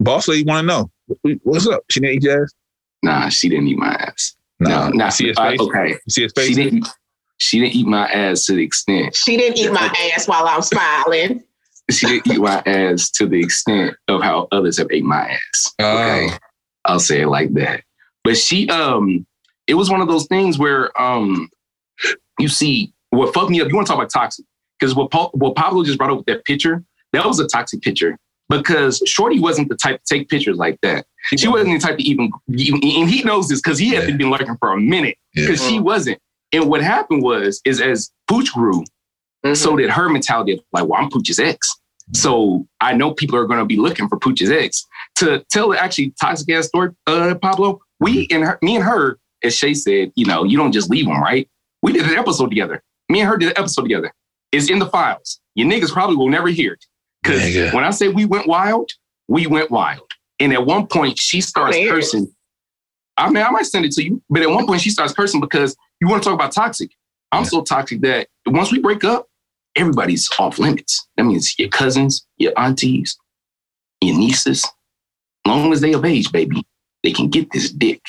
[0.00, 1.38] Boss lady want to know.
[1.42, 1.82] What's up?
[1.90, 2.52] She didn't eat your ass?
[3.02, 4.34] Nah, she didn't eat my ass.
[4.60, 5.60] Nah, no, nah, see his uh, face?
[5.60, 5.88] okay.
[5.90, 6.56] You see his She face?
[6.56, 6.88] didn't.
[7.38, 9.14] She didn't eat my ass to the extent.
[9.16, 11.42] She didn't eat my ass while I'm smiling.
[11.90, 15.74] She didn't eat my ass to the extent of how others have ate my ass.
[15.78, 16.28] Okay.
[16.32, 16.38] Oh.
[16.86, 17.82] I'll say it like that.
[18.24, 19.26] But she, um,
[19.66, 21.50] it was one of those things where, um,
[22.38, 23.68] you see, what fucked me up.
[23.68, 24.46] You want to talk about toxic?
[24.80, 26.82] Because what, Pa- what Pablo just brought up with that picture,
[27.12, 28.16] that was a toxic picture.
[28.48, 31.04] Because Shorty wasn't the type to take pictures like that.
[31.36, 34.16] She wasn't the type to even, even and he knows this because he had Yeah.
[34.16, 35.18] been lurking for a minute.
[35.34, 35.48] Yeah.
[35.48, 36.18] Because she wasn't.
[36.54, 38.84] And what happened was, is as Pooch grew,
[39.44, 39.56] Mhm.
[39.56, 41.68] so did her mentality of like, well, I'm Pooch's ex.
[42.12, 44.84] So I know people are going to be looking for Pooch's ex.
[45.16, 49.18] To tell the actually toxic ass story, uh, Pablo, we and her, me and her,
[49.42, 51.48] as Shay said, you know, you don't just leave them, right?
[51.82, 52.82] We did an episode together.
[53.08, 54.12] Me and her did an episode together.
[54.52, 55.40] It's in the files.
[55.54, 56.84] You niggas probably will never hear it.
[57.22, 57.74] Because Nigga.
[57.74, 58.90] when I say we went wild,
[59.28, 60.10] we went wild.
[60.40, 62.32] And at one point, she starts cursing.
[63.16, 65.40] I mean, I might send it to you, but at one point, she starts cursing
[65.40, 66.90] because you want to talk about toxic.
[67.32, 67.48] I'm Yeah.
[67.48, 69.26] so toxic that once we break up,
[69.76, 71.06] everybody's off limits.
[71.16, 73.16] That means your cousins, your aunties,
[74.00, 74.64] your nieces,
[75.46, 76.64] long as they of age, baby,
[77.02, 78.02] they can get this dick.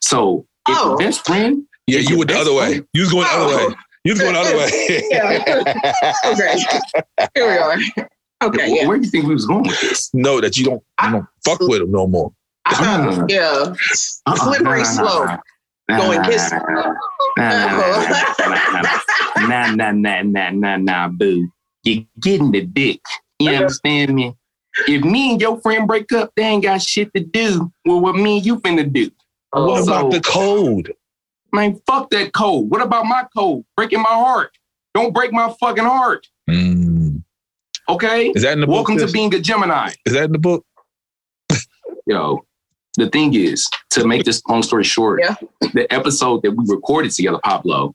[0.00, 0.88] So if Oh.
[0.90, 2.68] your best friend, Yeah, you your went the best other way.
[2.68, 3.68] friend- You was going the other Oh.
[3.68, 3.74] way.
[4.04, 5.02] You was going the other way.
[5.10, 6.28] Yeah.
[6.32, 7.28] Okay.
[7.34, 8.06] Here we are.
[8.40, 8.86] Okay, yeah.
[8.86, 10.10] where do you think we was going with this?
[10.14, 12.32] know that you don't, you don't fuck with him no more.
[12.66, 13.14] I Uh-uh.
[13.16, 13.74] thought, yeah.
[14.26, 14.36] Uh-uh.
[14.36, 15.40] Slippery slope.
[15.88, 16.50] Going kiss.
[19.38, 21.48] Nah, nah, nah, nah, nah, nah, boo.
[21.84, 23.00] You're getting the dick.
[23.38, 24.34] You understand me?
[24.86, 27.72] If me and your friend break up, they ain't got shit to do.
[27.84, 29.10] with what me and you finna do?
[29.52, 30.94] What So- about the code?
[31.52, 32.68] Man, fuck that code.
[32.70, 33.64] What about my code?
[33.76, 34.50] Breaking my heart.
[34.94, 36.26] Don't break my fucking heart.
[36.50, 37.22] Mm.
[37.88, 38.28] Okay.
[38.34, 39.06] Is that in the Welcome book?
[39.06, 39.92] to being a Gemini.
[40.04, 40.66] Is that in the book?
[42.06, 42.44] Yo,
[42.98, 45.34] the thing is, to make this long story short, Yeah.
[45.72, 47.94] the episode that we recorded together, Pablo,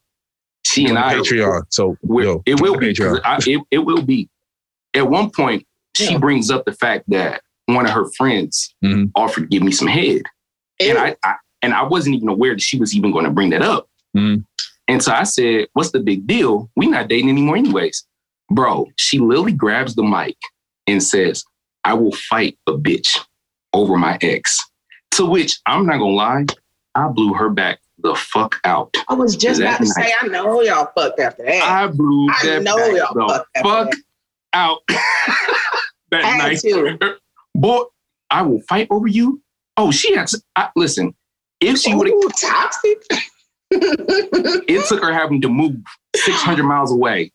[0.66, 1.64] she and I, Patreon.
[1.70, 2.94] So yo, it will be.
[2.96, 3.22] 'cause Patreon.
[3.24, 4.30] I, it, it will be.
[4.96, 9.12] At one point, she brings up the fact that one of her friends Mhm.
[9.16, 10.24] offered to give me some head,
[10.80, 13.50] and I, I and I wasn't even aware that she was even going to bring
[13.52, 13.88] that up.
[14.18, 14.44] Mhm.
[14.88, 16.70] And so I said, "What's the big deal?
[16.76, 18.06] We not dating anymore, anyways."
[18.52, 20.36] Bro, she literally grabs the mic
[20.88, 21.44] and says,
[21.86, 23.18] "I will fight a bitch
[23.74, 24.60] over my ex."
[25.18, 26.46] To which I'm not gonna lie,
[26.96, 28.96] I blew her back the fuck out.
[29.08, 31.64] I was just about to say, I know y'all fucked after that.
[31.64, 34.04] I blew I that know back y'all the fucked fuck that.
[34.54, 34.80] out
[36.12, 37.18] that Had night.
[37.56, 37.84] Boy,
[38.30, 39.42] I will fight over you.
[39.78, 40.28] Oh, she had.
[40.28, 41.16] To, I, listen,
[41.62, 43.04] if she would have, toxic.
[43.72, 45.76] it took her having to move
[46.16, 47.32] 600 miles away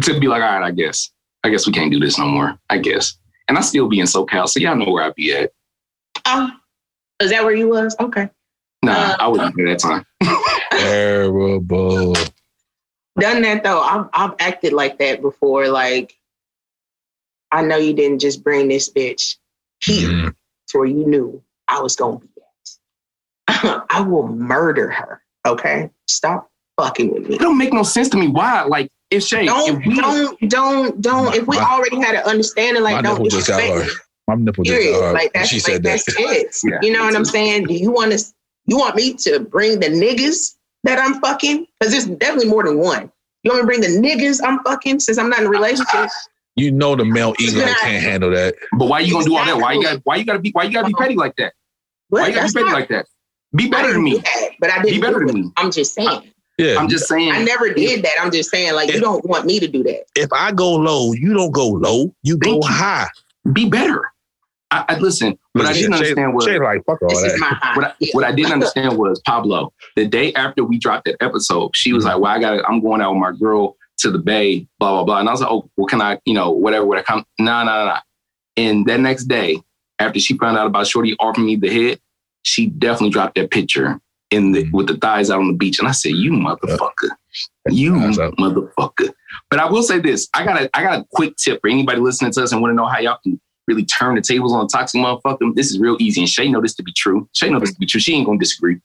[0.00, 1.10] to be like, all right, I guess,
[1.44, 2.58] I guess we can't do this no more.
[2.70, 5.50] I guess, and I still be in SoCal, so y'all know where I be at.
[6.26, 6.50] oh,
[7.20, 7.96] is that where you was?
[7.98, 8.28] Okay.
[8.82, 10.06] Nah, Uh, I wasn't there that time.
[10.72, 12.14] Terrible.
[13.18, 13.80] Done that though.
[13.80, 15.68] I've I've acted like that before.
[15.68, 16.16] Like,
[17.50, 19.36] I know you didn't just bring this bitch
[19.82, 20.34] here Mm.
[20.72, 22.28] where you knew I was gonna be
[23.48, 23.84] at.
[23.90, 25.22] I will murder her.
[25.46, 26.50] Okay, stop
[26.80, 27.34] fucking with me.
[27.36, 28.28] It don't make no sense to me.
[28.28, 28.62] Why?
[28.62, 31.24] Like, if Shay, Don't if we, don't don't don't.
[31.26, 33.86] My- if we my- already had an understanding, like don't nipple just got disrespect hard.
[33.88, 34.02] me.
[34.28, 34.96] My nipple just got Period.
[34.96, 35.14] Uh, hard.
[35.14, 36.02] Like that's she like, said that.
[36.06, 36.70] that's it.
[36.70, 37.64] Yeah, you know what I'm saying?
[37.64, 38.24] Do you want to?
[38.66, 40.54] You want me to bring the niggas
[40.84, 41.66] that I'm fucking?
[41.80, 43.10] Because there's definitely more than one.
[43.42, 46.10] You want me to bring the niggas I'm fucking since I'm not in a relationship?
[46.56, 47.72] You know the male ego Nah.
[47.80, 48.54] can't handle that.
[48.78, 49.56] but why you gonna do all that?
[49.56, 50.00] Why you got?
[50.04, 50.50] Why you gotta be?
[50.50, 51.54] Why you gotta be petty like that?
[52.08, 52.78] Why you gotta that's be petty not.
[52.80, 53.06] like that?
[53.56, 54.18] Be better than me.
[54.18, 54.96] that, but I didn't.
[54.96, 55.52] Be better than me.
[55.56, 56.32] I'm just saying.
[56.58, 56.76] Yeah.
[56.78, 57.32] I'm just saying.
[57.32, 58.14] I never did that.
[58.20, 60.02] I'm just saying, like, you don't want me to do that.
[60.16, 62.12] if I go low, you don't go low.
[62.24, 62.60] You go you.
[62.64, 63.06] high.
[63.52, 64.02] be better.
[64.70, 65.38] I, I listen.
[65.52, 67.72] What I didn't Shay- understand was Shay like fuck all that.
[67.74, 69.72] what I, what I didn't understand was Pablo.
[69.96, 72.80] The day after we dropped that episode, she was like, "Well, I got, to I'm
[72.80, 75.50] going out with my girl to the Bay, blah blah blah." And I was like,
[75.50, 78.00] "Oh, well, can I, you know, whatever, would I come?" Nah, nah, nah.
[78.58, 79.58] And that next day,
[79.98, 82.00] after she found out about Shorty offering me the head,
[82.42, 83.98] she definitely dropped that picture
[84.30, 84.72] in the Mhm.
[84.72, 87.08] with the thighs out on the beach, and I said, "You motherfucker,
[87.70, 89.12] you motherfucker."
[89.50, 92.00] But I will say this: I got a, I got a quick tip for anybody
[92.00, 94.64] listening to us and want to know how y'all can really turn the tables on
[94.64, 95.54] a toxic motherfucker.
[95.54, 97.28] This is real easy, and Shay know this to be true.
[97.34, 98.00] Shay know this to be true.
[98.00, 98.78] She ain't gonna disagree.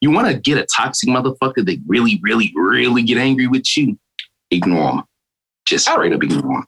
[0.00, 3.98] You want to get a toxic motherfucker that really, really, really get angry with you?
[4.50, 5.04] Ignore them.
[5.66, 6.66] Just straight up ignore them.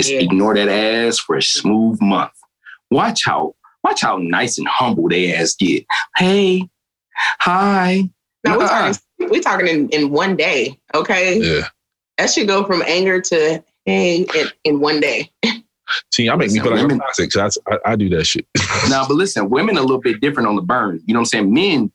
[0.00, 0.20] Just Yeah.
[0.20, 2.32] ignore that ass for a smooth month.
[2.90, 3.54] Watch how
[3.84, 5.84] watch how nice and humble they ass get.
[6.16, 6.68] Hey,
[7.40, 8.08] hi.
[8.44, 8.96] No, we're talking.
[9.18, 10.78] We're talking in, in one day.
[10.94, 11.68] Okay, Yeah.
[12.18, 15.30] that should go from anger to hey in, in one day.
[16.12, 18.24] See, I make me Listen, feel like women- I'm toxic because I, I do that
[18.24, 18.46] shit.
[18.88, 21.00] Now, but listen, women a little bit different on the burn.
[21.06, 21.52] You know what I'm saying?
[21.52, 21.92] Men,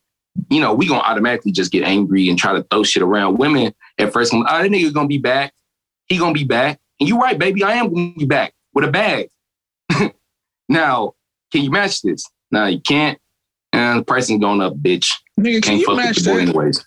[0.49, 3.37] you know, we gonna automatically just get angry and try to throw shit around.
[3.37, 5.53] Women at first, oh, that nigga gonna be back.
[6.07, 6.79] He gonna be back.
[6.99, 9.29] And you right, baby, I am gonna be back with a bag.
[10.69, 11.13] now,
[11.51, 12.25] can you match this?
[12.51, 13.19] No, you can't.
[13.73, 15.11] And the pricing going up, bitch.
[15.39, 16.41] Nigga, can Can't you fuck match with the boy that?
[16.43, 16.85] anyways.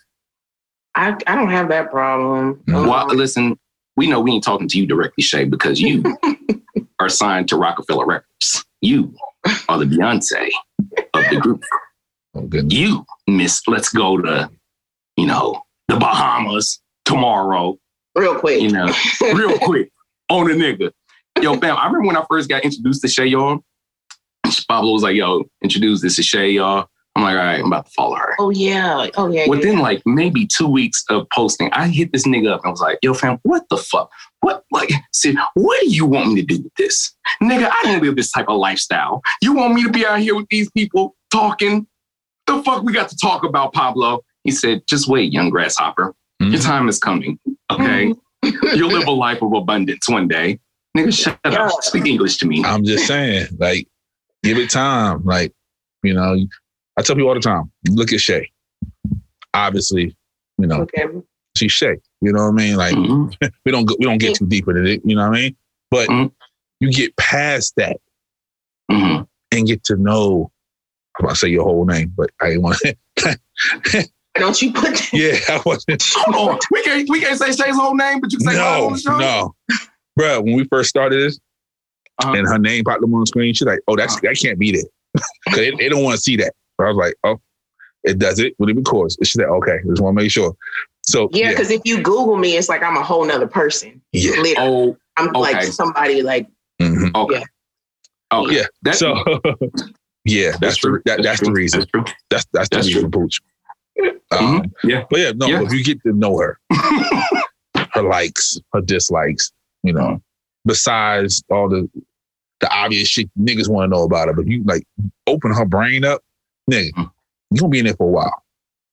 [0.95, 2.61] I I don't have that problem.
[2.67, 2.79] No.
[2.81, 3.59] Um, Well, listen,
[3.95, 6.03] we know we ain't talking to you directly, Shay, because you
[6.99, 8.65] are signed to Roc-A-Fella Records.
[8.81, 9.13] You
[9.67, 10.49] are the Beyonce
[11.13, 11.63] of the group.
[12.35, 14.49] Oh, you miss let's go to
[15.17, 17.77] you know the bahamas tomorrow
[18.15, 18.61] real quick.
[18.61, 18.87] you know
[19.33, 19.91] real quick
[20.29, 20.91] on a nigga
[21.41, 23.59] yo fam i remember when i first got introduced to shay y'all
[24.67, 26.87] pablo was like yo introduce this to shay y'all
[27.19, 29.07] i'm like all right i'm about to follow her Oh yeah.
[29.17, 29.47] Oh yeah.
[29.47, 29.83] within yeah.
[29.83, 32.99] like maybe two weeks of posting i hit this nigga up and I was like
[33.01, 34.09] yo fam what the fuck
[34.41, 37.13] what like see what do you want me to do with this
[37.43, 40.35] nigga i don't live this type of lifestyle you want me to be out here
[40.35, 41.85] with these people talking
[42.47, 46.51] the fuck we got to talk about pablo he said just wait young grasshopper Mhm.
[46.53, 47.37] your time is coming
[47.69, 48.13] okay
[48.73, 50.57] you'll live a life of abundance one day
[50.97, 51.65] nigga shut Yeah.
[51.65, 53.87] up speak english to me I'm just saying, like,
[54.41, 55.23] give it time.
[55.25, 55.51] Like,
[56.01, 56.37] you know,
[56.99, 58.51] I tell people all the time, look at Shay.
[59.53, 60.13] Obviously,
[60.57, 61.05] you know, Okay.
[61.55, 61.95] she's Shay.
[62.19, 62.75] You know what I mean?
[62.75, 63.33] Like, Mhm.
[63.65, 65.01] we don't go, we don't get too deep into it.
[65.05, 65.55] You know what I mean?
[65.89, 66.31] But Mhm.
[66.81, 67.97] you get past that
[68.91, 69.25] Mhm.
[69.53, 70.51] and get to know.
[71.17, 74.09] I'm about to say your whole name, but I didn't want to.
[74.35, 75.09] Don't you put that?
[75.13, 76.03] yeah, I wasn't.
[76.17, 76.59] Hold on.
[76.71, 78.93] we can't we can't say shay's whole name but you can say mine No, on
[78.93, 79.55] the show no,
[80.17, 80.41] bro.
[80.41, 81.39] When we first started this,
[82.21, 82.33] Uh-huh.
[82.33, 84.71] and her name popped up on the screen, she's like, "Oh, that's that can't be
[84.73, 84.83] there,"
[85.45, 86.53] because they, they don't want to see that.
[86.79, 87.39] So I was like, "Oh,
[88.03, 89.17] It does it when it records.
[89.23, 90.55] She said, okay, just want to make sure.
[91.03, 94.01] So Yeah, because if you Google me, it's like I'm a whole nother person.
[94.13, 94.31] yeah.
[94.39, 94.55] Literally.
[94.57, 96.47] Oh, I'm like somebody like
[96.81, 97.13] Mhm.
[97.15, 97.39] okay.
[98.31, 98.37] Yeah.
[98.39, 98.55] Okay.
[98.55, 98.65] Yeah.
[98.83, 99.15] That's, So
[100.25, 101.01] yeah, that's, the true.
[101.05, 101.55] that, that's the true.
[101.55, 101.79] reason.
[101.81, 102.03] That's true.
[102.29, 103.41] That's that's the That's reason, Pooch.
[104.31, 104.71] Um, Mhm.
[104.85, 105.03] Yeah.
[105.09, 105.63] But yeah, no, Yeah.
[105.63, 106.57] if you get to know her,
[107.93, 109.51] her likes, her dislikes,
[109.83, 110.21] you know,
[110.65, 111.89] besides all the
[112.61, 114.83] the obvious shit niggas want to know about her, but you like
[115.27, 116.21] open her brain up,
[116.69, 117.11] nigga, Mm.
[117.51, 118.43] you gonna be in there for a while.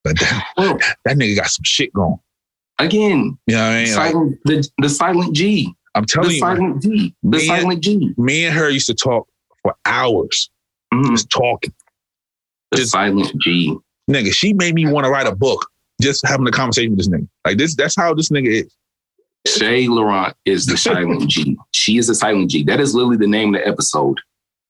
[0.05, 2.19] But that, Well, that nigga got some shit going.
[2.79, 3.97] again, You know what I mean?
[3.97, 4.13] Like,
[4.45, 5.75] the, the silent G.
[5.95, 6.35] I'm telling you.
[6.35, 7.15] The you, silent G.
[7.23, 8.15] The silent G.
[8.19, 9.27] me and her used to talk
[9.63, 10.51] for hours,
[10.93, 11.11] Mhm.
[11.11, 11.73] just talking.
[12.73, 13.77] The Just- silent G.
[14.11, 15.67] Nigga, she made me want to write a book
[16.01, 17.27] just having a conversation with this nigga.
[17.45, 18.73] Like this, that's how this nigga is.
[19.47, 21.57] Shay Laurent is the silent G.
[21.73, 22.63] She is the silent G.
[22.65, 24.21] That is literally the name of the episode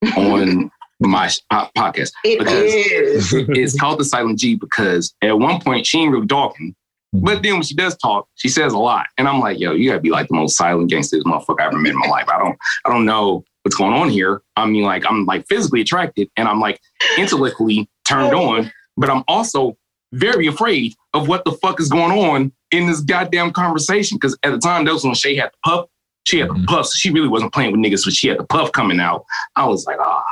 [0.17, 0.71] on
[1.01, 2.11] my po- podcast.
[2.25, 3.33] it Because- is.
[3.49, 6.75] It's called the silent G because at one point she ain't really talking.
[7.13, 9.07] But then when she does talk, she says a lot.
[9.17, 11.79] And I'm like, yo, you gotta be like the most silent gangster motherfucker I ever
[11.79, 12.29] met in my life.
[12.29, 14.43] I don't I don't know what's going on here.
[14.57, 16.81] I mean, like I'm like physically attracted and I'm like
[17.17, 19.77] intellectually turned on, but I'm also
[20.13, 24.19] very afraid of what the fuck is going on in this goddamn conversation.
[24.19, 25.87] Cause at the time that was when Shay had the puff.
[26.25, 26.67] She had the Mhm.
[26.67, 26.87] puff.
[26.87, 29.25] So she really wasn't playing with niggas, but she had the puff coming out.
[29.55, 30.25] I was like, ah,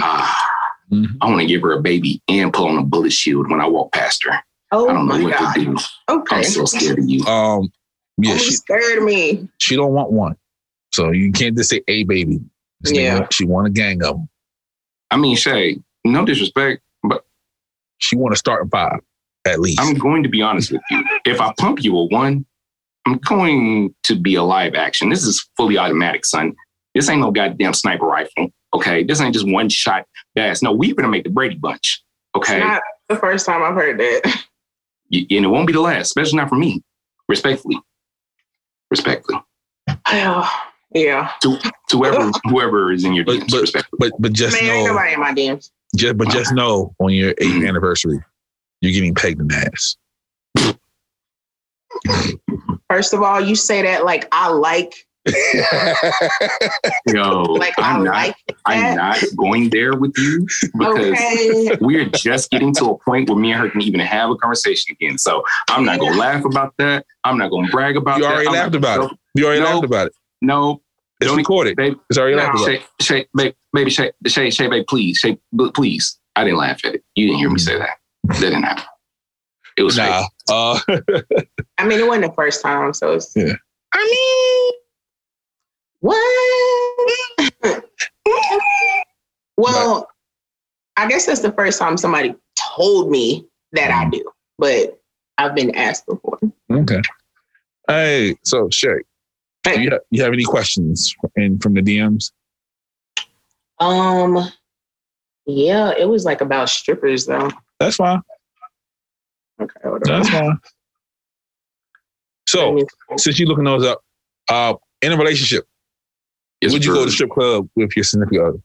[0.00, 0.44] ah.
[0.92, 1.16] Mhm.
[1.20, 3.66] I want to give her a baby and pull on a bullet shield when I
[3.68, 4.38] walk past her.
[4.72, 5.54] Oh I don't know my what god.
[5.54, 5.76] to do.
[6.08, 6.36] Okay.
[6.36, 7.24] I'm so scared of you.
[7.26, 7.70] Um,
[8.18, 9.48] yeah, Oh, you she scared me.
[9.58, 10.36] she don't want one,
[10.92, 12.40] so you can't just say a baby.
[12.80, 13.18] This Yeah.
[13.20, 14.28] want- she want a gang of them.
[15.10, 17.24] I mean, Shay, no disrespect, but
[18.00, 19.00] She want to start a five
[19.44, 19.80] at least.
[19.80, 21.04] I'm going to be honest with you.
[21.24, 22.46] If I pump you a one,
[23.06, 25.08] I'm going to be a live action.
[25.08, 26.54] This is fully automatic, son.
[26.94, 28.52] This ain't no goddamn sniper rifle.
[28.74, 29.02] Okay.
[29.04, 30.62] This ain't just one shot bass.
[30.62, 32.02] No, we're gonna make the Brady bunch.
[32.36, 32.56] Okay.
[32.58, 34.44] It's not the first time I've heard that.
[35.10, 36.82] Y- and it won't be the last, especially not for me.
[37.28, 37.78] Respectfully.
[38.90, 39.38] Respectfully.
[40.10, 40.48] yeah.
[40.94, 41.30] Yeah.
[41.42, 41.58] To
[41.90, 43.50] whoever whoever is in your But- DMs.
[43.50, 43.98] but- respectfully.
[43.98, 45.70] but but just Man, know, nobody in my DMs.
[45.96, 47.66] just, but just know on your eighth mm-hmm.
[47.66, 48.22] anniversary,
[48.80, 49.96] you're getting pegged in the ass.
[52.90, 55.06] First of all, you say that like I like,
[57.06, 58.34] Yo, like i I'm not like
[58.66, 60.46] I'm not going there with you
[60.76, 61.76] because Okay.
[61.80, 64.96] we're just getting to a point where me and her can even have a conversation
[65.00, 65.18] again.
[65.18, 67.06] So I'm not gonna laugh about that.
[67.24, 68.32] I'm not gonna brag about You that.
[68.32, 69.66] already I'm laughed about gonna- You already No.
[69.72, 70.12] laughed about it.
[70.42, 70.82] No,
[71.20, 71.76] It's Don't- recorded.
[71.76, 72.42] babe, It's already No.
[72.44, 72.66] laughed about.
[72.68, 75.38] Shay, Shay, babe, baby, Shay, Shay, Shay, babe, please, Shay,
[75.74, 76.18] please.
[76.36, 77.04] I didn't laugh at it.
[77.16, 77.98] You didn't hear me say that.
[78.24, 78.84] That didn't happen.
[79.76, 80.22] It was Nah.
[80.22, 80.30] fake.
[80.50, 80.78] Uh,
[81.78, 83.32] I mean, it wasn't the first time, so it's.
[83.34, 83.54] Yeah.
[83.94, 84.57] I mean,
[86.00, 87.84] what?
[89.56, 90.08] well,
[90.96, 94.24] I guess that's the first time somebody told me that I do,
[94.58, 95.00] but
[95.38, 96.38] I've been asked before.
[96.70, 97.00] okay.
[97.88, 99.00] Hey, so Shay,
[99.64, 102.32] do you, have, you have any questions in from the DMs?
[103.80, 104.50] Um,
[105.46, 107.50] yeah, it was like about strippers though.
[107.80, 108.20] That's fine.
[109.60, 110.20] Okay, hold on.
[110.20, 110.58] That's fine.
[112.46, 112.78] So,
[113.16, 114.02] since you're looking those up,
[114.48, 115.66] uh, in a relationship,
[116.60, 118.58] Yes, would you go to strip club with your significant other?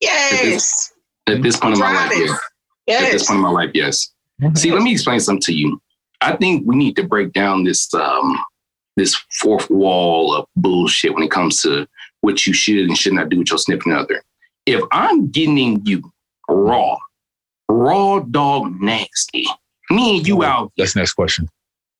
[0.00, 0.92] yes,
[1.26, 2.36] At this point in my life, Driving.
[2.86, 3.02] yes.
[3.04, 4.10] At this point in my life, yes.
[4.54, 5.80] See, let me explain something to you.
[6.20, 8.38] I think we need to break down this um
[8.96, 11.86] this fourth wall of bullshit when it comes to
[12.20, 14.22] what you should and should not do with your significant other.
[14.66, 16.10] If I'm getting you
[16.48, 16.96] raw,
[17.68, 19.46] raw dog nasty,
[19.90, 21.48] me and you out That's next question.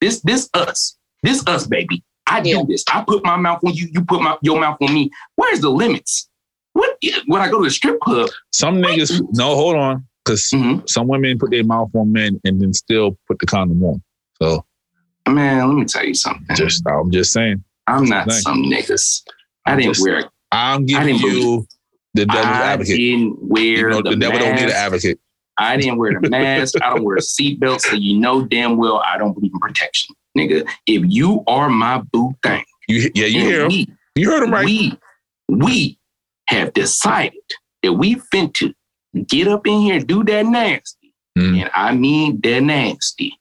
[0.00, 2.02] this this us, this us, baby.
[2.26, 2.84] I do this.
[2.92, 3.88] I put my mouth on you.
[3.92, 5.10] You put my your mouth on me.
[5.36, 6.28] Where's the limits?
[6.72, 6.96] What
[7.26, 8.30] when I go to the strip club?
[8.52, 12.60] Some niggas, no, hold on, because mhm, some women put their mouth on men and
[12.60, 14.02] then still put the condom on.
[14.42, 14.64] So,
[15.28, 16.54] Man, let me tell you something.
[16.56, 19.22] just I'm just saying, I'm not Thank some niggas.
[19.66, 20.24] I I'm didn't just- wear.
[20.52, 21.66] I'm I giving didn't you
[22.14, 22.96] the devil's I advocate.
[22.96, 25.18] didn't wear You know, the, the devil don't need an advocate.
[25.58, 26.74] I didn't wear the mask.
[26.82, 30.14] I don't wear a seatbelt, so you know damn well I don't believe in protection,
[30.36, 30.68] nigga.
[30.86, 33.68] If you are my boo thing, You, yeah, you hear him.
[33.68, 34.64] we, You heard him right.
[34.64, 34.98] we,
[35.48, 35.98] we
[36.48, 37.34] have decided
[37.82, 38.74] that we fin to
[39.26, 41.62] get up in here and do that nasty, Mm.
[41.62, 43.36] and I mean that nasty.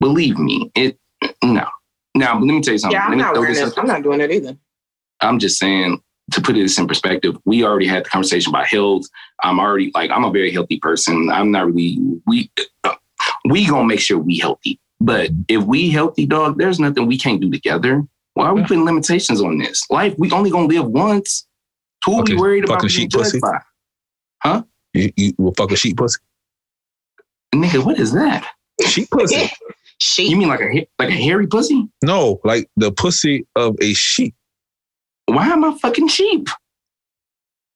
[0.00, 0.98] Believe me, it
[1.44, 1.66] no.
[2.14, 2.98] Now, let me tell you something.
[2.98, 3.78] Yeah, I'm not throw wearing this it.
[3.78, 4.56] I'm not doing that either.
[5.20, 6.00] I'm just saying
[6.32, 9.04] to put this in perspective, we already had the conversation about health.
[9.42, 11.28] I'm already like I'm a very healthy person.
[11.30, 12.50] I'm not really we
[13.44, 14.80] we gonna make sure we healthy.
[15.00, 18.04] But if we healthy, dog, there's nothing we can't do together.
[18.34, 19.82] Why are we putting limitations on this?
[19.90, 21.46] Life, we only gonna live once.
[22.04, 23.40] Who are Okay, we worried about fucking being sheep judged pussy.
[23.40, 24.62] by?
[24.94, 26.20] You, you will fuck a sheep pussy.
[27.54, 28.46] Nigga, what is that?
[28.86, 29.50] Sheep pussy.
[29.98, 30.30] sheep.
[30.30, 31.88] You mean like a like a hairy pussy?
[32.02, 34.34] no, like the pussy of a sheep.
[35.26, 36.48] Why am I fucking sheep?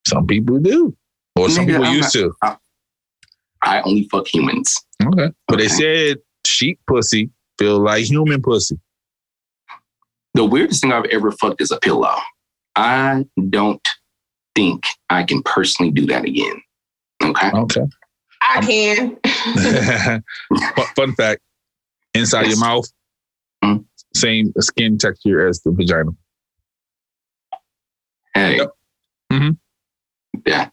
[0.07, 0.97] Some people do,
[1.37, 2.33] or some people I'm used to.
[3.63, 4.75] I only fuck humans.
[5.05, 8.79] Okay, but they said sheep pussy feel like human pussy.
[10.35, 12.17] The weirdest thing I've ever fucked is a pillow.
[12.75, 13.87] I don't
[14.55, 16.63] think I can personally do that again.
[17.23, 17.51] Okay.
[17.53, 17.83] Okay.
[18.41, 19.17] I can.
[20.75, 21.41] fun, fun fact:
[22.15, 22.87] inside your mouth,
[23.63, 23.85] Mm.
[24.15, 26.11] same skin texture as the vagina.
[28.35, 28.57] Hey.
[28.57, 28.71] Yep.
[29.33, 29.59] Mhm.
[30.47, 30.71] Yeah.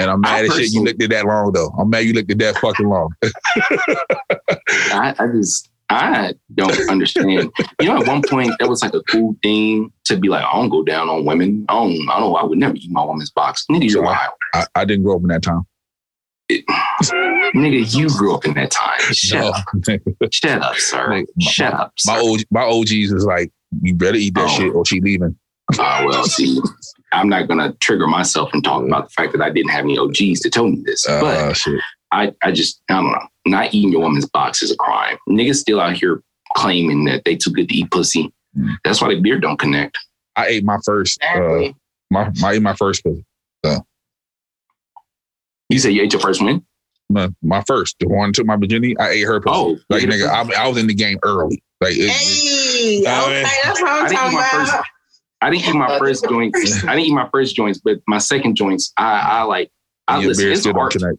[0.00, 1.70] And I'm I mad as shit you looked at that long though.
[1.78, 3.10] I'm mad you looked at that fucking long.
[4.92, 7.30] I, I just I don't understand.
[7.30, 7.50] you
[7.82, 10.68] know, at one point that was like a cool thing to be like, I don't
[10.68, 11.64] go down on women.
[11.68, 12.36] I don't, I don't know.
[12.36, 13.64] I would never eat my woman's box.
[13.70, 14.32] Nigga, you're wild.
[14.54, 15.62] I, I didn't grow up in that time.
[17.54, 18.98] Nigga, you grew up in that time.
[19.12, 19.48] Shut No.
[19.50, 20.32] up.
[20.32, 21.08] Shut up, sir.
[21.08, 22.12] Like, my- Shut up, sir.
[22.12, 23.52] my OG, my OGs was like,
[23.82, 24.56] you better eat that Oh.
[24.58, 25.36] shit or she leaving.
[25.78, 26.60] Uh, well, see,
[27.16, 29.98] I'm not gonna trigger myself and talk about the fact that I didn't have any
[29.98, 31.80] OGs to tell me this, Uh, but shit.
[32.12, 33.26] I, I just, I don't know.
[33.46, 35.16] Not eating your woman's box is a crime.
[35.28, 36.22] Niggas still out here
[36.54, 38.32] claiming that they too good to eat pussy.
[38.56, 38.76] Mm.
[38.84, 39.98] That's why the beard don't connect.
[40.36, 41.38] I ate my first, uh,
[42.10, 43.24] my, my, I ate my first pussy.
[45.68, 46.64] You say you ate your first one?
[47.08, 49.54] My, my first, the one took my virginity, I ate her pussy.
[49.56, 51.62] Oh, like nigga, I, I was in the game early.
[51.80, 54.50] Like, it, Hey, Uh, okay, that's what I I'm didn't talking about.
[54.50, 54.74] first.
[55.46, 56.84] I didn't eat my first joints.
[56.84, 59.70] I didn't eat my first joints, but my second joints, I, I like.
[60.08, 60.42] I your listen.
[60.44, 61.18] beard It's still connect.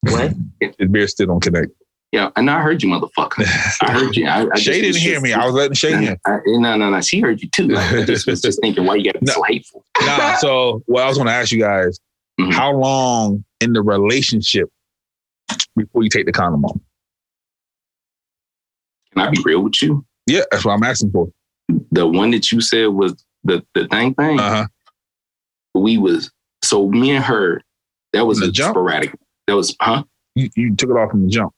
[0.00, 0.32] What?
[0.78, 1.72] His beard still don't connect.
[2.12, 3.44] Yeah, and I heard you, motherfucker.
[3.82, 4.26] I heard you.
[4.26, 5.34] I, I Shay didn't hear just- me.
[5.34, 6.16] I was letting Shay in.
[6.62, 7.00] No, no, no.
[7.02, 7.76] She heard you too.
[7.76, 9.34] I just was just thinking, why you gotta be No.
[9.34, 9.84] so hateful?
[10.02, 11.98] Nah, so what I was going to ask you guys,
[12.40, 12.52] Mhm.
[12.54, 14.70] how long in the relationship
[15.76, 16.78] before you take the condom off?
[19.12, 20.06] Can I be real with you?
[20.26, 21.30] Yeah, that's what I'm asking for.
[21.90, 24.38] The one that you said was the the thing thing.
[24.40, 24.66] Uh huh.
[25.74, 26.30] we was
[26.62, 27.62] so me and her.
[28.12, 28.74] That was a jump?
[28.74, 29.14] sporadic.
[29.46, 30.04] That was huh?
[30.34, 31.52] You, you took it off from the jump.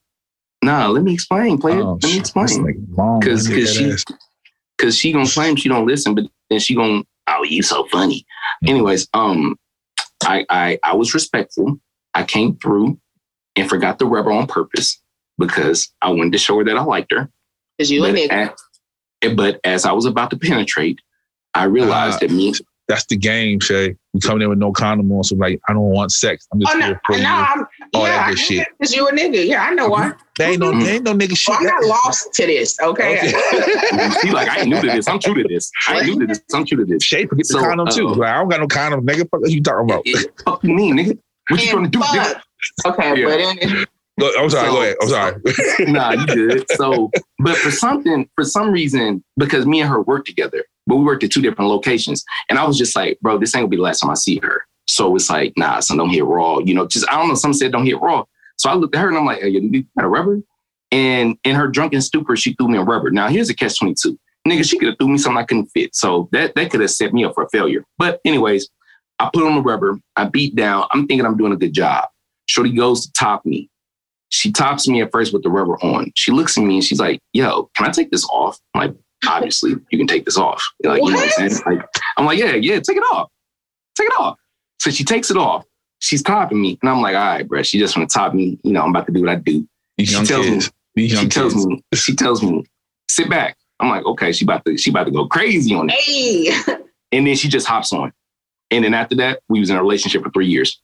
[0.62, 1.80] Nah, let me explain, player.
[1.80, 2.46] Oh, let me explain.
[2.46, 4.14] This nigga long, Cause, nigga, cause she,
[4.78, 8.26] cause she gonna claim she don't listen, but then she gonna, oh, you so funny.
[8.64, 8.68] Mm-hmm.
[8.70, 9.56] Anyways, um,
[10.24, 11.78] I, I, I was respectful.
[12.14, 12.98] I came through
[13.54, 15.00] and forgot the rubber on purpose
[15.38, 17.30] because I wanted to show her that I liked her.
[17.78, 18.52] Cause you a But nigga.
[19.22, 21.00] as, but as I was about to penetrate,
[21.54, 22.18] I realized Ah.
[22.26, 22.52] that me,
[22.88, 23.94] That's the game, Shay.
[24.14, 26.46] You coming in with no condom on, so like, I don't want sex.
[26.52, 27.26] I'm just Oh no, for no, you.
[27.26, 28.66] I'm all that good shit.
[28.80, 29.46] Cause you a nigga.
[29.46, 30.12] Yeah, I know why.
[30.38, 30.84] There ain't no, Mhm.
[30.84, 31.48] there ain't no nigga shit.
[31.50, 32.78] Well, I'm not lost to this.
[32.80, 33.18] Okay.
[33.18, 33.30] Okay.
[34.22, 35.06] she like, I ain't new to this.
[35.06, 35.70] I'm true to this.
[35.86, 36.40] I ain't new to this.
[36.54, 37.02] I'm true to this.
[37.04, 38.08] Shay forget the So, condom too.
[38.08, 39.28] uh, Like, I don't got no condom, nigga.
[39.30, 40.02] Fuck you talking about?
[40.06, 41.18] It- it- fuck you mean, nigga?
[41.50, 42.00] What you gonna do?
[42.02, 42.40] And nigga?
[42.86, 43.26] Okay, Yeah.
[43.26, 43.36] but
[43.68, 43.86] then,
[44.20, 44.66] I'm sorry.
[44.68, 44.96] So- go ahead.
[45.02, 45.92] I'm sorry.
[45.92, 46.70] nah, you good.
[46.72, 51.04] So, but for something, for some reason, because me and her worked together, but we
[51.04, 53.76] worked at two different locations, and I was just like, bro, this ain't gonna be
[53.76, 54.62] the last time I see her.
[54.86, 56.58] So it's like, nah, son, don't hit raw.
[56.60, 57.34] You know, just I don't know.
[57.34, 58.24] Some said don't hit raw.
[58.56, 60.40] So I looked at her and I'm like, hey, you got a rubber?
[60.90, 63.10] And in her drunken stupor, she threw me a rubber.
[63.10, 64.18] Now here's a catch twenty two.
[64.46, 65.94] Nigga, she could have threw me something I couldn't fit.
[65.94, 67.84] So that that could have set me up for a failure.
[67.98, 68.68] But anyways,
[69.18, 69.98] I put on the rubber.
[70.16, 70.86] I beat down.
[70.90, 72.06] I'm thinking I'm doing a good job.
[72.46, 73.68] Shorty goes to top me.
[74.30, 76.12] She tops me at first with the rubber on.
[76.14, 78.58] She looks at me and she's like, yo, can I take this off?
[78.74, 78.96] I'm like,
[79.26, 80.62] obviously, you can take this off.
[80.84, 81.62] Like, you know what I'm saying?
[81.66, 81.86] Like,
[82.16, 83.30] I'm like, yeah, yeah, take it off.
[83.96, 84.36] Take it off.
[84.80, 85.64] So she takes it off.
[86.00, 86.78] She's topping me.
[86.82, 88.58] And I'm like, all right, bro, she just want to top me.
[88.62, 89.66] You know, I'm about to do what I do.
[89.96, 90.72] These She tells me- kids.
[90.94, 91.66] These young She tells kids.
[91.66, 92.64] me, she tells me,
[93.08, 93.56] sit back.
[93.80, 95.94] I'm like, okay, she about to, she about to go crazy on it.
[95.94, 96.76] hey,
[97.12, 98.12] And then she just hops on.
[98.70, 100.80] And then after that, we was in a relationship for three years.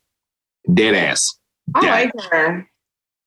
[0.73, 1.37] Dead ass.
[1.75, 2.11] I Dead.
[2.15, 2.67] like her.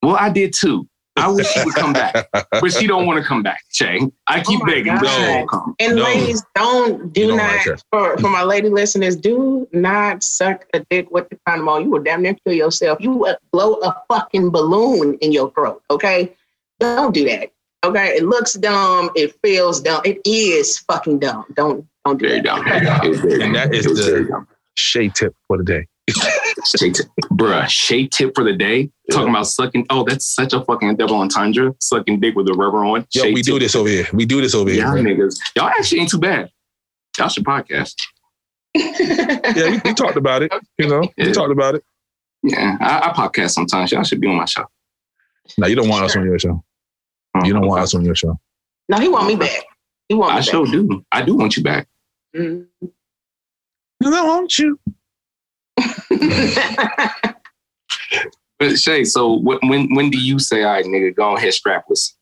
[0.03, 0.89] Well, I did too.
[1.16, 3.99] I wish she would come back, but she don't want to come back, Shay.
[4.29, 5.75] I oh keep Oh my begging, but she won't come.
[5.81, 6.05] And No.
[6.05, 10.65] ladies, don't do You don't not like for, for my lady listeners, do not suck
[10.75, 11.83] a dick with the condom on.
[11.83, 12.99] You will damn near kill yourself.
[13.01, 15.83] You will blow a fucking balloon in your throat.
[15.91, 16.33] Okay,
[16.79, 17.51] don't do that.
[17.85, 19.11] Okay, it looks dumb.
[19.16, 20.03] It feels dumb.
[20.05, 21.47] It is fucking dumb.
[21.55, 22.65] Don't don't do Very that.
[22.65, 23.05] dumb.
[23.05, 23.95] It was very And that is the-
[24.29, 24.45] very.
[24.75, 25.87] Shay tip for the day.
[26.64, 27.06] Shay tip.
[27.32, 28.90] Bruh, Shay tip for the day.
[29.10, 29.86] Talking about sucking.
[29.90, 31.74] Oh, that's such a fucking double entendre.
[31.80, 33.06] Sucking dick with a rubber on.
[33.12, 34.06] Yo, Shay we do this over here.
[34.12, 34.85] We do this over here.
[34.85, 35.02] Y'all bro.
[35.02, 35.39] niggas.
[35.56, 36.51] Y'all actually ain't too bad.
[37.18, 37.94] Y'all should podcast.
[38.74, 40.52] Yeah, we, we talked about it.
[40.78, 41.85] You know, we talked about it.
[42.43, 43.90] Yeah, I, I podcast sometimes.
[43.93, 44.64] Y'all should be on my show.
[45.56, 46.62] No, you don't want us on your show.
[47.44, 48.39] You don't want us on your show.
[48.89, 49.64] no, he want me back.
[50.09, 51.05] He want me I sure do.
[51.12, 51.89] I do want you back.
[52.32, 52.43] back.
[52.43, 52.66] Mm.
[54.05, 54.78] I want you.
[58.59, 62.14] But Shay, so when when do you say, "All right, nigga, go ahead, strapless"?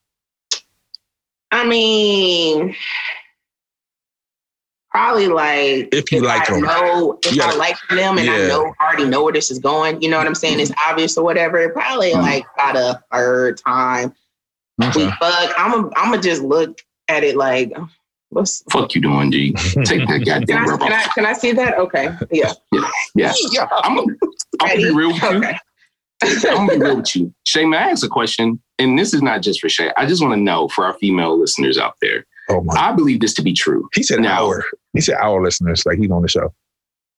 [1.50, 2.76] I mean,
[4.90, 6.62] probably like If you like I them.
[6.64, 9.58] know if You I gotta- like them and I know already know where this is
[9.58, 10.02] going.
[10.02, 10.60] You know what I'm saying?
[10.60, 11.70] It's obvious or whatever.
[11.70, 12.20] Probably Mhm.
[12.22, 14.14] like about a third time
[14.78, 15.54] we fuck.
[15.58, 16.78] I'm a, I'm gonna just look
[17.08, 17.72] at it like
[18.30, 18.62] what's.
[18.70, 19.52] Fuck you doing, G?
[19.84, 21.78] Take that Can goddamn I, rub can, I, can I see that?
[21.78, 22.10] Okay.
[22.30, 22.52] Yeah.
[23.14, 23.32] Yeah,
[23.82, 24.14] I'm gonna
[24.60, 25.28] I'm gonna be real with you.
[25.38, 25.58] Okay.
[26.22, 27.34] I'm gonna be real with you.
[27.44, 28.60] Shay, may I ask a question?
[28.78, 29.90] And this is not just for Shay.
[29.96, 32.26] I just want to know for our female listeners out there.
[32.48, 32.74] Oh my.
[32.74, 33.88] I believe this to be true.
[33.94, 34.64] He said Now- our.
[34.92, 36.54] He said our listeners, like he's on the show.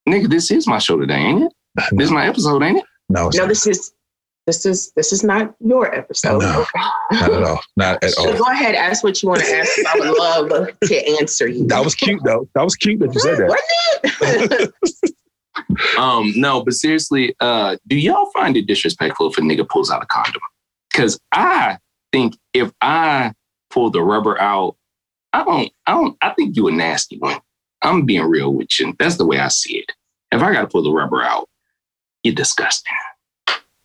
[0.09, 1.53] Nigga, this is my show today, ain't it?
[1.93, 2.85] This is my episode, ain't it?
[3.09, 3.93] No, it's No, not, this is
[4.49, 6.39] this is this is not your episode.
[6.39, 6.63] No.
[6.63, 6.89] Okay.
[7.13, 7.61] not at all.
[7.77, 9.71] Not at So go ahead, ask what you want to ask.
[9.87, 11.67] I would love to answer you.
[11.67, 12.49] That was cute though.
[12.55, 13.49] That was cute that you said that.
[14.21, 15.15] Wasn't it?
[15.99, 20.03] Um, no, but seriously, uh, do y'all find it disrespectful if a nigga pulls out
[20.03, 20.41] a condom?
[20.91, 21.79] Because I
[22.13, 23.33] think if I
[23.69, 24.77] pull the rubber out,
[25.33, 27.41] I don't, I don't, I think you a nasty one.
[27.83, 28.95] I'm being real with you.
[29.01, 29.93] That's the way I see it.
[30.31, 31.49] If I got to pull the rubber out,
[32.23, 32.95] you're disgusting.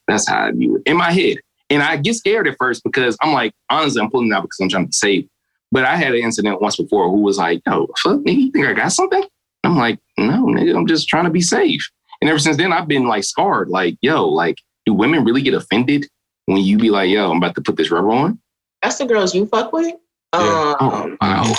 [0.07, 1.37] That's how I view it in my head.
[1.69, 4.59] And I get scared at first because I'm like, honestly, I'm pulling it out because
[4.59, 5.27] I'm trying to save.
[5.71, 8.67] But I had an incident once before who was like, yo, fuck, nigga, you think
[8.67, 9.23] I got something?
[9.63, 11.89] I'm like, no, nigga, I'm just trying to be safe.
[12.21, 13.69] And ever since then, I've been like scarred.
[13.69, 16.07] Like, yo, like, do women really get offended
[16.45, 18.39] when you be like, yo, I'm about to put this rubber on?
[18.81, 19.95] That's the girls you fuck with.
[20.33, 20.75] Yeah.
[20.79, 21.53] Um, wow.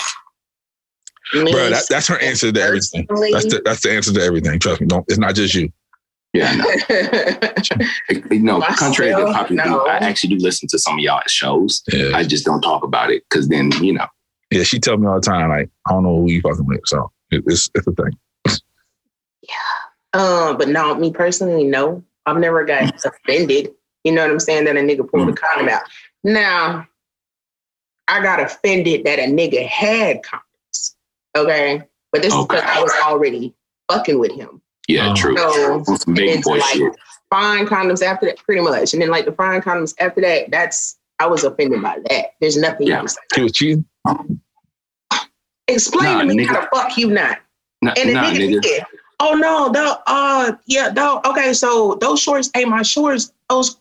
[1.32, 3.06] Bro, that, that's her answer to everything.
[3.08, 4.60] That's the, that's the answer to everything.
[4.60, 4.86] Trust me.
[4.86, 5.04] Don't.
[5.08, 5.72] It's not just you.
[6.34, 7.86] Yeah, no.
[8.30, 9.86] You know, Myself, contrary to popular, no.
[9.86, 11.82] I actually do listen to some of y'all shows.
[11.92, 12.10] Yeah.
[12.14, 14.06] I just don't talk about it because then, you know,
[14.50, 14.64] Yeah.
[14.64, 16.80] She tell me all the time, like, I don't know who you fucking with.
[16.86, 18.18] So it, it's it's a thing.
[19.46, 22.02] Yeah, um, but no, me personally, no.
[22.26, 23.70] I've never got offended.
[24.02, 24.64] You know what I'm saying?
[24.64, 25.82] That a nigga pulled a condom out.
[26.24, 26.86] Now,
[28.08, 30.94] I got offended that a nigga had condoms.
[31.36, 31.82] Okay.
[32.10, 32.40] But this Okay.
[32.40, 33.54] is because I was already
[33.92, 34.62] fucking with him.
[34.88, 35.36] Yeah, Um, true.
[35.36, 36.92] So On some baby and boy like, shit.
[37.30, 38.92] fine condoms after that, pretty much.
[38.92, 42.26] And then like the fine condoms after that, that's I was offended by that.
[42.40, 42.94] There's nothing Yeah.
[42.94, 43.42] you can say.
[43.42, 43.84] Was cheating.
[45.68, 46.46] Explain Nah, to me nigga.
[46.48, 47.38] how the fuck you not.
[47.82, 48.64] Nah, And the nah, nigga, nigga.
[48.64, 48.84] said,
[49.20, 53.78] oh no, the uh yeah, no, okay, so those shorts ain't my shorts, those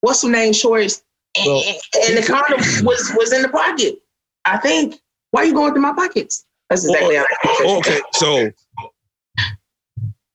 [0.00, 1.02] what's the name shorts?
[1.36, 1.62] And, Well,
[2.08, 4.00] and the condom was was in the pocket.
[4.44, 5.00] I think.
[5.30, 6.44] Why are you going through my pockets?
[6.70, 8.00] That's exactly how Oh, okay.
[8.12, 8.50] So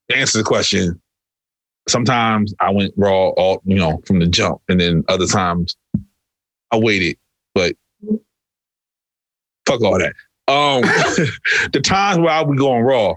[0.09, 0.99] to answer the question,
[1.87, 5.75] sometimes I went raw all you know from the jump, and then other times
[6.71, 7.17] I waited.
[7.53, 7.75] But
[9.65, 10.13] fuck all that.
[10.47, 10.81] Um,
[11.73, 13.15] the times where I would going raw,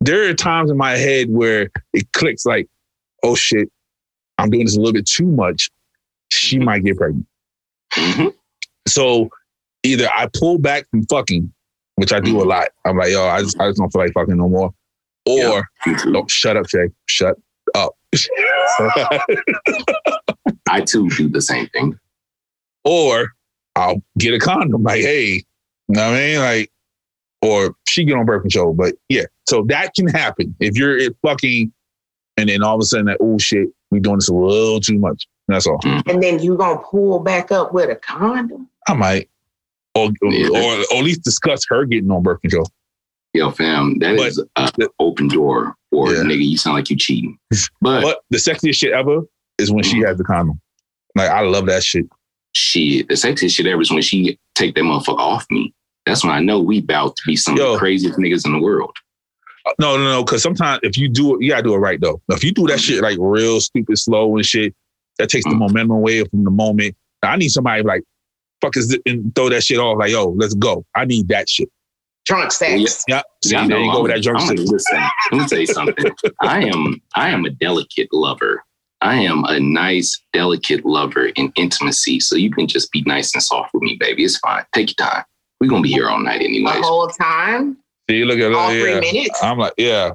[0.00, 2.68] there are times in my head where it clicks like,
[3.22, 3.70] oh shit,
[4.38, 5.70] I'm doing this a little bit too much.
[6.30, 7.26] She might get pregnant.
[7.94, 8.34] Mhm.
[8.86, 9.30] So
[9.82, 11.52] either I pull back from fucking,
[11.96, 12.68] which I do a lot.
[12.84, 14.72] I'm like, yo, I just, I just don't feel like fucking no more.
[15.30, 15.92] Or Yeah.
[16.04, 16.88] Me no, shut up, Shay.
[17.06, 17.36] Shut
[17.74, 17.96] up.
[20.68, 21.98] I too do the same thing.
[22.84, 23.32] or
[23.76, 24.82] I'll get a condom.
[24.82, 25.42] Like, hey, you
[25.88, 26.38] know what I mean?
[26.40, 26.72] Like,
[27.42, 28.74] or she get on birth control.
[28.74, 31.72] But yeah, so that can happen if you're it fucking,
[32.36, 34.98] and then all of a sudden, that oh shit, we doing this a little too
[34.98, 35.26] much.
[35.48, 35.78] That's all.
[35.78, 36.02] Mm.
[36.08, 38.68] And then you gonna pull back up with a condom?
[38.88, 39.28] I might,
[39.94, 40.48] or Yeah.
[40.48, 40.58] or,
[40.92, 42.66] or at least discuss her getting on birth control.
[43.32, 45.74] Yo, fam, that But- is an open door.
[45.92, 46.20] Or Yeah.
[46.22, 47.36] nigga, you sound like you cheating.
[47.80, 49.22] But But the sexiest shit ever
[49.58, 50.60] is when she has the condom.
[51.16, 52.06] Like I love that shit.
[52.52, 55.72] shit, the sexiest shit ever is when she take that motherfucker off me.
[56.06, 58.58] That's when I know we about to be some of the craziest niggas in the
[58.60, 58.92] world.
[59.78, 60.24] No, no, no.
[60.24, 62.20] Because sometimes if you do it, you gotta do it right though.
[62.30, 64.74] If you do that shit like real stupid slow and shit,
[65.18, 65.58] that takes the Mm.
[65.58, 66.96] momentum away from the moment.
[67.22, 68.02] I need somebody like
[68.62, 69.98] fuck is and throw that shit off.
[69.98, 70.84] Like yo, let's go.
[70.96, 71.68] I need that shit.
[72.26, 73.04] Drunk sex.
[73.08, 73.22] Yeah.
[73.44, 73.84] See, Yeah, I there know.
[73.84, 74.98] you go I'm- with that drunk I'm gonna listen.
[75.32, 76.04] Let me tell you something.
[76.42, 78.62] I am I am a delicate lover.
[79.02, 82.20] I am a nice, delicate lover in intimacy.
[82.20, 84.24] So you can just be nice and soft with me, baby.
[84.24, 84.62] It's fine.
[84.74, 85.24] Take your time.
[85.60, 86.84] We're gonna be here all night The anyways.
[86.86, 87.78] whole time,
[88.08, 88.78] See, you look at all that.
[88.80, 89.00] three Yeah.
[89.00, 89.42] minutes.
[89.42, 90.10] I'm like, yeah.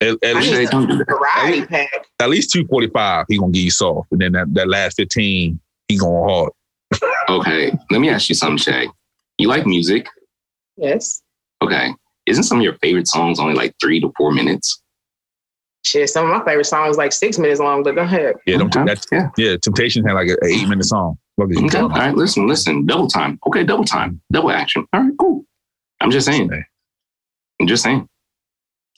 [0.00, 1.66] At, at I least, need don't do that.
[1.70, 2.06] Pack.
[2.20, 4.10] at least 245, he gonna give you soft.
[4.12, 5.58] And then that, that last 15,
[5.88, 6.52] he going hard.
[7.28, 7.72] Okay.
[7.90, 8.88] Let me ask you something, Shay.
[9.38, 10.08] You like music?
[10.76, 11.22] Yes.
[11.62, 11.90] Okay.
[12.26, 14.82] Isn't some of your favorite songs only like three to four minutes?
[15.84, 18.34] Shit, some of my favorite songs like six minutes long, but go ahead.
[18.46, 18.84] Yeah, them, Okay.
[18.84, 19.28] that, Yeah.
[19.38, 21.16] yeah, Temptation had like an eight minute song.
[21.38, 21.62] Fuck Okay.
[21.62, 22.14] All talking right.
[22.14, 22.86] Listen, listen.
[22.86, 23.38] Double time.
[23.46, 23.62] Okay.
[23.62, 24.20] Double time.
[24.32, 24.84] Double action.
[24.92, 25.12] All right.
[25.20, 25.44] Cool.
[26.00, 26.46] I'm just saying.
[26.46, 26.62] about?
[27.60, 28.08] I'm just saying.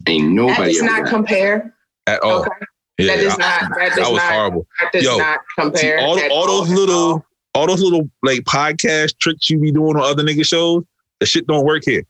[0.07, 0.55] Ain't nobody.
[0.55, 1.75] That nobody does ever not got- compare.
[2.07, 2.41] at all.
[2.41, 2.51] Okay.
[2.99, 3.61] Yeah, that does I- not.
[3.79, 4.33] That does that was not.
[4.33, 4.67] horrible.
[4.81, 5.99] That does Yo, not See, compare.
[6.01, 7.27] all, all those little, all.
[7.55, 10.85] all those little like podcast tricks you be doing on other nigga shows,
[11.21, 12.03] the shit don't work here.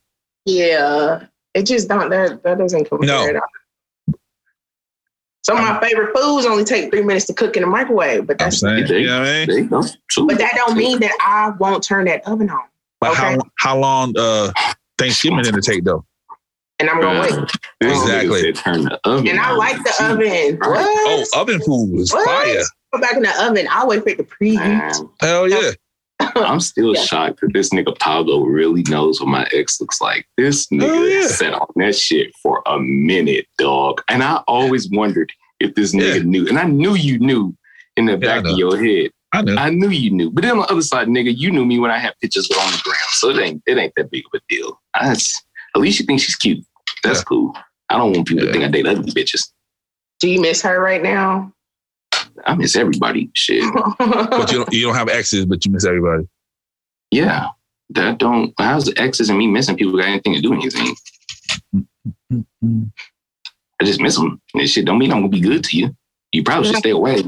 [0.44, 2.10] Yeah, it just don't.
[2.10, 3.06] That that doesn't compare.
[3.06, 3.28] No.
[3.28, 3.42] At all.
[5.42, 8.34] Some of my favorite foods only take three minutes to cook in the microwave, but
[8.40, 9.46] I'm that's saying, There you know what I mean?
[9.48, 9.82] There you go.
[10.10, 10.26] True.
[10.26, 12.64] but that don't mean that I won't turn that oven on,
[13.00, 13.22] But Okay.
[13.22, 14.52] how how long uh
[14.98, 16.04] Thanksgiving gonna take though?
[16.80, 17.40] and I'm gonna Bruh.
[17.80, 17.90] wait.
[17.92, 18.42] Exactly.
[18.42, 19.28] nigga Turn the oven.
[19.28, 20.58] And I like the See, oven.
[20.58, 21.24] Right.
[21.34, 22.24] Oh, oven food was What?
[22.26, 22.62] fire.
[22.92, 23.66] Put back in the oven.
[23.70, 25.08] I'll wait for it to preheat.
[25.20, 25.70] Hell yeah.
[26.36, 27.02] I'm still Yeah.
[27.02, 30.26] shocked that this nigga Pablo really knows what my ex looks like.
[30.36, 31.26] This Oh, nigga yeah.
[31.28, 34.02] sat on that shit for a minute, dog.
[34.08, 36.22] And I always wondered if this nigga Yeah.
[36.22, 36.48] knew.
[36.48, 37.54] And I knew you knew
[37.96, 39.10] in the Yeah, back of your head.
[39.32, 39.54] I know.
[39.56, 40.30] I knew you knew.
[40.30, 42.70] But then on the other side, nigga, you knew me when I had pictures on
[42.72, 42.98] the ground.
[43.10, 44.80] So it ain't it ain't that big of a deal.
[45.00, 45.42] That's,
[45.74, 46.64] at least you think she's cute.
[47.04, 47.24] That's Yeah.
[47.24, 47.56] cool.
[47.90, 48.52] I don't want people Yeah.
[48.52, 49.50] to think I date ugly bitches.
[50.20, 51.52] Do you miss her right now?
[52.46, 53.30] I miss everybody.
[53.34, 53.62] Shit.
[53.98, 56.24] But you don't you don't have exes, but you miss everybody.
[57.10, 57.48] Yeah.
[57.90, 60.94] That don't how's the exes and me missing people got anything to do with anything?
[63.80, 64.40] I just miss them.
[64.54, 65.96] This shit don't mean I'm gonna be good to you.
[66.32, 67.24] You probably should stay away.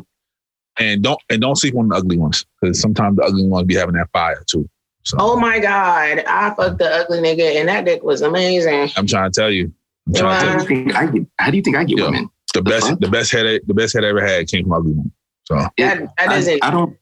[0.79, 2.45] And don't and don't sleep on the ugly ones.
[2.61, 4.69] Because sometimes the ugly ones be having that fire too.
[5.05, 8.91] So oh my god, I fucked the ugly nigga, and that dick was amazing.
[8.97, 9.73] I'm trying to tell you.
[10.09, 10.79] I'm trying to How tell do you.
[10.81, 12.05] you think I get how do you think I get Yeah.
[12.07, 12.31] women?
[12.55, 13.01] The best fuck?
[13.01, 15.13] the best head I- the best head I ever had came from ugly one.
[15.45, 16.65] So yeah, that I, doesn't.
[16.65, 16.97] I don't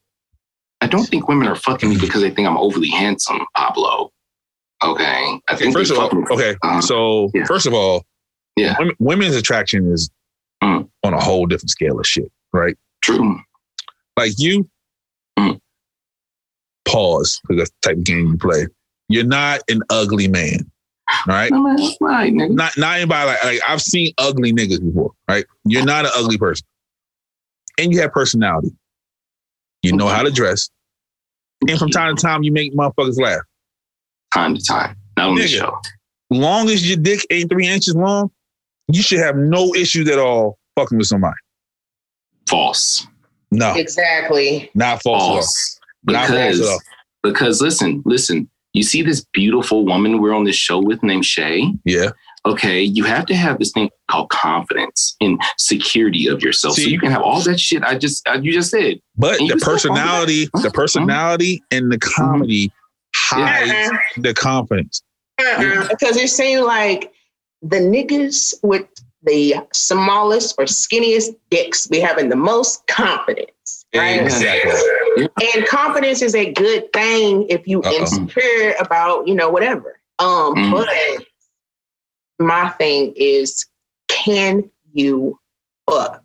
[0.81, 4.12] I don't think women are fucking me because they think I'm overly handsome, Pablo.
[4.85, 5.41] Okay.
[5.49, 6.55] I think first of all, me- okay.
[6.62, 7.45] Uh, So yeah.
[7.47, 8.05] first of all,
[8.57, 8.77] Yeah.
[8.79, 10.11] women, women's attraction is
[10.62, 10.89] Mm.
[11.05, 12.77] on a whole different scale of shit, right?
[13.03, 13.41] true.
[14.16, 14.69] Like you,
[15.39, 15.61] Mm.
[16.85, 18.66] pause because that's the type of game you play.
[19.09, 20.70] You're not an ugly man,
[21.27, 21.51] right?
[21.51, 22.51] No, man, that's right, nigga.
[22.51, 25.45] Not not anybody like, like I've seen ugly niggas before, right?
[25.65, 26.67] You're not an ugly person,
[27.79, 28.71] and you have personality.
[29.83, 30.69] You know how to dress,
[31.69, 33.41] and from time to time you make motherfuckers laugh.
[34.35, 34.97] time to time.
[35.17, 35.79] Not on the show.
[36.31, 38.31] Long as your dick ain't three inches long,
[38.89, 41.35] you should have no issues at all fucking with somebody.
[42.49, 43.07] False.
[43.51, 44.71] No, exactly.
[44.75, 45.23] not false.
[45.23, 45.35] at all.
[45.37, 45.81] False.
[46.05, 46.81] Not false at Because all.
[47.23, 51.73] because listen, listen, you see this beautiful woman we're on this show with named Shay.
[51.85, 52.11] Yeah,
[52.47, 56.77] Okay, you have to have this thing called confidence and security of yourself.
[56.77, 59.01] so you can have all that shit I just uh, you just said.
[59.16, 60.62] but the you still personality, that?
[60.62, 62.73] the personality, and the comedy
[63.15, 65.03] hides the confidence.
[65.40, 65.89] Uh-uh.
[65.89, 67.12] Because it seemed like
[67.62, 68.86] the niggas with
[69.24, 74.23] the smallest or skinniest dicks be having the most confidence, right?
[74.23, 74.73] Exactly.
[75.19, 77.97] And confidence is a good thing if you Uh-oh.
[77.97, 79.99] insecure about, you know, whatever.
[80.19, 80.70] Um, Mhm.
[80.73, 81.24] but
[82.39, 83.66] my thing is,
[84.09, 85.39] can you
[85.90, 86.23] fuck?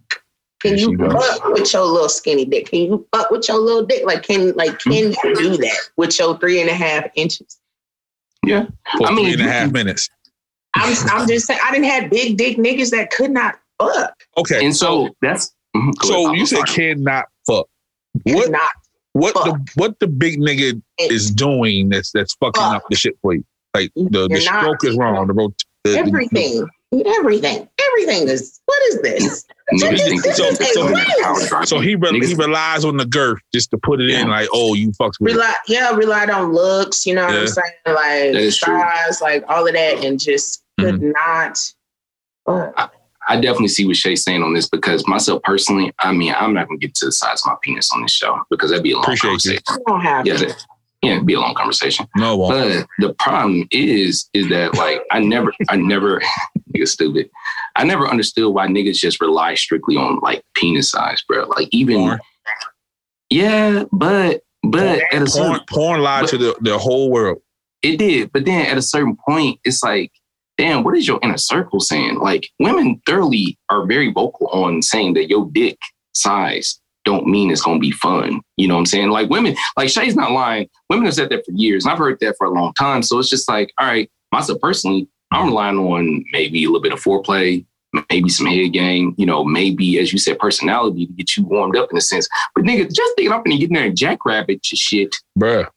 [0.61, 1.11] Can There you goes.
[1.13, 2.67] fuck with your little skinny dick?
[2.69, 4.05] Can you fuck with your little dick?
[4.05, 7.59] Like, can like can you do that with your three and a half inches?
[8.45, 8.67] Yeah.
[8.97, 10.09] For I mean, three and a minutes.
[10.75, 14.13] I'm I'm just saying I didn't have big dick niggas that could not fuck.
[14.37, 17.67] Okay, And so that's mhm, so you said cannot fuck.
[18.23, 18.71] What not
[19.13, 22.75] what the what the big nigga is doing that's that's fucking Fuck.
[22.75, 23.45] up the shit for you?
[23.73, 25.25] Like the, the You're not- stroke is wrong.
[25.27, 25.53] The, rot-
[25.83, 26.67] the, the- everything.
[27.07, 27.67] Everything.
[27.89, 29.45] Everything is what is this?
[29.71, 31.67] This So- is so- a power drive.
[31.67, 34.29] so he re- he relies on the girth just to put it in.
[34.29, 35.35] Like oh you fucks with it.
[35.35, 37.71] Rely yeah, relied on looks, you know what I'm saying?
[37.87, 38.79] Like is true.
[38.79, 41.11] size, like all of that, and just could Mm-hmm.
[41.11, 41.57] not
[42.45, 42.73] fuck.
[42.77, 42.89] I
[43.31, 46.77] definitely see what Shay's saying on this because myself personally, I mean, I'm not gonna
[46.79, 49.03] get to the size of my penis on this show because that'd be a long
[49.03, 49.63] Appreciate conversation.
[49.69, 50.65] You don't have Yeah, that-
[51.01, 52.07] yeah, it'd be a long conversation.
[52.15, 52.53] No, it won't.
[52.99, 56.21] But the problem is, is that like I never, I never,
[56.75, 57.29] nigga stupid.
[57.75, 61.45] I never understood why niggas just rely strictly on like penis size, bro.
[61.47, 62.19] Like even, Porn.
[63.29, 67.39] yeah, but but at a certain porn, porn lied to the, the whole world.
[67.81, 70.11] it did, but then at a certain point, it's like,
[70.57, 72.19] damn, what is your inner circle saying?
[72.19, 75.77] Like women thoroughly are very vocal on saying that your dick
[76.13, 78.41] size don't mean it's gonna be fun.
[78.57, 79.09] You know what I'm saying?
[79.09, 80.69] Like women, like Shay's not lying.
[80.89, 83.03] Women have said that for years, and I've heard that for a long time.
[83.03, 86.93] So it's just like, all right, myself personally, I'm relying on maybe a little bit
[86.93, 87.65] of foreplay,
[88.09, 91.75] maybe some head game, you know, maybe as you said, personality to get you warmed
[91.75, 92.27] up in a sense.
[92.55, 95.15] But nigga, just thinking up and getting there and jackrabbit your shit.
[95.37, 95.67] Bruh.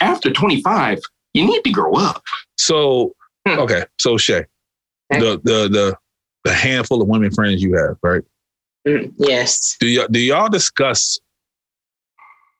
[0.00, 1.00] After 25,
[1.34, 2.22] you need to grow up.
[2.58, 3.14] So
[3.46, 3.60] Hmm.
[3.60, 4.44] okay, so Shay,
[5.12, 5.20] Okay.
[5.20, 5.96] the the the
[6.44, 8.22] the handful of women friends you have, right?
[8.86, 9.76] Mm, yes.
[9.80, 11.18] Do y'all do y'all discuss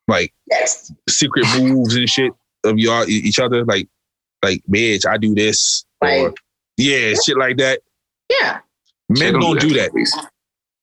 [0.06, 0.92] like Yes.
[1.08, 2.32] secret moves and shit
[2.64, 3.64] of y'all each other?
[3.64, 3.88] Like
[4.42, 6.36] like bitch, I do this or Like
[6.76, 7.80] yeah, shit like that.
[8.30, 8.60] yeah.
[9.08, 9.90] Men They don't do that.
[9.90, 10.16] please.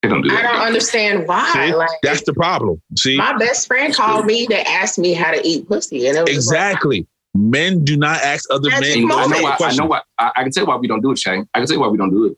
[0.03, 1.49] They don't do I don't understand why.
[1.53, 1.73] See?
[1.73, 2.81] Like That's the problem.
[2.97, 6.21] See, my best friend called me to ask me how to eat pussy, and it
[6.21, 7.07] was exactly.
[7.35, 9.11] Men do not ask other That's men.
[9.11, 9.57] I know why.
[9.59, 10.01] I know why.
[10.17, 11.43] I, I can tell you why we don't do it, Shay.
[11.53, 12.37] I can tell you why we don't do it.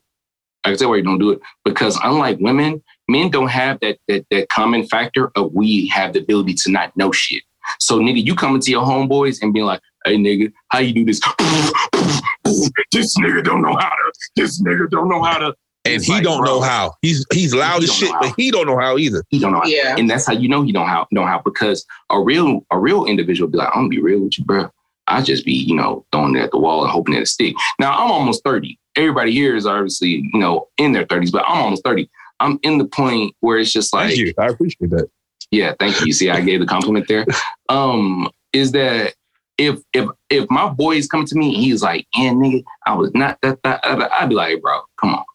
[0.64, 3.80] I can tell you why we don't do it because unlike women, men don't have
[3.82, 7.44] that that that common factor of we have the ability to not know shit.
[7.80, 11.06] So nigga, you come into your homeboys and be like, "Hey nigga, how you do
[11.06, 11.20] this?"
[12.92, 14.14] this nigga don't know how to.
[14.36, 15.46] This nigga don't know how to.
[15.86, 16.96] and It's he like, don't bro, know how.
[17.04, 19.24] He's he's loud He as shit, but he don't know how either.
[19.30, 19.68] He don't know how.
[19.68, 19.96] Yeah.
[19.96, 23.06] And that's how you know he don't how know how because a real a real
[23.06, 24.72] individual be like, I'm gonna be real with you, bro.
[25.08, 27.56] I just be, you know, throwing it at the wall and hoping that it stick.
[27.80, 28.78] Now I'm almost 30.
[28.96, 32.10] Everybody here is obviously, you know, in their 30s, but I'm almost 30.
[32.40, 34.34] I'm in the point where it's just like, Thank you.
[34.40, 35.10] I appreciate that.
[35.52, 36.12] yeah, thank you.
[36.14, 37.26] See, I gave the compliment there.
[37.70, 39.14] Um, is that
[39.58, 43.12] if if if my boy is coming to me, he's like, "Yeah, nigga, I was
[43.14, 45.26] not that that." that," I'd be like, "Bro, come on,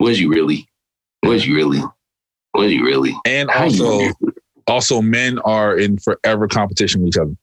[0.00, 0.66] was you really?
[1.22, 1.82] Was you really?
[2.54, 4.00] Was you really?" And also,
[4.66, 7.36] also men are in forever competition with each other.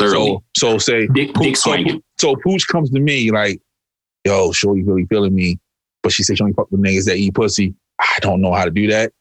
[0.00, 2.02] Thoroughly So, so say dick, dick so, swinging.
[2.18, 3.60] so Pooch comes to me like,
[4.24, 5.58] yo, Shorty really feeling me,
[6.02, 7.74] but she said she only fuck with niggas that eat pussy.
[7.98, 9.12] I don't know how to do that.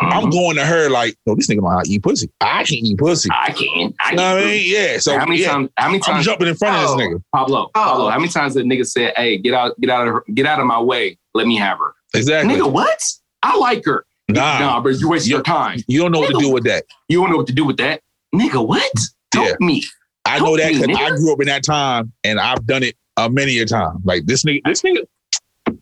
[0.00, 0.32] I'm Mhm.
[0.32, 2.28] going to her like, no, this nigga know how to eat pussy.
[2.40, 3.28] I can't eat pussy.
[3.30, 3.94] I can.
[4.00, 4.34] I You know can.
[4.34, 4.62] what I mean?
[4.66, 4.98] Yeah.
[4.98, 5.68] So how many yeah, times?
[5.76, 6.96] How many I'm jumping in front of Oh.
[6.96, 7.22] this nigga.
[7.32, 8.06] Pablo, Pablo.
[8.06, 8.10] Oh.
[8.10, 10.58] How many times the nigga said, "Hey, get out, get out of, her, get out
[10.58, 11.18] of my way.
[11.34, 12.54] Let me have her." Exactly.
[12.54, 13.00] Nigga, what?
[13.42, 14.04] I like her.
[14.28, 15.78] nah, Nah, but you wasting your time.
[15.86, 16.84] you don't know what to do with that.
[17.08, 18.00] You don't know what to do with that,
[18.34, 18.66] nigga.
[18.66, 18.90] What?
[19.34, 19.54] Help Yeah.
[19.60, 19.84] me.
[20.24, 20.96] I know that because.
[20.96, 23.98] I grew up in that time and I've done it a many a time.
[24.04, 25.04] Like this nigga, this nigga,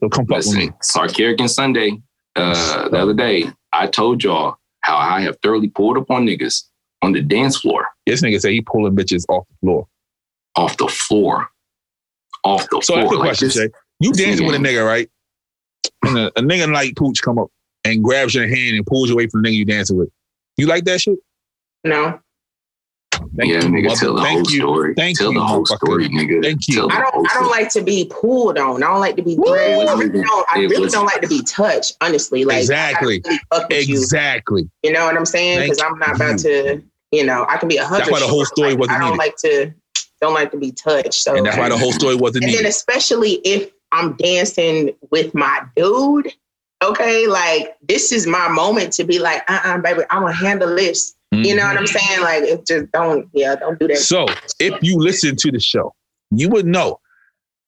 [0.00, 0.70] he'll come fuck with me.
[0.78, 2.00] Listen, Sarkaric and Sunday,
[2.36, 6.64] uh, the other day, I told y'all how I have thoroughly pulled up on niggas
[7.02, 9.86] on the dance floor, This nigga say he pulling bitches off the floor.
[10.56, 11.48] off the floor,
[12.44, 12.98] off the So floor.
[13.00, 13.68] that's the Like question, this- Shay.
[14.00, 15.10] You dancing with a nigga- nigga, right?
[16.06, 17.48] And a, a nigga like Pooch come up
[17.84, 20.08] and grabs your hand and pulls you away from the nigga you dancing with.
[20.56, 21.18] You like that shit?
[21.84, 22.18] no.
[23.36, 24.60] Thank yeah, you, nigga, tell the thank whole you.
[24.60, 24.94] story.
[24.94, 25.76] Thank tell you, the whole motherfucker.
[25.86, 26.42] story, nigga.
[26.42, 26.88] Thank you.
[26.90, 27.30] I don't.
[27.30, 28.82] I don't like to be pulled on.
[28.82, 29.88] I don't like to be Well, grabbed.
[29.88, 30.46] I really don't.
[30.52, 31.96] I really wasn't- don't like to be touched.
[32.00, 33.22] Honestly, like Exactly.
[33.24, 33.96] really fuck with you.
[33.98, 34.68] Exactly.
[34.82, 35.60] You know what I'm saying?
[35.60, 36.82] Because I'm not about to.
[37.12, 37.98] You know, I can be a hugger.
[37.98, 39.18] That's why the whole sure, story like, wasn't I don't needed.
[39.18, 39.72] like to.
[40.20, 41.14] Don't like to be touched.
[41.14, 45.34] So And that's why the whole story wasn't and then especially if I'm dancing with
[45.34, 46.32] my dude,
[46.84, 50.74] okay, like this is my moment to be like, uh uh baby, I'm gonna handle
[50.76, 51.14] this.
[51.32, 51.98] You know what I'm mm-hmm.
[51.98, 52.20] saying?
[52.22, 53.98] Like it just don't, yeah, don't do that.
[53.98, 54.26] So
[54.58, 55.94] if you listen to the show,
[56.30, 56.98] you would know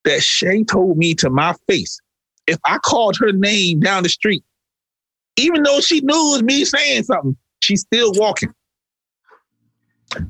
[0.05, 2.01] that Shay told me to my face
[2.47, 4.43] if I called her name down the street,
[5.37, 8.53] even though she knew it was me saying something, she's still walking.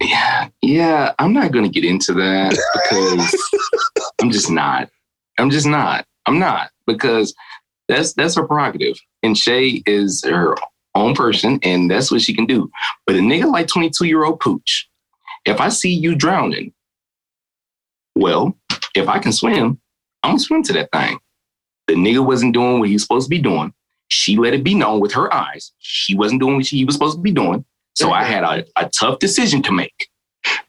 [0.01, 1.13] Yeah, yeah.
[1.19, 3.63] I'm not gonna get into that because
[4.21, 4.91] I'm just not.
[5.39, 6.07] I'm just not.
[6.27, 7.35] I'm not because
[7.89, 10.55] that's that's her prerogative, and Shay is her
[10.95, 12.71] own person, and that's what she can do.
[13.07, 14.89] But a nigga like 22 year old pooch,
[15.45, 16.73] if I see you drowning,
[18.15, 18.57] well,
[18.95, 19.81] if I can swim,
[20.23, 21.19] I'm gonna swim to that thing.
[21.89, 23.73] The nigga wasn't doing what he was supposed to be doing.
[24.09, 25.73] She let it be known with her eyes.
[25.79, 27.65] She wasn't doing what she was supposed to be doing.
[27.95, 30.09] So I had a, a tough decision to make.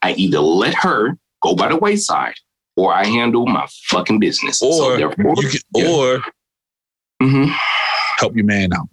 [0.01, 2.35] I either let her go by the wayside
[2.75, 4.59] or I handle my fucking business.
[4.59, 5.89] so Or therefore, you can, yeah.
[5.89, 6.21] or
[7.21, 7.53] Mhm.
[8.17, 8.87] help your man out.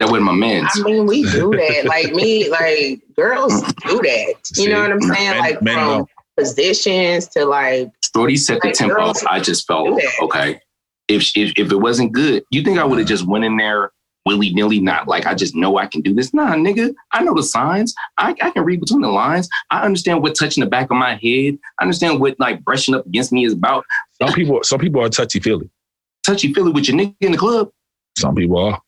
[0.00, 0.66] That was my men.
[0.66, 1.84] I mean, we do that.
[1.84, 4.34] Like me, like girls do that.
[4.56, 5.30] You know what I'm saying?
[5.30, 6.10] Men- like men from don't.
[6.36, 9.12] positions to like Shorty set the Like, tempo.
[9.28, 10.60] I just felt okay.
[11.06, 13.92] If, if if it wasn't good, you think I would have just went in there
[14.26, 14.80] willy nilly?
[14.80, 16.32] Not like I just know I can do this.
[16.32, 17.94] Nah, nigga, I know the signs.
[18.18, 19.48] I, I can read between the lines.
[19.70, 21.58] I understand what touching the back of my head.
[21.78, 23.84] I understand what like brushing up against me is about.
[24.22, 25.70] Some people, some people are touchy feely.
[26.24, 27.70] Touchy feely with your nigga in the club.
[28.18, 28.80] Some people are.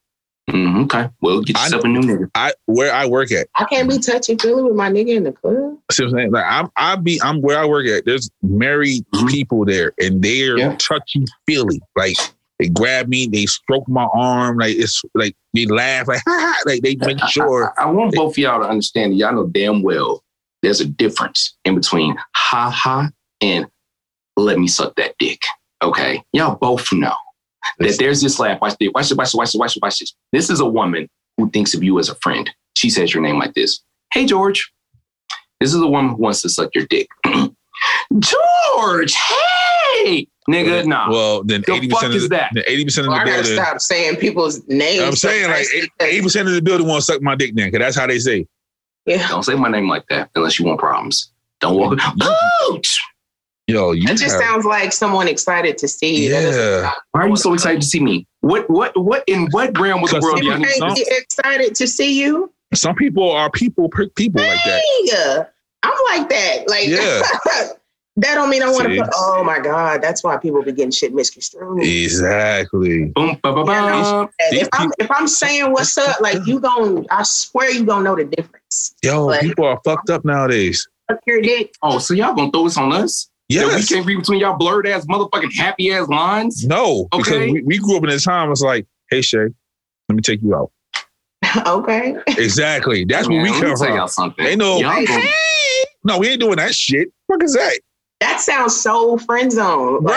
[0.51, 2.29] Mhm, okay, well, get yourself a new nigga.
[2.35, 3.47] I where I work at.
[3.57, 5.79] I can't be touchy feely with my nigga in the club.
[5.91, 6.33] See what I'm saying?
[6.33, 8.05] Like I'm, I be, I'm where I work at.
[8.05, 9.29] There's married Mhm.
[9.31, 10.77] people there, and they're Yeah.
[10.79, 11.81] touchy feely.
[11.97, 12.17] Like
[12.59, 16.57] they grab me, they stroke my arm, like it's like they laugh, like ha, ha,
[16.67, 17.73] like they make sure.
[17.79, 19.13] I, I want both of y'all to understand.
[19.13, 20.23] that Y'all know damn well
[20.63, 23.09] there's a difference in between ha ha
[23.41, 23.67] and
[24.37, 25.41] let me suck that dick.
[25.83, 27.15] Okay, y'all both know
[27.79, 28.61] that there's this laugh.
[28.61, 28.91] Watch this.
[28.95, 29.17] Watch this.
[29.17, 29.35] Watch this.
[29.35, 29.59] Watch this.
[29.59, 29.81] Watch this.
[29.83, 30.15] Watch this.
[30.33, 32.51] This is a woman who thinks of you as a friend.
[32.77, 33.81] She says your name like this.
[34.13, 34.73] Hey George.
[35.61, 37.07] This is a woman who wants to suck your dick.
[38.19, 39.15] George.
[39.15, 40.87] Hey, nigga.
[40.87, 41.11] Nah.
[41.11, 42.51] Well, then The eighty fuck percent of is the, that?
[42.55, 43.65] then eighty percent of Well, the I gotta building.
[43.65, 45.03] stop saying people's names.
[45.03, 47.53] I'm saying like so eighty percent of the building want to suck my dick.
[47.55, 48.47] Then, because that's how they say.
[49.07, 49.27] yeah.
[49.29, 51.31] Don't say my name like that unless you want problems.
[51.61, 51.99] Don't walk.
[51.99, 52.21] Coach.
[52.69, 52.83] You
[53.73, 56.33] Yo, you It just have- sounds like someone excited to see you.
[56.35, 56.83] Yeah.
[56.83, 58.27] sound- Why are you so excited to see me?
[58.41, 61.75] What what what in what realm of the world do People y'all can't be excited
[61.77, 62.53] to see you.
[62.75, 64.83] some people are people people like that.
[65.15, 65.45] Uh,
[65.85, 66.69] I'm like that.
[66.69, 67.23] Like, Yeah.
[68.17, 69.09] that don't mean I want to put.
[69.17, 71.83] Oh my god, that's why people be getting shit misconstrued.
[71.83, 73.07] Exactly.
[73.07, 74.29] Boom, ba, ba, ba.
[74.39, 77.85] And These if I'm if I'm saying what's up, like you gon' I swear you
[77.85, 78.95] gonna know the difference.
[79.03, 80.87] Yo, Like- people are fucked up nowadays.
[81.09, 81.75] Fuck your dick.
[81.83, 83.29] Oh, so y'all gonna throw this on us?
[83.51, 86.65] That we can't read between y'all blurred ass motherfucking happy ass lines?
[86.67, 87.51] No, because Okay.
[87.51, 88.51] we, we grew up in a time.
[88.51, 89.47] It's like, hey Shay,
[90.09, 90.71] let me take you out.
[91.67, 92.17] okay.
[92.29, 93.05] Exactly.
[93.05, 93.97] That's where Man, we let me come tell from.
[93.97, 94.45] y'all something.
[94.45, 94.79] They know.
[94.79, 95.29] Y'all Hey,
[96.05, 97.09] no, we ain't doing that shit.
[97.27, 97.79] What is that?
[98.21, 100.03] That sounds so friend zone.
[100.03, 100.15] Like,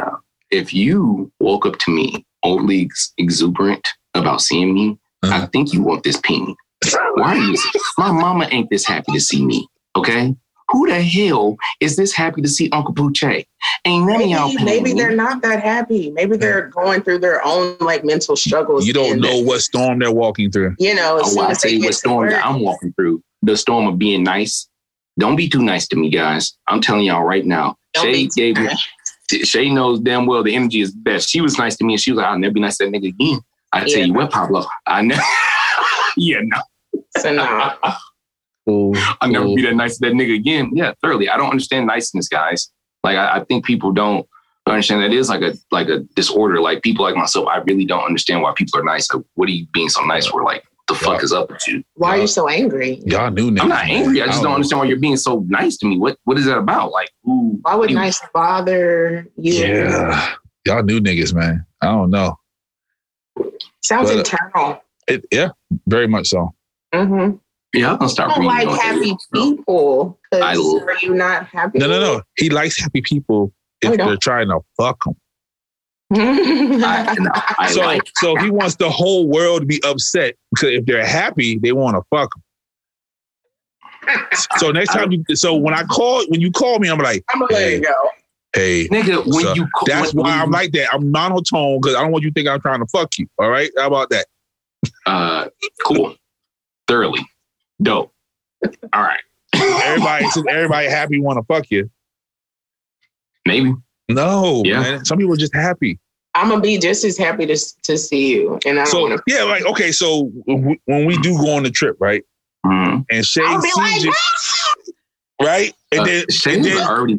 [0.00, 0.12] Right.
[0.50, 5.46] if you woke up to me overly ex- exuberant about seeing me, I Uh-huh.
[5.52, 6.56] think you want this ping.
[7.14, 7.56] Why are you?
[7.98, 9.68] My mama ain't this happy to see me.
[9.96, 10.34] Okay.
[10.70, 13.46] Who the hell is this happy to see Uncle Pooche?
[13.84, 14.46] Ain't none of y'all.
[14.48, 15.00] Maybe, paying maybe me.
[15.00, 16.10] they're not that happy.
[16.10, 18.86] Maybe they're going through their own like mental struggles.
[18.86, 20.74] You don't know what storm they're walking through.
[20.78, 22.60] You know, as Oh, soon well, I as tell they you what storm that I'm
[22.60, 23.22] walking through.
[23.42, 24.68] The storm of being nice.
[25.18, 26.56] Don't be too nice to me, guys.
[26.66, 27.76] I'm telling y'all right now.
[27.94, 28.68] Don't Shay gave me.
[29.44, 31.28] Shay knows damn well the energy is best.
[31.30, 32.92] She was nice to me, and she was like, "I'll never be nice to that
[32.92, 33.40] nigga again."
[33.72, 34.04] I tell Yeah.
[34.06, 34.64] you what, Pablo.
[34.86, 35.18] I know.
[36.16, 36.60] yeah, no.
[37.18, 37.72] So no.
[38.68, 40.70] I'll never be that nice to that nigga again.
[40.74, 41.28] Yeah, thoroughly.
[41.28, 42.70] I don't understand niceness, guys.
[43.04, 44.26] Like I, I think people don't
[44.66, 46.60] understand that is like a like a disorder.
[46.60, 49.12] Like people like myself, I really don't understand why people are nice.
[49.12, 50.42] Like, what are you being so nice for?
[50.42, 51.84] Like, the fuck is up with you?
[51.94, 53.00] Why are you so angry?
[53.04, 53.60] Y'all knew niggas.
[53.60, 53.90] I'm not man.
[53.90, 54.22] angry.
[54.22, 55.98] I just don't understand why you're being so nice to me.
[55.98, 56.90] What what is that about?
[56.90, 59.52] Like, ooh, Why would you- nice bother you?
[59.52, 60.34] Yeah.
[60.64, 61.64] Y'all knew niggas, man.
[61.80, 62.36] I don't know.
[63.84, 64.82] Sounds But- internal.
[65.08, 65.50] It, yeah,
[65.86, 66.52] very much so.
[66.92, 67.36] Mm-hmm.
[67.76, 69.16] Yeah, I'm gonna start I don't like happy here.
[69.32, 70.18] people.
[70.32, 71.78] I Because l- are you not happy?
[71.78, 72.22] No, no, no.
[72.36, 75.14] He likes happy people if No, they're trying to fuck him.
[76.12, 78.02] I, no, I so, like.
[78.16, 81.96] so he wants the whole world to be upset because if they're happy, they want
[81.96, 82.42] to fuck him.
[84.58, 87.40] So next time, you, so when I call, when you call me, I'm like, I'm
[87.40, 87.74] gonna let Hey.
[87.76, 87.94] it go.
[88.54, 90.88] hey, Nigga, when So, you co- that's when- why when I'm you- like that.
[90.94, 93.26] I'm monotone because I don't want you to think I'm trying to fuck you.
[93.38, 94.26] All right, how about that?
[95.06, 95.48] uh
[95.84, 96.14] cool,
[96.86, 97.26] thoroughly,
[97.82, 98.12] dope.
[98.92, 99.20] All right,
[99.54, 101.90] Everybody, since everybody happy, want to fuck you.
[103.46, 103.74] maybe.
[104.08, 104.80] No, Yeah.
[104.80, 105.04] man.
[105.04, 105.98] Some people are just happy.
[106.34, 109.16] I'm gonna be just as happy to to see you, and I don't So want
[109.26, 109.32] to.
[109.34, 109.90] yeah, like okay.
[109.92, 112.22] So w- when we do go on the trip, right,
[112.64, 113.04] Mm.
[113.10, 114.12] and Shay I'll be like, sees you,
[115.42, 117.18] right, and Uh, then Shay and then already.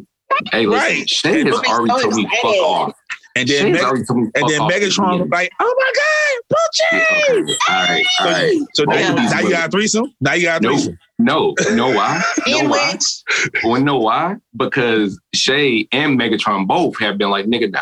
[0.52, 1.08] Hey, listen, Right.
[1.10, 2.92] Shay has already so told me fuck off.
[3.40, 4.60] And then has Meg- already and then.
[4.62, 6.58] Megatron was like, "Oh my God,
[6.92, 7.54] Yeah, Poochie!" okay.
[7.70, 8.26] All right, all
[8.74, 9.00] So, right.
[9.00, 10.14] now, you, now you got a threesome.
[10.20, 10.70] Now you got a No.
[10.74, 10.98] threesome.
[11.18, 12.22] No, know why?
[12.46, 12.92] in know why?
[12.92, 14.36] which Well, know why?
[14.56, 17.80] Because Shay and Megatron both have been like, nigga, no.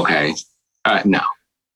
[0.00, 0.34] Okay.
[0.84, 1.20] Uh, no.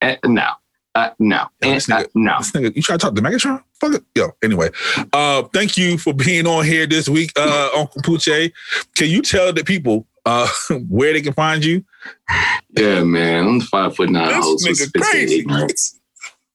[0.01, 0.47] Uh, no.
[0.95, 1.37] Uh, no.
[1.61, 2.33] Yo, And, this uh, no.
[2.39, 3.63] Nigga, you try to talk to Megatron?
[3.79, 4.03] Fuck it.
[4.15, 4.69] Yo, anyway.
[5.13, 8.51] Uh, thank you for being on here this week, uh, Uncle Poochie.
[8.97, 10.47] Can you tell the people uh
[10.89, 11.83] where they can find you?
[12.77, 13.47] Yeah, man.
[13.47, 15.45] I'm the five foot nine This host nigga crazy.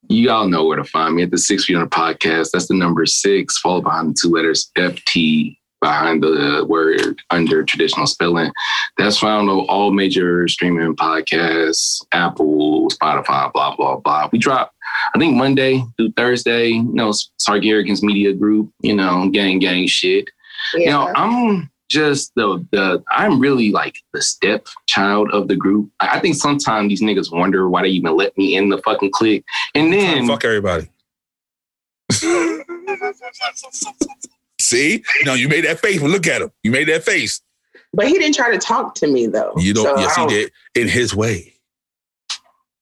[0.08, 2.50] You all know where to find me at the Six Feet Under podcast.
[2.52, 8.06] That's the number six, followed behind the two letters FT behind the word under traditional
[8.06, 8.50] spelling.
[8.96, 14.28] That's found on all major streaming podcasts, Apple, Spotify, blah, blah, blah.
[14.32, 14.72] We drop,
[15.14, 20.30] I think Monday through Thursday, you know, Sarcarrogance media group, you know, gang, gang shit.
[20.72, 21.12] You know, yeah.
[21.16, 25.90] I'm just the the I'm really like the step child of the group.
[26.00, 29.12] I I think sometimes these niggas wonder why they even let me in the fucking
[29.12, 29.44] clique.
[29.74, 30.88] And then Fuck everybody.
[34.60, 35.04] See?
[35.24, 36.00] No, you made that face.
[36.00, 36.50] Well, look at him.
[36.62, 37.40] You made that face.
[37.92, 39.52] but he didn't try to talk to me though.
[39.56, 39.84] You don't.
[39.84, 41.53] So yes, I he did in his way.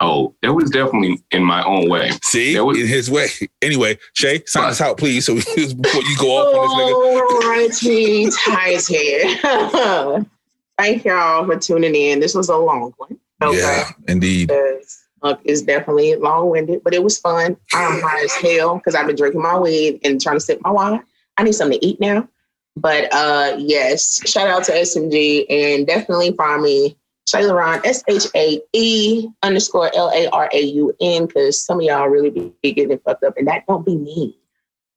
[0.03, 2.11] Oh, that was definitely in my own way.
[2.23, 3.29] See, That was- in his way.
[3.63, 5.25] Anyway, Shay, sign us out, please.
[5.25, 6.95] So before you go off on this nigga.
[7.31, 10.25] All righty, ties here.
[10.79, 12.21] Thank y'all for tuning in.
[12.21, 13.19] This was a long one.
[13.43, 13.59] Okay.
[13.59, 14.49] Yeah, indeed.
[14.49, 17.57] because uh, it's definitely long winded, but it was fun.
[17.73, 20.71] I'm high as hell because I've been drinking my weed and trying to sip my
[20.71, 21.03] wine.
[21.39, 22.29] I need something to eat now.
[22.77, 26.97] But uh, yes, shout out to SMG and definitely find me
[27.33, 31.79] Shay Laron, S H A E underscore L A R A U N, because some
[31.79, 34.37] of y'all really be getting fucked up, and that don't be me.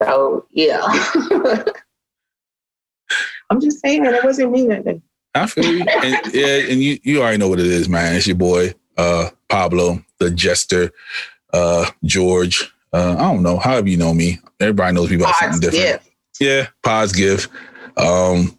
[0.02, 0.82] So yeah.
[3.48, 5.00] I'm just saying that it wasn't me that day.
[5.34, 5.84] I feel you.
[5.84, 8.14] And, yeah, and you you already know what it is, man.
[8.16, 10.90] It's your boy, uh, Pablo, the jester,
[11.54, 12.70] uh, George.
[12.92, 13.56] Uh, I don't know.
[13.58, 14.40] However you know me.
[14.60, 15.84] Everybody knows me by something different.
[15.84, 15.98] yeah.
[16.38, 17.48] Yeah, Paz give.
[17.96, 18.58] Um,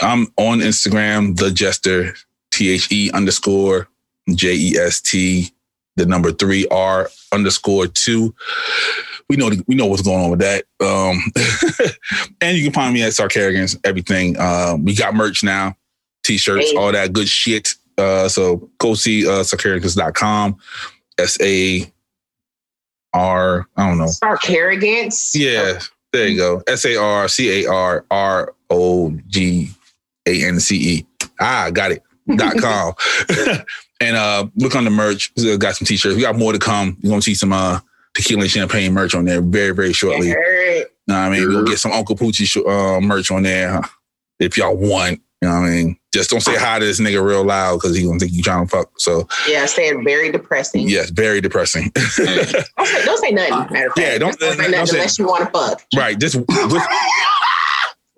[0.00, 2.14] I'm on Instagram, the Jester,
[2.60, 3.88] T H E underscore
[4.34, 5.50] J E S T,
[5.96, 8.34] the number three R underscore two.
[9.30, 10.64] We know we know what's going on with that.
[10.78, 11.22] Um,
[12.42, 14.38] and you can find me at Sarcarrogance, everything.
[14.38, 15.74] Um, we got merch now,
[16.22, 16.76] t-shirts, Hey.
[16.76, 17.74] all that good shit.
[17.96, 20.58] Uh, so go see uh, sarcarrogance.com.
[21.18, 21.90] S A
[23.14, 24.04] R, I don't know.
[24.04, 25.30] Sarcarrogance.
[25.34, 25.80] Yeah,
[26.12, 26.62] there you go.
[26.68, 29.70] S A R C A R R O G
[30.26, 31.06] A N C E.
[31.40, 32.02] Ah, got it.
[32.36, 32.92] Dot com.
[34.00, 35.32] and uh look on the merch.
[35.36, 36.16] We got some t-shirts.
[36.16, 36.96] We got more to come.
[37.00, 37.80] You're gonna see some uh
[38.14, 40.28] tequila and champagne merch on there very, very shortly.
[40.28, 41.48] You know what I mean?
[41.48, 43.80] We'll get some Uncle Poochie sh- uh, merch on there
[44.38, 45.20] if y'all want.
[45.42, 45.96] You know what I mean?
[46.12, 48.66] Just don't say hi to this nigga real loud because he gonna think you trying
[48.66, 48.90] to fuck.
[48.98, 50.88] So Yeah, I said very depressing.
[50.88, 51.90] yes, very depressing.
[51.96, 53.72] Don't say, don't say nothing.
[53.72, 54.20] Matter of Yeah, fact.
[54.20, 55.82] don't- Just say don't nothing say- unless you want to fuck.
[55.96, 56.18] right.
[56.18, 56.46] Just whis-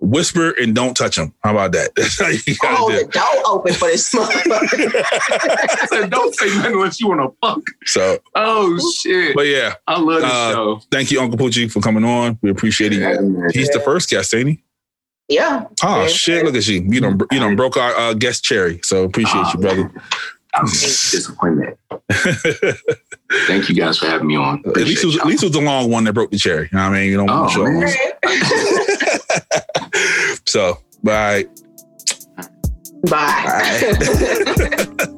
[0.03, 1.33] whisper and don't touch him.
[1.43, 1.91] How about that?
[1.95, 6.03] That's how you gotta Hold do the door open for this motherfucker.
[6.03, 7.61] I don't say nothing unless you want to fuck.
[7.85, 9.35] So, Oh shit!
[9.35, 10.81] but yeah, I love this Uh, show.
[10.91, 12.37] thank you, Uncle Poochie, for coming on.
[12.41, 12.99] We appreciate it.
[12.99, 13.49] Yeah, man.
[13.53, 14.63] He's the first guest, ain't he?
[15.29, 15.65] yeah.
[15.81, 16.07] Oh Yeah.
[16.07, 16.43] shit!
[16.45, 16.81] Look at you.
[16.87, 18.81] You don't you don't broke our uh, guest cherry.
[18.83, 19.89] So appreciate you, brother.
[20.55, 21.77] I'm disappointed.
[23.47, 24.61] Thank you guys for having me on.
[24.67, 26.69] at least it was, at least it was the long one that broke the cherry.
[26.71, 27.09] You know what I mean?
[27.09, 27.65] You don't Oh, show
[30.53, 31.47] So bye.
[33.09, 35.07] Bye.